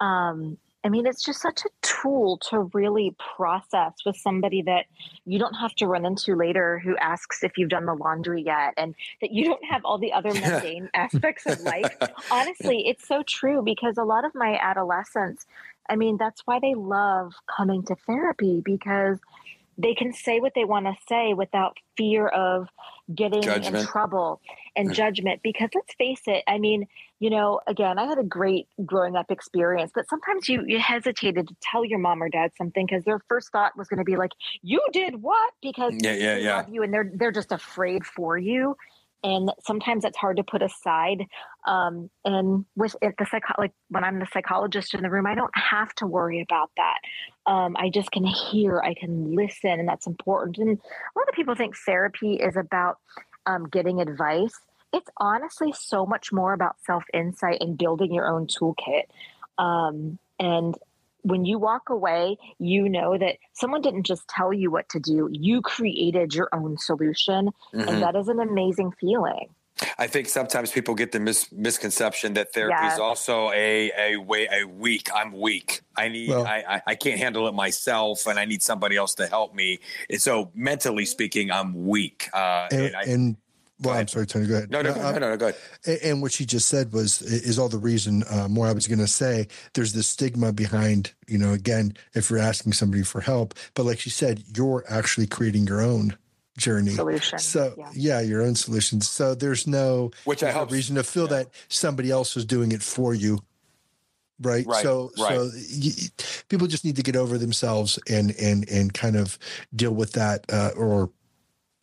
um, 0.00 0.56
I 0.84 0.90
mean, 0.90 1.06
it's 1.06 1.24
just 1.24 1.40
such 1.40 1.62
a 1.64 1.68
tool 1.82 2.38
to 2.50 2.70
really 2.72 3.14
process 3.36 3.94
with 4.06 4.16
somebody 4.16 4.62
that 4.62 4.86
you 5.24 5.38
don't 5.38 5.54
have 5.54 5.74
to 5.76 5.86
run 5.86 6.06
into 6.06 6.36
later 6.36 6.78
who 6.78 6.96
asks 6.98 7.42
if 7.42 7.58
you've 7.58 7.68
done 7.68 7.86
the 7.86 7.94
laundry 7.94 8.42
yet 8.42 8.74
and 8.76 8.94
that 9.20 9.32
you 9.32 9.44
don't 9.44 9.64
have 9.64 9.84
all 9.84 9.98
the 9.98 10.12
other 10.12 10.32
mundane 10.32 10.88
aspects 10.94 11.46
of 11.46 11.60
life. 11.60 11.96
Honestly, 12.30 12.86
it's 12.86 13.06
so 13.06 13.22
true 13.24 13.60
because 13.62 13.98
a 13.98 14.04
lot 14.04 14.24
of 14.24 14.34
my 14.34 14.56
adolescents, 14.62 15.46
I 15.88 15.96
mean, 15.96 16.16
that's 16.16 16.42
why 16.44 16.60
they 16.60 16.74
love 16.74 17.32
coming 17.54 17.82
to 17.84 17.96
therapy 18.06 18.62
because 18.64 19.18
they 19.78 19.94
can 19.94 20.12
say 20.12 20.40
what 20.40 20.52
they 20.54 20.64
want 20.64 20.86
to 20.86 20.94
say 21.08 21.32
without 21.32 21.76
fear 21.96 22.26
of 22.26 22.68
getting 23.14 23.40
judgment. 23.40 23.76
in 23.76 23.86
trouble 23.86 24.40
and 24.76 24.92
judgment 24.92 25.40
because 25.42 25.70
let's 25.74 25.94
face 25.94 26.20
it 26.26 26.44
i 26.46 26.58
mean 26.58 26.86
you 27.20 27.30
know 27.30 27.60
again 27.66 27.98
i 27.98 28.04
had 28.04 28.18
a 28.18 28.22
great 28.22 28.68
growing 28.84 29.16
up 29.16 29.30
experience 29.30 29.90
but 29.94 30.08
sometimes 30.08 30.48
you 30.48 30.62
you 30.66 30.78
hesitated 30.78 31.48
to 31.48 31.56
tell 31.62 31.84
your 31.84 31.98
mom 31.98 32.22
or 32.22 32.28
dad 32.28 32.50
something 32.58 32.84
because 32.84 33.04
their 33.04 33.20
first 33.28 33.50
thought 33.50 33.76
was 33.78 33.88
going 33.88 33.98
to 33.98 34.04
be 34.04 34.16
like 34.16 34.32
you 34.62 34.84
did 34.92 35.22
what? 35.22 35.52
because 35.62 35.94
yeah 36.00 36.12
yeah 36.12 36.34
they 36.34 36.44
yeah. 36.44 36.56
love 36.56 36.68
you 36.68 36.82
and 36.82 36.92
they're 36.92 37.10
they're 37.14 37.32
just 37.32 37.52
afraid 37.52 38.04
for 38.04 38.36
you 38.36 38.76
and 39.24 39.50
sometimes 39.64 40.04
it's 40.04 40.16
hard 40.16 40.36
to 40.36 40.44
put 40.44 40.62
aside 40.62 41.26
um, 41.66 42.08
and 42.24 42.64
with 42.76 42.94
it, 43.02 43.14
the 43.18 43.26
psych 43.26 43.42
like 43.58 43.72
when 43.88 44.04
i'm 44.04 44.18
the 44.18 44.26
psychologist 44.32 44.94
in 44.94 45.02
the 45.02 45.10
room 45.10 45.26
i 45.26 45.34
don't 45.34 45.56
have 45.56 45.94
to 45.94 46.06
worry 46.06 46.40
about 46.40 46.70
that. 46.76 46.98
Um, 47.50 47.76
i 47.78 47.90
just 47.90 48.10
can 48.10 48.24
hear 48.24 48.80
i 48.80 48.94
can 48.94 49.34
listen 49.34 49.70
and 49.70 49.88
that's 49.88 50.06
important. 50.06 50.58
And 50.58 50.78
a 50.78 51.18
lot 51.18 51.28
of 51.28 51.34
people 51.34 51.54
think 51.54 51.76
therapy 51.76 52.34
is 52.34 52.56
about 52.56 52.98
um, 53.46 53.68
getting 53.68 54.00
advice. 54.00 54.54
It's 54.92 55.10
honestly 55.16 55.72
so 55.72 56.06
much 56.06 56.32
more 56.32 56.52
about 56.52 56.76
self 56.84 57.04
insight 57.12 57.58
and 57.60 57.76
building 57.76 58.12
your 58.12 58.28
own 58.28 58.46
toolkit. 58.46 59.04
Um, 59.58 60.18
and 60.38 60.76
when 61.22 61.44
you 61.44 61.58
walk 61.58 61.90
away, 61.90 62.38
you 62.58 62.88
know 62.88 63.18
that 63.18 63.36
someone 63.52 63.82
didn't 63.82 64.04
just 64.04 64.26
tell 64.28 64.52
you 64.52 64.70
what 64.70 64.88
to 64.90 65.00
do, 65.00 65.28
you 65.32 65.60
created 65.62 66.34
your 66.34 66.48
own 66.52 66.78
solution. 66.78 67.50
Mm-hmm. 67.74 67.88
And 67.88 68.02
that 68.02 68.16
is 68.16 68.28
an 68.28 68.40
amazing 68.40 68.92
feeling. 69.00 69.48
I 69.98 70.06
think 70.06 70.28
sometimes 70.28 70.72
people 70.72 70.94
get 70.94 71.12
the 71.12 71.20
mis- 71.20 71.52
misconception 71.52 72.34
that 72.34 72.52
therapy 72.52 72.74
yes. 72.80 72.94
is 72.94 72.98
also 73.00 73.50
a 73.52 73.92
a 73.96 74.16
way 74.16 74.48
a 74.50 74.64
weak. 74.64 75.08
I'm 75.14 75.32
weak. 75.32 75.82
I 75.96 76.08
need. 76.08 76.30
Well, 76.30 76.46
I, 76.46 76.82
I 76.86 76.94
can't 76.94 77.18
handle 77.18 77.46
it 77.46 77.54
myself, 77.54 78.26
and 78.26 78.38
I 78.38 78.44
need 78.44 78.62
somebody 78.62 78.96
else 78.96 79.14
to 79.14 79.26
help 79.26 79.54
me. 79.54 79.78
And 80.10 80.20
so, 80.20 80.50
mentally 80.54 81.06
speaking, 81.06 81.50
I'm 81.50 81.86
weak. 81.86 82.28
Uh, 82.32 82.66
and, 82.72 82.80
and, 82.80 82.96
I, 82.96 83.02
and 83.02 83.36
well, 83.80 83.96
I'm 83.96 84.08
sorry, 84.08 84.26
Tony. 84.26 84.46
Go 84.46 84.56
ahead. 84.56 84.70
No, 84.70 84.82
no, 84.82 84.92
no, 84.94 85.12
no, 85.12 85.18
no, 85.18 85.36
go 85.36 85.48
ahead. 85.48 86.00
And 86.02 86.20
what 86.20 86.32
she 86.32 86.44
just 86.44 86.68
said 86.68 86.92
was 86.92 87.22
is 87.22 87.58
all 87.58 87.68
the 87.68 87.78
reason. 87.78 88.24
Uh, 88.28 88.48
more, 88.48 88.66
I 88.66 88.72
was 88.72 88.86
going 88.88 88.98
to 88.98 89.06
say, 89.06 89.46
there's 89.74 89.92
this 89.92 90.08
stigma 90.08 90.52
behind. 90.52 91.12
You 91.26 91.38
know, 91.38 91.52
again, 91.52 91.94
if 92.14 92.30
you're 92.30 92.38
asking 92.38 92.72
somebody 92.72 93.02
for 93.02 93.20
help, 93.20 93.54
but 93.74 93.84
like 93.84 94.00
she 94.00 94.10
said, 94.10 94.42
you're 94.56 94.84
actually 94.88 95.26
creating 95.26 95.66
your 95.66 95.80
own 95.80 96.16
journey 96.58 96.90
solution. 96.90 97.38
So 97.38 97.74
yeah, 97.78 97.90
yeah 97.94 98.20
your 98.20 98.42
own 98.42 98.54
solutions. 98.54 99.08
So 99.08 99.34
there's 99.34 99.66
no 99.66 100.10
which 100.24 100.42
I 100.42 100.50
hope 100.50 100.70
reason 100.70 100.96
to 100.96 101.04
feel 101.04 101.24
yeah. 101.24 101.38
that 101.38 101.48
somebody 101.68 102.10
else 102.10 102.36
is 102.36 102.44
doing 102.44 102.72
it 102.72 102.82
for 102.82 103.14
you. 103.14 103.38
Right? 104.40 104.66
right. 104.66 104.82
So 104.82 105.10
right. 105.18 105.34
so 105.34 105.50
y- 105.54 106.42
people 106.48 106.66
just 106.66 106.84
need 106.84 106.96
to 106.96 107.02
get 107.02 107.16
over 107.16 107.38
themselves 107.38 107.98
and 108.08 108.34
and 108.40 108.68
and 108.68 108.92
kind 108.92 109.16
of 109.16 109.38
deal 109.74 109.92
with 109.92 110.12
that 110.12 110.44
uh, 110.52 110.70
or 110.76 111.10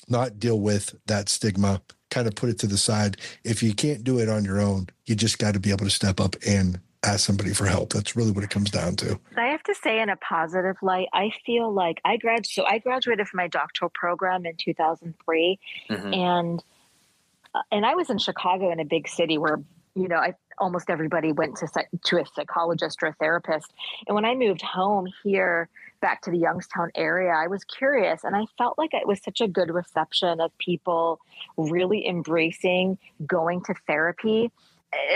not 0.07 0.39
deal 0.39 0.59
with 0.59 0.95
that 1.05 1.29
stigma, 1.29 1.81
kind 2.09 2.27
of 2.27 2.35
put 2.35 2.49
it 2.49 2.59
to 2.59 2.67
the 2.67 2.77
side. 2.77 3.17
If 3.43 3.61
you 3.63 3.73
can't 3.73 4.03
do 4.03 4.19
it 4.19 4.29
on 4.29 4.45
your 4.45 4.61
own, 4.61 4.87
you 5.05 5.15
just 5.15 5.39
got 5.39 5.53
to 5.53 5.59
be 5.59 5.71
able 5.71 5.85
to 5.85 5.91
step 5.91 6.19
up 6.19 6.35
and 6.47 6.79
ask 7.05 7.25
somebody 7.25 7.53
for 7.53 7.65
help. 7.65 7.93
That's 7.93 8.15
really 8.15 8.31
what 8.31 8.43
it 8.43 8.49
comes 8.49 8.71
down 8.71 8.95
to. 8.97 9.19
I 9.37 9.47
have 9.47 9.63
to 9.63 9.75
say, 9.75 10.01
in 10.01 10.09
a 10.09 10.15
positive 10.17 10.77
light, 10.81 11.07
I 11.13 11.31
feel 11.45 11.71
like 11.71 12.01
I 12.03 12.17
grad 12.17 12.45
so 12.45 12.65
I 12.65 12.79
graduated 12.79 13.27
from 13.27 13.37
my 13.37 13.47
doctoral 13.47 13.91
program 13.93 14.45
in 14.45 14.55
2003, 14.57 15.59
mm-hmm. 15.89 16.13
and 16.13 16.63
uh, 17.53 17.61
and 17.71 17.85
I 17.85 17.95
was 17.95 18.09
in 18.09 18.17
Chicago 18.17 18.71
in 18.71 18.79
a 18.79 18.85
big 18.85 19.07
city 19.07 19.37
where 19.37 19.61
you 19.95 20.07
know 20.07 20.17
I 20.17 20.33
almost 20.57 20.89
everybody 20.89 21.31
went 21.31 21.57
to 21.57 21.67
to 22.05 22.21
a 22.21 22.25
psychologist 22.33 22.99
or 23.03 23.07
a 23.07 23.13
therapist, 23.13 23.71
and 24.07 24.15
when 24.15 24.25
I 24.25 24.35
moved 24.35 24.61
home 24.61 25.07
here 25.23 25.69
back 26.05 26.21
to 26.21 26.29
the 26.29 26.37
Youngstown 26.37 26.91
area, 26.93 27.31
I 27.35 27.47
was 27.47 27.63
curious 27.63 28.23
and 28.23 28.35
I 28.35 28.45
felt 28.59 28.77
like 28.77 28.93
it 28.93 29.07
was 29.07 29.19
such 29.23 29.41
a 29.41 29.47
good 29.47 29.73
reception 29.73 30.39
of 30.39 30.55
people 30.59 31.19
really 31.57 32.07
embracing 32.07 32.99
going 33.25 33.63
to 33.63 33.73
therapy. 33.87 34.51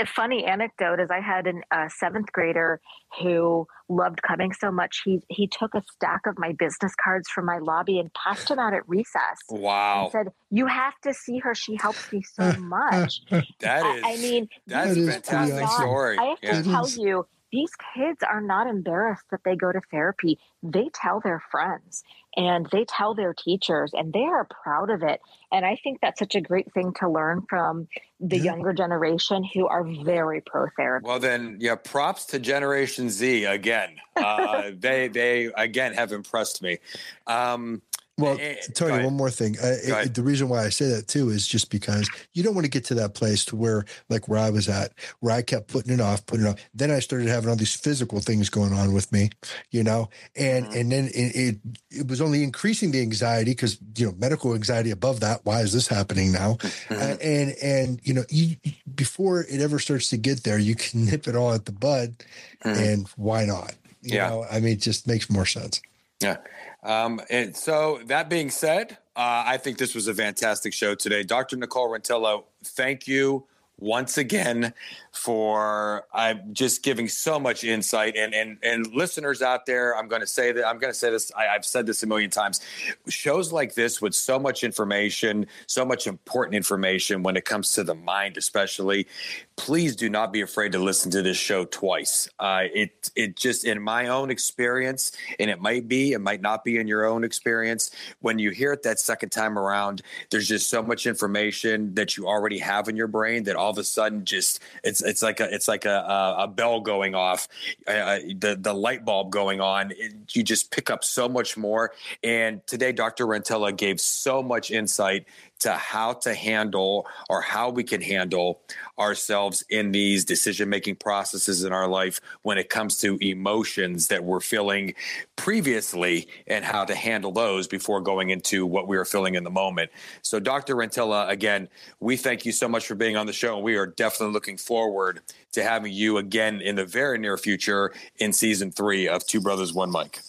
A 0.01 0.07
funny 0.07 0.45
anecdote 0.45 0.99
is 0.99 1.11
I 1.11 1.19
had 1.19 1.45
a 1.45 1.53
uh, 1.71 1.89
seventh 1.89 2.31
grader 2.31 2.81
who 3.21 3.67
loved 3.87 4.23
coming 4.23 4.51
so 4.51 4.71
much. 4.71 5.03
He 5.05 5.21
he 5.29 5.45
took 5.45 5.75
a 5.75 5.83
stack 5.93 6.21
of 6.25 6.39
my 6.39 6.53
business 6.53 6.93
cards 7.01 7.29
from 7.29 7.45
my 7.45 7.59
lobby 7.59 7.99
and 7.99 8.11
passed 8.13 8.47
them 8.47 8.57
out 8.57 8.73
at 8.73 8.89
recess. 8.89 9.37
Wow! 9.47 10.09
said, 10.11 10.29
"You 10.49 10.65
have 10.65 10.99
to 11.03 11.13
see 11.13 11.37
her. 11.37 11.53
She 11.53 11.77
helps 11.79 12.11
me 12.11 12.23
so 12.23 12.51
much." 12.59 13.21
that 13.29 13.85
is. 13.85 14.03
I, 14.03 14.13
I 14.13 14.17
mean, 14.17 14.49
that's 14.65 14.97
a 14.97 15.05
fantastic 15.11 15.67
story. 15.69 16.17
I 16.17 16.35
have 16.41 16.63
to 16.63 16.63
tell 16.63 16.89
you, 16.89 17.25
these 17.51 17.71
kids 17.95 18.21
are 18.23 18.41
not 18.41 18.67
embarrassed 18.67 19.25
that 19.31 19.41
they 19.43 19.55
go 19.55 19.71
to 19.71 19.81
therapy. 19.91 20.39
They 20.61 20.89
tell 20.93 21.19
their 21.19 21.41
friends 21.51 22.03
and 22.37 22.67
they 22.71 22.85
tell 22.85 23.15
their 23.15 23.33
teachers, 23.33 23.91
and 23.93 24.13
they 24.13 24.23
are 24.23 24.45
proud 24.63 24.91
of 24.91 25.01
it. 25.01 25.19
And 25.51 25.65
I 25.65 25.77
think 25.83 25.99
that's 25.99 26.19
such 26.19 26.35
a 26.35 26.41
great 26.41 26.71
thing 26.73 26.93
to 26.99 27.09
learn 27.09 27.41
from 27.49 27.87
the 28.19 28.37
yeah. 28.37 28.43
younger 28.43 28.71
generation 28.71 29.43
who 29.43 29.67
are 29.67 29.83
very 29.83 30.41
pro 30.41 30.67
therapy. 30.77 31.05
Well, 31.07 31.19
then, 31.19 31.57
yeah, 31.59 31.75
props 31.75 32.25
to 32.27 32.39
Generation 32.39 33.09
Z 33.09 33.45
again. 33.45 33.95
Uh, 34.15 34.71
they 34.79 35.07
they 35.07 35.45
again 35.57 35.93
have 35.93 36.11
impressed 36.11 36.61
me. 36.61 36.77
Um, 37.25 37.81
well, 38.19 38.37
Tony, 38.73 39.03
one 39.03 39.15
more 39.15 39.29
thing. 39.29 39.57
Uh, 39.57 39.75
it, 39.83 40.13
the 40.13 40.21
reason 40.21 40.49
why 40.49 40.65
I 40.65 40.69
say 40.69 40.87
that 40.89 41.07
too 41.07 41.29
is 41.29 41.47
just 41.47 41.69
because 41.69 42.09
you 42.33 42.43
don't 42.43 42.53
want 42.53 42.65
to 42.65 42.71
get 42.71 42.85
to 42.85 42.93
that 42.95 43.13
place 43.13 43.45
to 43.45 43.55
where, 43.55 43.85
like 44.09 44.27
where 44.27 44.39
I 44.39 44.49
was 44.49 44.67
at, 44.69 44.93
where 45.19 45.33
I 45.33 45.41
kept 45.41 45.67
putting 45.67 45.93
it 45.93 46.01
off, 46.01 46.25
putting 46.25 46.45
it 46.45 46.49
off. 46.49 46.69
Then 46.73 46.91
I 46.91 46.99
started 46.99 47.27
having 47.27 47.49
all 47.49 47.55
these 47.55 47.75
physical 47.75 48.19
things 48.19 48.49
going 48.49 48.73
on 48.73 48.93
with 48.93 49.11
me, 49.11 49.29
you 49.71 49.83
know, 49.83 50.09
and 50.35 50.65
mm-hmm. 50.65 50.77
and 50.77 50.91
then 50.91 51.05
it, 51.07 51.35
it, 51.35 51.57
it 51.91 52.07
was 52.07 52.21
only 52.21 52.43
increasing 52.43 52.91
the 52.91 53.01
anxiety 53.01 53.51
because 53.51 53.77
you 53.97 54.07
know 54.07 54.13
medical 54.17 54.53
anxiety 54.53 54.91
above 54.91 55.19
that. 55.21 55.41
Why 55.43 55.61
is 55.61 55.73
this 55.73 55.87
happening 55.87 56.31
now? 56.31 56.53
Mm-hmm. 56.55 56.93
Uh, 56.93 57.15
and 57.21 57.55
and 57.61 57.99
you 58.03 58.13
know, 58.13 58.23
you, 58.29 58.57
before 58.95 59.41
it 59.41 59.61
ever 59.61 59.79
starts 59.79 60.09
to 60.09 60.17
get 60.17 60.43
there, 60.43 60.59
you 60.59 60.75
can 60.75 61.05
nip 61.09 61.27
it 61.27 61.35
all 61.35 61.53
at 61.53 61.65
the 61.65 61.71
bud, 61.71 62.15
mm-hmm. 62.63 62.81
and 62.81 63.07
why 63.15 63.45
not? 63.45 63.73
You 64.01 64.15
yeah, 64.15 64.29
know, 64.29 64.45
I 64.49 64.59
mean, 64.59 64.73
it 64.73 64.81
just 64.81 65.07
makes 65.07 65.29
more 65.29 65.45
sense. 65.45 65.81
Yeah. 66.21 66.37
Um, 66.83 67.21
and 67.29 67.55
so 67.55 67.99
that 68.05 68.29
being 68.29 68.49
said, 68.49 68.97
uh, 69.15 69.43
I 69.45 69.57
think 69.57 69.77
this 69.77 69.93
was 69.93 70.07
a 70.07 70.13
fantastic 70.13 70.73
show 70.73 70.95
today. 70.95 71.23
Dr. 71.23 71.57
Nicole 71.57 71.89
Rentillo, 71.89 72.45
thank 72.63 73.07
you 73.07 73.45
once 73.77 74.17
again 74.17 74.73
for 75.11 76.05
I'm 76.13 76.53
just 76.53 76.83
giving 76.83 77.07
so 77.07 77.39
much 77.39 77.63
insight 77.63 78.15
and 78.15 78.33
and 78.33 78.57
and 78.63 78.87
listeners 78.93 79.41
out 79.41 79.65
there. 79.65 79.95
I'm 79.95 80.07
going 80.07 80.21
to 80.21 80.27
say 80.27 80.51
that 80.51 80.67
I'm 80.67 80.77
going 80.79 80.91
to 80.91 80.97
say 80.97 81.09
this. 81.09 81.31
I, 81.37 81.45
have 81.45 81.65
said 81.65 81.85
this 81.85 82.03
a 82.03 82.07
million 82.07 82.29
times. 82.29 82.61
Shows 83.07 83.51
like 83.51 83.73
this 83.73 84.01
with 84.01 84.15
so 84.15 84.39
much 84.39 84.63
information, 84.63 85.47
so 85.67 85.85
much 85.85 86.07
important 86.07 86.55
information 86.55 87.23
when 87.23 87.35
it 87.37 87.45
comes 87.45 87.73
to 87.73 87.83
the 87.83 87.95
mind, 87.95 88.37
especially. 88.37 89.07
Please 89.55 89.95
do 89.95 90.09
not 90.09 90.31
be 90.31 90.41
afraid 90.41 90.71
to 90.71 90.79
listen 90.79 91.11
to 91.11 91.21
this 91.21 91.37
show 91.37 91.65
twice. 91.65 92.29
Uh, 92.39 92.63
it 92.73 93.11
it 93.15 93.35
just 93.35 93.65
in 93.65 93.81
my 93.81 94.07
own 94.07 94.29
experience, 94.29 95.11
and 95.39 95.49
it 95.49 95.59
might 95.59 95.87
be, 95.87 96.13
it 96.13 96.19
might 96.19 96.41
not 96.41 96.63
be 96.63 96.77
in 96.77 96.87
your 96.87 97.05
own 97.05 97.23
experience. 97.23 97.91
When 98.21 98.39
you 98.39 98.51
hear 98.51 98.71
it 98.71 98.83
that 98.83 98.99
second 98.99 99.29
time 99.29 99.57
around, 99.57 100.01
there's 100.29 100.47
just 100.47 100.69
so 100.69 100.81
much 100.81 101.05
information 101.05 101.93
that 101.95 102.15
you 102.15 102.27
already 102.27 102.59
have 102.59 102.87
in 102.87 102.95
your 102.95 103.07
brain 103.07 103.43
that 103.43 103.55
all 103.55 103.69
of 103.69 103.77
a 103.77 103.83
sudden 103.83 104.23
just 104.23 104.61
it's 104.83 104.98
it's 105.01 105.21
like 105.21 105.39
a 105.39 105.53
it's 105.53 105.67
like 105.67 105.85
a 105.85 106.35
a, 106.39 106.47
bell 106.47 106.81
going 106.81 107.15
off, 107.15 107.47
uh, 107.87 108.19
the 108.35 108.57
the 108.59 108.73
light 108.73 109.05
bulb 109.05 109.31
going 109.31 109.61
on. 109.61 109.91
It, 109.91 110.35
you 110.35 110.43
just 110.43 110.71
pick 110.71 110.89
up 110.89 111.03
so 111.03 111.29
much 111.29 111.57
more. 111.57 111.93
And 112.23 112.65
today, 112.67 112.91
Dr. 112.91 113.25
Rentella 113.25 113.75
gave 113.75 113.99
so 114.01 114.41
much 114.41 114.71
insight 114.71 115.25
to 115.59 115.73
how 115.73 116.13
to 116.13 116.33
handle 116.33 117.07
or 117.29 117.41
how 117.41 117.69
we 117.69 117.83
can 117.83 118.01
handle 118.01 118.61
ourselves 118.97 119.63
in 119.69 119.91
these 119.91 120.25
decision 120.25 120.69
making 120.69 120.95
processes 120.95 121.63
in 121.63 121.71
our 121.71 121.87
life 121.87 122.19
when 122.41 122.57
it 122.57 122.69
comes 122.69 122.97
to 122.99 123.17
emotions 123.21 124.07
that 124.07 124.23
we're 124.23 124.39
feeling 124.39 124.93
previously 125.35 126.27
and 126.47 126.65
how 126.65 126.83
to 126.85 126.95
handle 126.95 127.31
those 127.31 127.67
before 127.67 128.01
going 128.01 128.29
into 128.29 128.65
what 128.65 128.87
we 128.87 128.97
are 128.97 129.05
feeling 129.05 129.35
in 129.35 129.43
the 129.43 129.49
moment. 129.49 129.91
So, 130.21 130.39
Dr. 130.39 130.75
Rantilla, 130.75 131.29
again, 131.29 131.69
we 131.99 132.17
thank 132.17 132.45
you 132.45 132.51
so 132.51 132.67
much 132.67 132.87
for 132.87 132.95
being 132.95 133.17
on 133.17 133.25
the 133.25 133.33
show. 133.33 133.55
And 133.55 133.63
we 133.63 133.75
are 133.75 133.87
definitely 133.87 134.33
looking 134.33 134.57
forward 134.57 135.21
to 135.53 135.63
having 135.63 135.93
you 135.93 136.17
again 136.17 136.61
in 136.61 136.75
the 136.75 136.85
very 136.85 137.17
near 137.17 137.37
future 137.37 137.93
in 138.17 138.33
season 138.33 138.71
three 138.71 139.07
of 139.07 139.25
Two 139.25 139.41
Brothers, 139.41 139.73
One 139.73 139.91
Mic. 139.91 140.19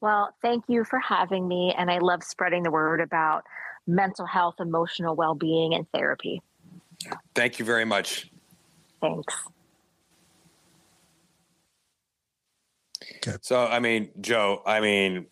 Well, 0.00 0.34
thank 0.42 0.64
you 0.68 0.84
for 0.84 0.98
having 0.98 1.48
me. 1.48 1.74
And 1.76 1.90
I 1.90 1.98
love 1.98 2.22
spreading 2.22 2.62
the 2.62 2.70
word 2.70 3.00
about 3.00 3.44
mental 3.86 4.26
health, 4.26 4.56
emotional 4.60 5.14
well 5.14 5.34
being, 5.34 5.74
and 5.74 5.86
therapy. 5.92 6.42
Thank 7.34 7.58
you 7.58 7.64
very 7.64 7.84
much. 7.84 8.30
Thanks. 9.00 9.34
Okay. 13.16 13.36
So, 13.42 13.66
I 13.66 13.80
mean, 13.80 14.10
Joe, 14.20 14.62
I 14.64 14.80
mean, 14.80 15.26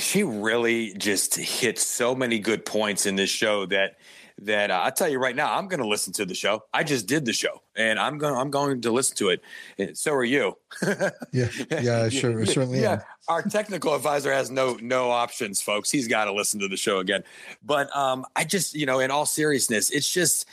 she 0.00 0.22
really 0.22 0.94
just 0.94 1.36
hit 1.36 1.78
so 1.78 2.14
many 2.14 2.38
good 2.38 2.64
points 2.64 3.06
in 3.06 3.16
this 3.16 3.30
show 3.30 3.66
that 3.66 3.96
that 4.42 4.70
uh, 4.70 4.80
I 4.82 4.90
tell 4.90 5.08
you 5.08 5.18
right 5.18 5.36
now, 5.36 5.54
I'm 5.54 5.68
going 5.68 5.82
to 5.82 5.86
listen 5.86 6.12
to 6.14 6.24
the 6.24 6.34
show. 6.34 6.64
I 6.72 6.82
just 6.82 7.06
did 7.06 7.24
the 7.24 7.32
show, 7.32 7.62
and 7.76 7.98
I'm 7.98 8.18
going 8.18 8.34
I'm 8.34 8.50
going 8.50 8.80
to 8.82 8.92
listen 8.92 9.16
to 9.18 9.28
it. 9.30 9.42
And 9.78 9.96
so 9.96 10.12
are 10.14 10.24
you. 10.24 10.56
yeah, 11.32 11.48
yeah, 11.70 12.08
sure, 12.08 12.44
certainly. 12.46 12.80
Yeah, 12.80 12.94
am. 12.94 13.00
Our 13.28 13.42
technical 13.42 13.94
advisor 13.94 14.32
has 14.32 14.50
no 14.50 14.78
no 14.80 15.10
options, 15.10 15.60
folks. 15.60 15.90
He's 15.90 16.08
got 16.08 16.24
to 16.24 16.32
listen 16.32 16.60
to 16.60 16.68
the 16.68 16.76
show 16.76 16.98
again. 16.98 17.22
But 17.64 17.94
um, 17.96 18.26
I 18.36 18.44
just, 18.44 18.74
you 18.74 18.86
know, 18.86 19.00
in 19.00 19.10
all 19.10 19.26
seriousness, 19.26 19.90
it's 19.90 20.10
just 20.10 20.46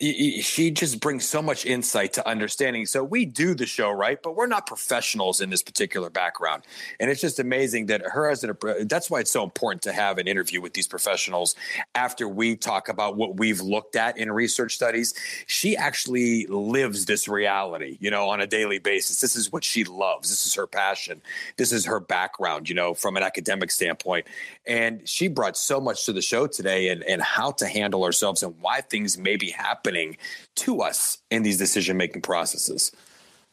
she 0.00 0.70
just 0.70 0.98
brings 0.98 1.28
so 1.28 1.42
much 1.42 1.66
insight 1.66 2.14
to 2.14 2.26
understanding. 2.26 2.86
So 2.86 3.04
we 3.04 3.26
do 3.26 3.54
the 3.54 3.66
show, 3.66 3.90
right? 3.90 4.18
But 4.22 4.34
we're 4.34 4.46
not 4.46 4.66
professionals 4.66 5.42
in 5.42 5.50
this 5.50 5.62
particular 5.62 6.08
background. 6.08 6.62
And 6.98 7.10
it's 7.10 7.20
just 7.20 7.38
amazing 7.38 7.86
that 7.86 8.00
her 8.02 8.30
as 8.30 8.42
an, 8.42 8.56
that's 8.84 9.10
why 9.10 9.20
it's 9.20 9.30
so 9.30 9.44
important 9.44 9.82
to 9.82 9.92
have 9.92 10.16
an 10.16 10.26
interview 10.26 10.62
with 10.62 10.72
these 10.72 10.88
professionals 10.88 11.54
after 11.94 12.26
we 12.26 12.56
talk 12.56 12.88
about 12.88 13.16
what 13.16 13.36
we've 13.36 13.60
looked 13.60 13.94
at 13.94 14.16
in 14.16 14.32
research 14.32 14.74
studies. 14.74 15.12
She 15.46 15.76
actually 15.76 16.46
lives 16.46 17.04
this 17.04 17.28
reality, 17.28 17.98
you 18.00 18.10
know, 18.10 18.30
on 18.30 18.40
a 18.40 18.46
daily 18.46 18.78
basis. 18.78 19.20
This 19.20 19.36
is 19.36 19.52
what 19.52 19.64
she 19.64 19.84
loves. 19.84 20.30
This 20.30 20.46
is 20.46 20.54
her 20.54 20.66
passion. 20.66 21.20
This 21.58 21.72
is 21.72 21.84
her 21.84 22.00
background, 22.00 22.70
you 22.70 22.74
know, 22.74 22.94
from 22.94 23.18
an 23.18 23.22
academic 23.22 23.70
standpoint. 23.70 24.26
And 24.66 25.06
she 25.06 25.28
brought 25.28 25.58
so 25.58 25.78
much 25.78 26.06
to 26.06 26.14
the 26.14 26.22
show 26.22 26.46
today 26.46 26.88
and, 26.88 27.02
and 27.04 27.20
how 27.20 27.50
to 27.52 27.66
handle 27.66 28.04
ourselves 28.04 28.42
and 28.42 28.58
why 28.62 28.80
things 28.80 29.18
may 29.18 29.36
be 29.36 29.50
happening 29.90 30.16
to 30.56 30.82
us 30.82 31.18
in 31.30 31.42
these 31.42 31.58
decision 31.58 31.96
making 31.96 32.22
processes. 32.22 32.92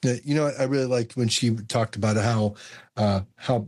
You 0.03 0.35
know, 0.35 0.51
I 0.57 0.63
really 0.63 0.85
liked 0.85 1.17
when 1.17 1.27
she 1.27 1.55
talked 1.55 1.95
about 1.95 2.17
how 2.17 2.55
uh, 2.95 3.21
how 3.35 3.67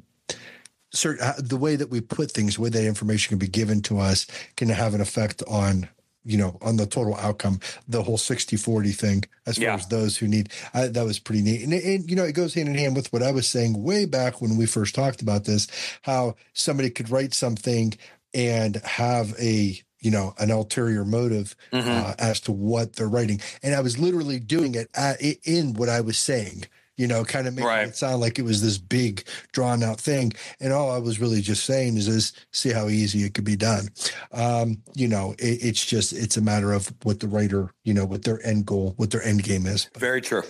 certain 0.92 1.26
uh, 1.26 1.34
the 1.40 1.58
way 1.58 1.76
that 1.76 1.90
we 1.90 2.02
put 2.02 2.32
things, 2.32 2.56
the 2.56 2.62
way 2.62 2.70
that 2.70 2.86
information 2.86 3.30
can 3.30 3.40
be 3.40 3.48
given 3.48 3.82
to 3.84 4.00
us, 4.00 4.28
can 4.56 4.70
have 4.70 4.94
an 4.94 5.02
effect 5.02 5.42
on 5.48 5.90
you 6.24 6.38
know 6.38 6.58
on 6.62 6.76
the 6.76 6.86
total 6.86 7.16
outcome 7.16 7.62
the 7.88 8.04
whole 8.04 8.18
60 8.18 8.58
40 8.58 8.92
thing 8.92 9.24
as 9.46 9.56
far 9.56 9.64
yeah. 9.64 9.76
as 9.76 9.88
those 9.88 10.18
who 10.18 10.28
need 10.28 10.50
I, 10.74 10.88
that 10.88 11.06
was 11.06 11.18
pretty 11.18 11.42
neat 11.42 11.64
and, 11.64 11.72
and, 11.72 12.10
you 12.10 12.16
know 12.18 12.26
it 12.26 12.34
goes 12.34 12.54
hand 12.54 12.68
in 12.68 12.76
hand 12.76 12.94
with 12.94 13.12
what 13.14 13.24
i 13.24 13.32
was 13.32 13.48
saying 13.48 13.82
way 13.82 14.04
back 14.04 14.42
when 14.42 14.58
we 14.58 14.66
first 14.66 14.94
talked 14.94 15.22
about 15.22 15.46
this 15.46 15.68
how 16.02 16.36
somebody 16.52 16.90
could 16.90 17.10
write 17.10 17.34
something 17.34 17.94
and 18.34 18.76
have 18.84 19.34
a 19.40 19.82
you 20.02 20.12
know 20.12 20.34
an 20.38 20.52
ulterior 20.52 21.06
motive 21.06 21.56
mm-hmm. 21.72 21.90
uh, 21.90 22.14
as 22.20 22.40
to 22.42 22.52
what 22.52 22.94
they're 22.94 23.08
writing. 23.08 23.42
And 23.64 23.76
i 23.76 23.82
was 23.82 23.98
literally 24.00 24.40
doing 24.40 24.76
it 24.76 24.90
at, 24.96 25.22
in 25.22 25.74
what 25.74 25.90
i 25.90 26.02
was 26.02 26.18
saying 26.18 26.66
you 27.00 27.08
know 27.08 27.24
kind 27.24 27.48
of 27.48 27.56
making 27.56 27.68
right. 27.68 27.88
it 27.88 27.96
sound 27.96 28.20
like 28.20 28.38
it 28.38 28.44
was 28.44 28.62
this 28.62 28.78
big 28.78 29.24
drawn 29.54 29.82
out 29.82 30.00
thing. 30.00 30.34
And 30.60 30.74
all 30.74 30.92
i 30.92 30.98
was 31.00 31.20
really 31.20 31.42
just 31.42 31.66
saying 31.66 31.98
is, 31.98 32.08
is 32.08 32.34
see 32.52 32.72
how 32.72 32.90
easy 32.90 33.24
it 33.24 33.34
could 33.34 33.46
be 33.46 33.56
done. 33.56 33.88
Um, 34.32 34.84
you 34.94 35.08
know 35.08 35.34
it, 35.40 35.64
it's 35.64 35.86
just 35.86 36.14
it's 36.14 36.38
a 36.38 36.42
matter 36.42 36.74
of 36.74 36.94
what 37.04 37.22
the 37.22 37.28
writer 37.28 37.74
you 37.84 37.94
know 37.94 38.06
what 38.06 38.24
their 38.24 38.46
end 38.46 38.66
goal 38.66 38.94
what 38.98 39.12
their 39.12 39.24
end 39.24 39.44
game 39.44 39.66
is. 39.66 39.90
Very 39.98 40.22
true 40.22 40.44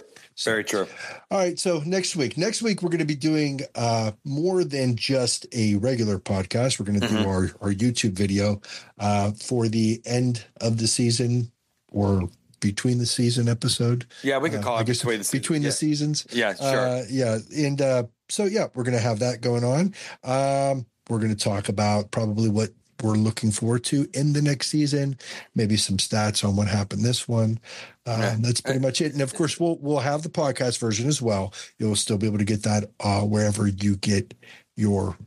very 0.43 0.63
true. 0.63 0.87
All 1.31 1.37
right. 1.37 1.57
So 1.59 1.81
next 1.85 2.15
week, 2.15 2.37
next 2.37 2.61
week 2.61 2.81
we're 2.81 2.89
going 2.89 2.99
to 2.99 3.05
be 3.05 3.15
doing 3.15 3.61
uh, 3.75 4.11
more 4.23 4.63
than 4.63 4.95
just 4.95 5.45
a 5.53 5.75
regular 5.75 6.19
podcast. 6.19 6.79
We're 6.79 6.85
going 6.85 6.99
to 6.99 7.07
mm-hmm. 7.07 7.23
do 7.23 7.29
our, 7.29 7.43
our 7.61 7.73
YouTube 7.73 8.13
video 8.13 8.61
uh, 8.99 9.31
for 9.31 9.67
the 9.67 10.01
end 10.05 10.45
of 10.61 10.77
the 10.77 10.87
season 10.87 11.51
or 11.91 12.29
between 12.59 12.97
the 12.97 13.05
season 13.05 13.47
episode. 13.49 14.05
Yeah, 14.23 14.37
we 14.37 14.49
could 14.49 14.59
uh, 14.59 14.63
call 14.63 14.77
uh, 14.77 14.81
it 14.81 14.87
between, 14.87 15.19
the, 15.19 15.29
between 15.31 15.61
yeah. 15.61 15.69
the 15.69 15.73
seasons. 15.73 16.27
Yeah, 16.31 16.53
sure. 16.55 16.87
Uh, 16.87 17.03
yeah, 17.09 17.37
and 17.55 17.81
uh, 17.81 18.03
so 18.29 18.45
yeah, 18.45 18.67
we're 18.73 18.83
going 18.83 18.97
to 18.97 19.03
have 19.03 19.19
that 19.19 19.41
going 19.41 19.63
on. 19.63 19.93
Um, 20.23 20.85
we're 21.09 21.19
going 21.19 21.35
to 21.35 21.43
talk 21.43 21.69
about 21.69 22.11
probably 22.11 22.49
what 22.49 22.69
we're 23.01 23.13
looking 23.13 23.51
forward 23.51 23.83
to 23.85 24.07
in 24.13 24.33
the 24.33 24.41
next 24.41 24.67
season. 24.67 25.17
Maybe 25.55 25.77
some 25.77 25.97
stats 25.97 26.47
on 26.47 26.55
what 26.55 26.67
happened 26.67 27.03
this 27.03 27.27
one. 27.27 27.59
Um, 28.05 28.41
that's 28.41 28.61
pretty 28.61 28.79
much 28.79 29.01
it. 29.01 29.13
And 29.13 29.21
of 29.21 29.33
course, 29.33 29.59
we'll 29.59 29.77
we'll 29.77 29.99
have 29.99 30.23
the 30.23 30.29
podcast 30.29 30.79
version 30.79 31.07
as 31.07 31.21
well. 31.21 31.53
You'll 31.77 31.95
still 31.95 32.17
be 32.17 32.27
able 32.27 32.39
to 32.39 32.45
get 32.45 32.63
that 32.63 32.89
uh, 32.99 33.21
wherever 33.21 33.67
you 33.67 33.95
get 33.97 34.33
your 34.75 35.17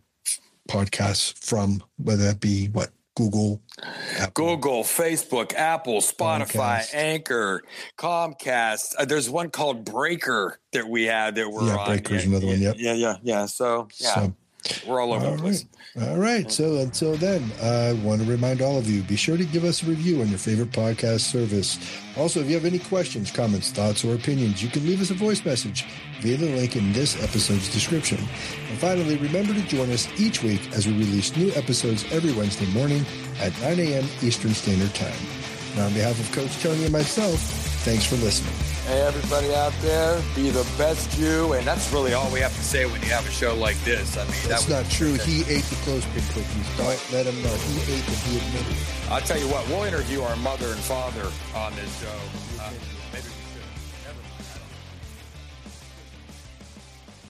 podcasts 0.68 1.32
from, 1.44 1.82
whether 1.96 2.24
that 2.24 2.40
be 2.40 2.66
what 2.68 2.90
Google, 3.14 3.60
Apple. 4.18 4.56
Google, 4.56 4.84
Facebook, 4.84 5.54
Apple, 5.54 6.00
Spotify, 6.00 6.80
Comcast. 6.80 6.94
Anchor, 6.94 7.62
Comcast. 7.98 8.94
Uh, 8.98 9.04
there's 9.04 9.28
one 9.28 9.50
called 9.50 9.84
Breaker 9.84 10.58
that 10.72 10.88
we 10.88 11.04
had 11.04 11.34
that 11.34 11.50
we're 11.50 11.66
yeah, 11.66 11.76
on. 11.76 11.86
Breaker's 11.88 12.24
yeah, 12.24 12.30
another 12.30 12.46
yeah, 12.46 12.52
one. 12.52 12.62
Yep. 12.62 12.74
Yeah, 12.78 12.92
yeah, 12.94 13.16
yeah. 13.22 13.46
So 13.46 13.88
yeah. 13.98 14.14
So, 14.14 14.34
we're 14.86 15.00
all 15.00 15.12
over 15.12 15.26
all 15.26 15.32
the 15.32 15.38
place. 15.38 15.64
Right. 15.94 16.08
All 16.08 16.18
right. 16.18 16.50
So 16.50 16.76
until 16.76 17.16
then, 17.16 17.50
I 17.62 17.92
want 18.04 18.22
to 18.22 18.26
remind 18.26 18.62
all 18.62 18.78
of 18.78 18.88
you 18.88 19.02
be 19.02 19.16
sure 19.16 19.36
to 19.36 19.44
give 19.44 19.64
us 19.64 19.82
a 19.82 19.86
review 19.86 20.20
on 20.20 20.28
your 20.28 20.38
favorite 20.38 20.70
podcast 20.70 21.20
service. 21.20 21.78
Also, 22.16 22.40
if 22.40 22.48
you 22.48 22.54
have 22.54 22.64
any 22.64 22.78
questions, 22.78 23.30
comments, 23.30 23.70
thoughts, 23.70 24.04
or 24.04 24.14
opinions, 24.14 24.62
you 24.62 24.68
can 24.68 24.86
leave 24.86 25.00
us 25.00 25.10
a 25.10 25.14
voice 25.14 25.44
message 25.44 25.84
via 26.20 26.36
the 26.36 26.46
link 26.56 26.76
in 26.76 26.92
this 26.92 27.22
episode's 27.22 27.72
description. 27.72 28.18
And 28.18 28.78
finally, 28.78 29.16
remember 29.16 29.54
to 29.54 29.62
join 29.62 29.90
us 29.90 30.08
each 30.18 30.42
week 30.42 30.72
as 30.72 30.86
we 30.86 30.92
release 30.92 31.36
new 31.36 31.50
episodes 31.52 32.04
every 32.12 32.32
Wednesday 32.32 32.66
morning 32.72 33.04
at 33.40 33.58
9 33.60 33.78
a.m. 33.80 34.04
Eastern 34.22 34.54
Standard 34.54 34.94
Time. 34.94 35.12
Now, 35.76 35.86
on 35.86 35.94
behalf 35.94 36.18
of 36.20 36.30
Coach 36.32 36.62
Tony 36.62 36.84
and 36.84 36.92
myself, 36.92 37.71
thanks 37.82 38.06
for 38.06 38.16
listening. 38.16 38.54
Hey, 38.86 39.00
everybody 39.02 39.54
out 39.54 39.72
there, 39.80 40.20
be 40.34 40.50
the 40.50 40.66
best 40.78 41.18
you. 41.18 41.52
And 41.54 41.66
that's 41.66 41.92
really 41.92 42.14
all 42.14 42.30
we 42.32 42.40
have 42.40 42.54
to 42.54 42.62
say 42.62 42.86
when 42.86 43.00
you 43.02 43.08
have 43.08 43.26
a 43.26 43.30
show 43.30 43.54
like 43.54 43.78
this. 43.84 44.16
I 44.16 44.22
mean, 44.24 44.34
that's 44.48 44.66
that 44.66 44.82
not 44.84 44.90
true. 44.90 45.14
He 45.14 45.40
ate 45.52 45.64
the 45.64 45.76
clothespin 45.82 46.22
cookies. 46.34 46.76
Don't 46.76 47.12
let 47.12 47.26
him 47.26 47.40
know. 47.42 47.54
He 47.54 47.94
ate 47.94 48.04
them. 48.06 48.14
He 48.26 48.38
admitted 48.38 48.76
I'll 49.10 49.20
tell 49.20 49.38
you 49.38 49.48
what, 49.48 49.68
we'll 49.68 49.84
interview 49.84 50.22
our 50.22 50.36
mother 50.36 50.66
and 50.66 50.80
father 50.80 51.30
on 51.54 51.74
this 51.76 52.00
show. 52.00 52.41